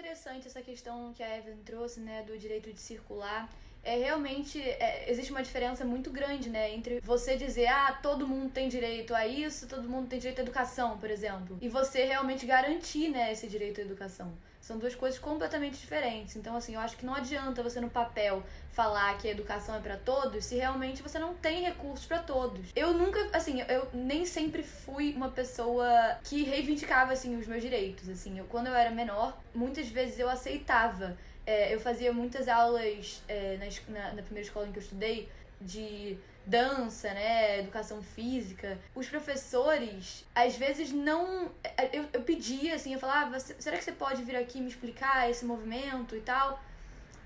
Interessante 0.00 0.46
essa 0.46 0.62
questão 0.62 1.12
que 1.12 1.22
a 1.22 1.36
Evelyn 1.36 1.58
trouxe, 1.62 2.00
né, 2.00 2.22
do 2.22 2.38
direito 2.38 2.72
de 2.72 2.80
circular 2.80 3.50
é 3.82 3.96
realmente 3.98 4.58
é, 4.58 5.10
existe 5.10 5.30
uma 5.30 5.42
diferença 5.42 5.84
muito 5.84 6.10
grande, 6.10 6.48
né, 6.48 6.74
entre 6.74 7.00
você 7.00 7.36
dizer 7.36 7.66
ah 7.66 7.92
todo 8.02 8.26
mundo 8.26 8.50
tem 8.50 8.66
direito 8.66 9.14
a 9.14 9.26
isso, 9.26 9.68
todo 9.68 9.86
mundo 9.86 10.08
tem 10.08 10.18
direito 10.18 10.38
à 10.38 10.42
educação, 10.42 10.96
por 10.96 11.10
exemplo, 11.10 11.58
e 11.60 11.68
você 11.68 12.04
realmente 12.04 12.46
garantir, 12.46 13.10
né, 13.10 13.30
esse 13.30 13.46
direito 13.46 13.78
à 13.78 13.84
educação. 13.84 14.32
São 14.60 14.78
duas 14.78 14.94
coisas 14.94 15.18
completamente 15.18 15.78
diferentes. 15.78 16.36
Então, 16.36 16.54
assim, 16.56 16.74
eu 16.74 16.80
acho 16.80 16.96
que 16.96 17.04
não 17.04 17.14
adianta 17.14 17.62
você 17.62 17.80
no 17.80 17.90
papel 17.90 18.42
falar 18.72 19.16
que 19.18 19.26
a 19.26 19.30
educação 19.30 19.74
é 19.74 19.80
para 19.80 19.96
todos 19.96 20.44
se 20.44 20.56
realmente 20.56 21.02
você 21.02 21.18
não 21.18 21.34
tem 21.34 21.62
recursos 21.62 22.06
para 22.06 22.18
todos. 22.18 22.68
Eu 22.76 22.92
nunca, 22.92 23.18
assim, 23.32 23.60
eu 23.62 23.88
nem 23.92 24.24
sempre 24.24 24.62
fui 24.62 25.12
uma 25.14 25.30
pessoa 25.30 26.18
que 26.22 26.44
reivindicava 26.44 27.12
assim 27.12 27.36
os 27.36 27.46
meus 27.46 27.62
direitos, 27.62 28.08
assim. 28.08 28.38
Eu 28.38 28.44
quando 28.44 28.68
eu 28.68 28.74
era 28.74 28.90
menor, 28.90 29.36
muitas 29.54 29.88
vezes 29.88 30.18
eu 30.18 30.28
aceitava 30.28 31.16
é, 31.46 31.74
eu 31.74 31.80
fazia 31.80 32.12
muitas 32.12 32.46
aulas 32.46 33.22
é, 33.26 33.58
na, 33.88 34.12
na 34.12 34.22
primeira 34.22 34.46
escola 34.46 34.68
em 34.68 34.72
que 34.72 34.78
eu 34.78 34.82
estudei 34.82 35.28
de 35.60 36.18
dança, 36.46 37.12
né, 37.12 37.60
educação 37.60 38.02
física, 38.02 38.78
os 38.94 39.08
professores, 39.08 40.26
às 40.34 40.56
vezes 40.56 40.90
não. 40.90 41.50
Eu, 41.92 42.06
eu 42.12 42.22
pedia, 42.22 42.74
assim, 42.74 42.92
eu 42.94 42.98
falava, 42.98 43.38
será 43.38 43.76
que 43.76 43.84
você 43.84 43.92
pode 43.92 44.22
vir 44.22 44.36
aqui 44.36 44.60
me 44.60 44.68
explicar 44.68 45.30
esse 45.30 45.44
movimento 45.44 46.16
e 46.16 46.20
tal? 46.20 46.60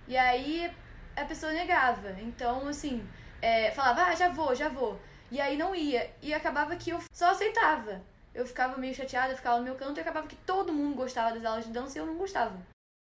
E 0.06 0.16
aí 0.16 0.70
a 1.16 1.24
pessoa 1.24 1.52
negava. 1.52 2.10
Então, 2.20 2.68
assim, 2.68 3.06
é, 3.40 3.70
falava, 3.70 4.04
ah, 4.04 4.14
já 4.14 4.28
vou, 4.28 4.54
já 4.54 4.68
vou. 4.68 5.00
E 5.30 5.40
aí 5.40 5.56
não 5.56 5.74
ia. 5.74 6.10
E 6.20 6.34
acabava 6.34 6.76
que 6.76 6.90
eu 6.90 7.00
só 7.12 7.30
aceitava. 7.30 8.02
Eu 8.34 8.46
ficava 8.46 8.76
meio 8.76 8.94
chateada, 8.94 9.36
ficava 9.36 9.58
no 9.58 9.64
meu 9.64 9.76
canto 9.76 9.98
e 9.98 10.00
acabava 10.00 10.26
que 10.26 10.36
todo 10.36 10.72
mundo 10.72 10.96
gostava 10.96 11.34
das 11.34 11.44
aulas 11.44 11.64
de 11.64 11.72
dança 11.72 11.96
e 11.96 12.00
eu 12.00 12.06
não 12.06 12.16
gostava. 12.16 12.56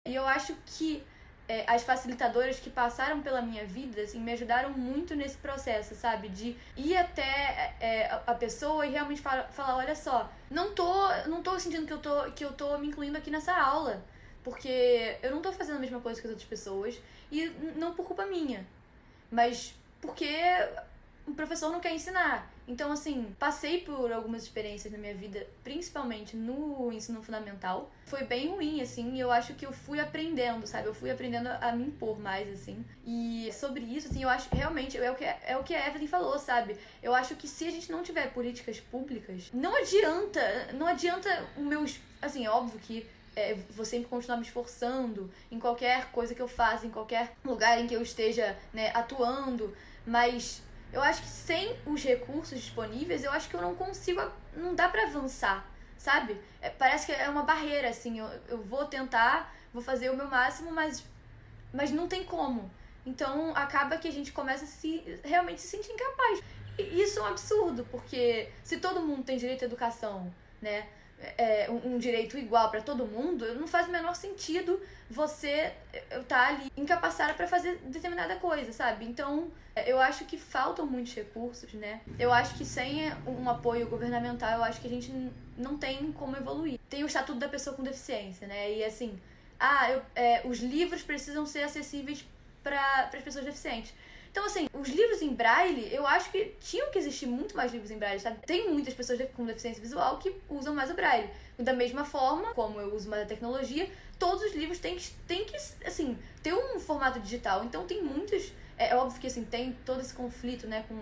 E 0.07 0.15
eu 0.15 0.25
acho 0.25 0.55
que 0.65 1.03
é, 1.49 1.65
as 1.65 1.81
facilitadoras 1.81 2.59
que 2.59 2.69
passaram 2.69 3.21
pela 3.21 3.41
minha 3.41 3.65
vida, 3.65 4.01
assim, 4.01 4.19
me 4.19 4.31
ajudaram 4.31 4.69
muito 4.69 5.15
nesse 5.15 5.35
processo, 5.37 5.95
sabe? 5.95 6.29
De 6.29 6.55
ir 6.77 6.95
até 6.95 7.73
é, 7.79 8.21
a 8.27 8.35
pessoa 8.35 8.85
e 8.85 8.91
realmente 8.91 9.19
falar, 9.19 9.45
falar, 9.45 9.77
olha 9.77 9.95
só, 9.95 10.31
não 10.51 10.75
tô, 10.75 11.07
não 11.25 11.41
tô 11.41 11.59
sentindo 11.59 11.87
que 11.87 11.93
eu 11.93 11.97
tô, 11.97 12.31
que 12.33 12.45
eu 12.45 12.53
tô 12.53 12.77
me 12.77 12.87
incluindo 12.87 13.17
aqui 13.17 13.31
nessa 13.31 13.51
aula. 13.59 13.99
Porque 14.43 15.17
eu 15.23 15.31
não 15.31 15.41
tô 15.41 15.51
fazendo 15.51 15.77
a 15.77 15.79
mesma 15.79 15.99
coisa 15.99 16.21
que 16.21 16.27
as 16.27 16.31
outras 16.31 16.47
pessoas. 16.47 17.01
E 17.31 17.47
não 17.75 17.95
por 17.95 18.05
culpa 18.05 18.27
minha. 18.27 18.65
Mas 19.31 19.73
porque 19.99 20.31
o 21.27 21.33
professor 21.33 21.71
não 21.71 21.79
quer 21.79 21.93
ensinar. 21.93 22.47
Então, 22.69 22.91
assim, 22.91 23.35
passei 23.39 23.81
por 23.81 24.11
algumas 24.11 24.43
experiências 24.43 24.93
na 24.93 24.99
minha 24.99 25.15
vida, 25.15 25.47
principalmente 25.63 26.37
no 26.37 26.91
ensino 26.93 27.19
fundamental. 27.23 27.89
Foi 28.05 28.23
bem 28.23 28.49
ruim, 28.49 28.79
assim, 28.79 29.15
e 29.15 29.19
eu 29.19 29.31
acho 29.31 29.55
que 29.55 29.65
eu 29.65 29.73
fui 29.73 29.99
aprendendo, 29.99 30.67
sabe? 30.67 30.87
Eu 30.87 30.93
fui 30.93 31.09
aprendendo 31.09 31.47
a 31.47 31.71
me 31.71 31.85
impor 31.85 32.19
mais, 32.19 32.47
assim. 32.47 32.85
E 33.03 33.49
sobre 33.53 33.83
isso, 33.83 34.09
assim, 34.09 34.21
eu 34.21 34.29
acho 34.29 34.47
realmente 34.53 34.95
é 34.99 35.11
o 35.11 35.15
que, 35.15 35.25
é 35.25 35.57
o 35.57 35.63
que 35.63 35.73
a 35.73 35.87
Evelyn 35.87 36.05
falou, 36.05 36.37
sabe? 36.37 36.77
Eu 37.01 37.15
acho 37.15 37.35
que 37.35 37.47
se 37.47 37.65
a 37.67 37.71
gente 37.71 37.91
não 37.91 38.03
tiver 38.03 38.31
políticas 38.31 38.79
públicas, 38.79 39.49
não 39.51 39.75
adianta, 39.75 40.71
não 40.73 40.85
adianta 40.85 41.47
o 41.57 41.61
meus. 41.61 41.99
Assim, 42.21 42.45
é 42.45 42.51
óbvio 42.51 42.79
que 42.79 43.03
é, 43.35 43.55
vou 43.71 43.83
sempre 43.83 44.07
continuar 44.07 44.37
me 44.37 44.43
esforçando 44.43 45.31
em 45.49 45.59
qualquer 45.59 46.11
coisa 46.11 46.35
que 46.35 46.41
eu 46.41 46.47
faça, 46.47 46.85
em 46.85 46.91
qualquer 46.91 47.35
lugar 47.43 47.79
em 47.79 47.87
que 47.87 47.95
eu 47.95 48.01
esteja 48.03 48.55
né, 48.71 48.91
atuando, 48.93 49.75
mas 50.05 50.61
eu 50.91 51.01
acho 51.01 51.21
que 51.21 51.27
sem 51.27 51.75
os 51.85 52.03
recursos 52.03 52.59
disponíveis, 52.59 53.23
eu 53.23 53.31
acho 53.31 53.49
que 53.49 53.55
eu 53.55 53.61
não 53.61 53.75
consigo, 53.75 54.21
não 54.55 54.73
dá 54.73 54.89
para 54.89 55.03
avançar, 55.03 55.65
sabe? 55.97 56.39
É, 56.61 56.69
parece 56.69 57.05
que 57.05 57.11
é 57.11 57.29
uma 57.29 57.43
barreira, 57.43 57.89
assim, 57.89 58.19
eu, 58.19 58.27
eu 58.47 58.61
vou 58.61 58.85
tentar, 58.85 59.53
vou 59.73 59.81
fazer 59.81 60.09
o 60.09 60.15
meu 60.15 60.27
máximo, 60.27 60.71
mas, 60.71 61.03
mas 61.73 61.91
não 61.91 62.07
tem 62.07 62.23
como. 62.23 62.69
Então 63.05 63.55
acaba 63.55 63.97
que 63.97 64.07
a 64.07 64.11
gente 64.11 64.31
começa 64.31 64.65
a 64.65 64.67
se 64.67 65.19
realmente 65.23 65.61
se 65.61 65.67
sentir 65.67 65.91
incapaz. 65.91 66.41
E 66.77 67.01
isso 67.01 67.19
é 67.19 67.23
um 67.23 67.25
absurdo, 67.25 67.85
porque 67.91 68.49
se 68.63 68.77
todo 68.77 69.01
mundo 69.01 69.23
tem 69.23 69.37
direito 69.37 69.63
à 69.63 69.65
educação, 69.65 70.33
né? 70.61 70.87
É, 71.37 71.69
um, 71.69 71.97
direito 71.97 72.37
igual 72.37 72.69
para 72.69 72.81
todo 72.81 73.05
mundo, 73.05 73.53
não 73.55 73.67
faz 73.67 73.87
o 73.87 73.91
menor 73.91 74.15
sentido 74.15 74.79
você 75.09 75.73
estar 75.93 76.23
tá 76.23 76.47
ali 76.47 76.71
incapacitada 76.77 77.33
para 77.33 77.47
fazer 77.47 77.77
determinada 77.85 78.35
coisa, 78.35 78.71
sabe? 78.71 79.05
Então, 79.05 79.51
é, 79.75 79.91
eu 79.91 79.99
acho 79.99 80.25
que 80.25 80.37
faltam 80.37 80.85
muitos 80.85 81.13
recursos, 81.13 81.73
né? 81.73 82.01
Eu 82.17 82.31
acho 82.31 82.55
que 82.55 82.65
sem 82.65 83.11
um 83.25 83.49
apoio 83.49 83.87
governamental, 83.87 84.57
eu 84.57 84.63
acho 84.63 84.79
que 84.79 84.87
a 84.87 84.89
gente 84.89 85.11
não 85.57 85.77
tem 85.77 86.11
como 86.13 86.37
evoluir. 86.37 86.79
Tem 86.89 87.03
o 87.03 87.07
Estatuto 87.07 87.39
da 87.39 87.49
Pessoa 87.49 87.75
com 87.75 87.83
Deficiência, 87.83 88.47
né? 88.47 88.71
E 88.73 88.83
assim, 88.83 89.19
ah, 89.59 89.91
eu, 89.91 90.01
é, 90.15 90.41
os 90.45 90.59
livros 90.59 91.01
precisam 91.01 91.45
ser 91.45 91.63
acessíveis 91.63 92.25
para 92.63 93.09
as 93.13 93.23
pessoas 93.23 93.45
deficientes. 93.45 93.93
Então, 94.31 94.45
assim, 94.45 94.67
os 94.73 94.87
livros 94.89 95.21
em 95.21 95.33
braille, 95.33 95.93
eu 95.93 96.05
acho 96.05 96.31
que 96.31 96.53
tinham 96.61 96.91
que 96.91 96.99
existir 96.99 97.25
muito 97.25 97.57
mais 97.57 97.71
livros 97.71 97.89
em 97.89 97.97
braille, 97.97 98.19
sabe? 98.19 98.39
Tem 98.45 98.69
muitas 98.69 98.93
pessoas 98.93 99.19
com 99.35 99.45
deficiência 99.45 99.81
visual 99.81 100.17
que 100.17 100.35
usam 100.49 100.73
mais 100.75 100.91
o 100.91 100.93
braille. 100.93 101.29
Da 101.57 101.73
mesma 101.73 102.05
forma, 102.05 102.53
como 102.53 102.79
eu 102.79 102.93
uso 102.93 103.09
mais 103.09 103.23
a 103.23 103.25
tecnologia, 103.25 103.89
todos 104.19 104.43
os 104.43 104.53
livros 104.53 104.79
têm 104.79 104.95
que, 104.95 105.09
têm 105.27 105.45
que 105.45 105.55
assim, 105.85 106.17
ter 106.43 106.53
um 106.53 106.79
formato 106.79 107.19
digital. 107.19 107.63
Então, 107.63 107.85
tem 107.85 108.03
muitos. 108.03 108.53
É, 108.77 108.89
é 108.89 108.95
óbvio 108.95 109.19
que, 109.19 109.27
assim, 109.27 109.43
tem 109.43 109.75
todo 109.85 109.99
esse 109.99 110.13
conflito, 110.13 110.67
né, 110.67 110.85
com, 110.87 110.99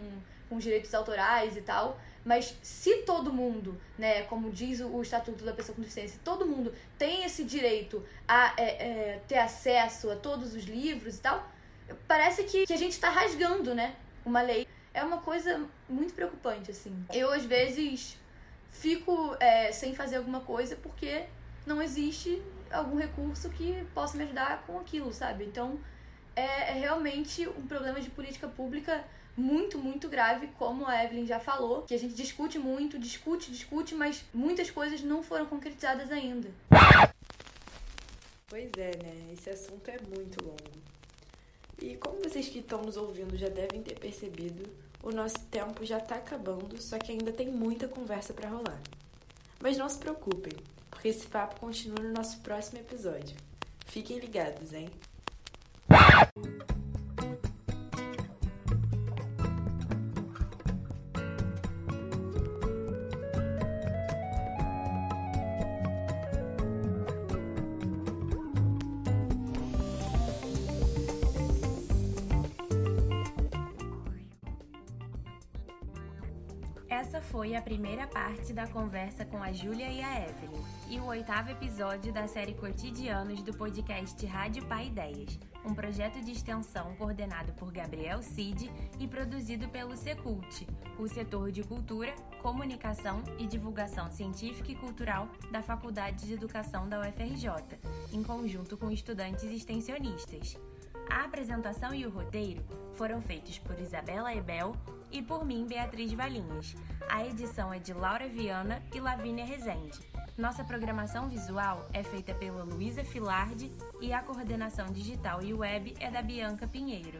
com 0.49 0.55
os 0.55 0.63
direitos 0.63 0.93
autorais 0.93 1.57
e 1.57 1.61
tal. 1.61 1.99
Mas 2.27 2.57
se 2.61 3.03
todo 3.03 3.31
mundo, 3.31 3.79
né, 3.97 4.23
como 4.23 4.51
diz 4.51 4.81
o, 4.81 5.01
Estatuto 5.01 5.45
da 5.45 5.53
Pessoa 5.53 5.73
com 5.73 5.81
Deficiência, 5.81 6.19
todo 6.25 6.45
mundo 6.45 6.73
tem 6.97 7.23
esse 7.23 7.43
direito 7.43 8.03
a 8.27 8.53
é, 8.57 8.63
é, 8.63 9.21
ter 9.27 9.37
acesso 9.37 10.11
a 10.11 10.15
todos 10.17 10.53
os 10.53 10.65
livros 10.65 11.15
e 11.17 11.21
tal, 11.21 11.49
parece 12.07 12.43
que, 12.43 12.65
que 12.65 12.73
a 12.73 12.77
gente 12.77 12.93
está 12.93 13.09
rasgando, 13.09 13.73
né? 13.73 13.95
Uma 14.25 14.41
lei. 14.41 14.67
É 14.93 15.03
uma 15.03 15.17
coisa 15.19 15.65
muito 15.87 16.13
preocupante, 16.13 16.71
assim. 16.71 17.05
Eu, 17.13 17.31
às 17.31 17.45
vezes, 17.45 18.17
fico 18.71 19.35
é, 19.39 19.71
sem 19.71 19.93
fazer 19.93 20.17
alguma 20.17 20.41
coisa 20.41 20.75
porque 20.75 21.25
não 21.65 21.81
existe 21.81 22.41
algum 22.71 22.97
recurso 22.97 23.49
que 23.49 23.85
possa 23.93 24.17
me 24.17 24.23
ajudar 24.23 24.63
com 24.65 24.79
aquilo, 24.79 25.13
sabe? 25.13 25.45
Então, 25.45 25.79
é, 26.35 26.71
é 26.71 26.73
realmente 26.73 27.47
um 27.47 27.67
problema 27.67 27.99
de 27.99 28.09
política 28.09 28.47
pública 28.47 29.03
muito, 29.35 29.77
muito 29.77 30.09
grave, 30.09 30.47
como 30.57 30.87
a 30.87 31.03
Evelyn 31.03 31.27
já 31.27 31.39
falou, 31.39 31.83
que 31.83 31.93
a 31.93 31.99
gente 31.99 32.15
discute 32.15 32.57
muito, 32.57 32.97
discute, 32.97 33.51
discute, 33.51 33.93
mas 33.93 34.25
muitas 34.33 34.71
coisas 34.71 35.01
não 35.03 35.21
foram 35.21 35.45
concretizadas 35.45 36.11
ainda. 36.11 36.49
Pois 38.47 38.71
é, 38.77 38.91
né? 39.03 39.33
Esse 39.33 39.49
assunto 39.51 39.87
é 39.89 39.99
muito 39.99 40.43
longo. 40.43 40.96
E 41.79 41.95
como 41.97 42.21
vocês 42.23 42.47
que 42.47 42.59
estão 42.59 42.81
nos 42.81 42.97
ouvindo 42.97 43.37
já 43.37 43.49
devem 43.49 43.81
ter 43.81 43.99
percebido, 43.99 44.67
o 45.03 45.11
nosso 45.11 45.39
tempo 45.51 45.85
já 45.85 45.99
está 45.99 46.15
acabando, 46.15 46.81
só 46.81 46.97
que 46.97 47.11
ainda 47.11 47.31
tem 47.31 47.49
muita 47.51 47.87
conversa 47.87 48.33
para 48.33 48.49
rolar. 48.49 48.81
Mas 49.61 49.77
não 49.77 49.87
se 49.87 49.97
preocupem, 49.97 50.53
porque 50.89 51.09
esse 51.09 51.27
papo 51.27 51.59
continua 51.59 52.03
no 52.03 52.13
nosso 52.13 52.39
próximo 52.41 52.79
episódio. 52.79 53.37
Fiquem 53.85 54.19
ligados, 54.19 54.73
hein? 54.73 54.89
A 77.57 77.61
primeira 77.61 78.05
parte 78.05 78.53
da 78.53 78.67
conversa 78.67 79.25
com 79.25 79.41
a 79.41 79.51
Júlia 79.51 79.89
e 79.89 79.99
a 79.99 80.29
Evelyn, 80.29 80.63
e 80.91 80.99
o 80.99 81.05
oitavo 81.05 81.49
episódio 81.49 82.13
da 82.13 82.27
série 82.27 82.53
Cotidianos 82.53 83.41
do 83.41 83.51
podcast 83.51 84.23
Rádio 84.27 84.63
Pai 84.67 84.85
Ideias. 84.87 85.39
um 85.65 85.73
projeto 85.73 86.21
de 86.23 86.31
extensão 86.31 86.95
coordenado 86.97 87.51
por 87.53 87.71
Gabriel 87.71 88.21
Cid 88.21 88.71
e 88.99 89.07
produzido 89.07 89.67
pelo 89.69 89.97
Secult, 89.97 90.67
o 90.99 91.07
setor 91.07 91.51
de 91.51 91.63
cultura, 91.63 92.13
comunicação 92.43 93.23
e 93.39 93.47
divulgação 93.47 94.11
científica 94.11 94.71
e 94.71 94.75
cultural 94.75 95.27
da 95.51 95.63
Faculdade 95.63 96.27
de 96.27 96.33
Educação 96.33 96.87
da 96.87 97.01
UFRJ, 97.01 97.49
em 98.13 98.21
conjunto 98.21 98.77
com 98.77 98.91
estudantes 98.91 99.45
extensionistas. 99.45 100.55
A 101.09 101.23
apresentação 101.23 101.93
e 101.93 102.05
o 102.05 102.09
roteiro 102.11 102.63
foram 102.93 103.19
feitos 103.19 103.57
por 103.57 103.79
Isabela 103.79 104.33
Ebel 104.33 104.75
e 105.11 105.21
por 105.21 105.45
mim, 105.45 105.67
Beatriz 105.67 106.13
Valinhas. 106.13 106.73
A 107.09 107.25
edição 107.25 107.73
é 107.73 107.79
de 107.79 107.93
Laura 107.93 108.27
Viana 108.27 108.83
e 108.93 108.99
Lavínia 108.99 109.45
Rezende. 109.45 109.99
Nossa 110.37 110.63
programação 110.63 111.27
visual 111.27 111.89
é 111.93 112.03
feita 112.03 112.35
pela 112.35 112.63
Luísa 112.63 113.03
Filardi 113.03 113.71
e 113.99 114.13
a 114.13 114.21
coordenação 114.21 114.85
digital 114.87 115.41
e 115.41 115.51
web 115.53 115.95
é 115.99 116.11
da 116.11 116.21
Bianca 116.21 116.67
Pinheiro. 116.67 117.19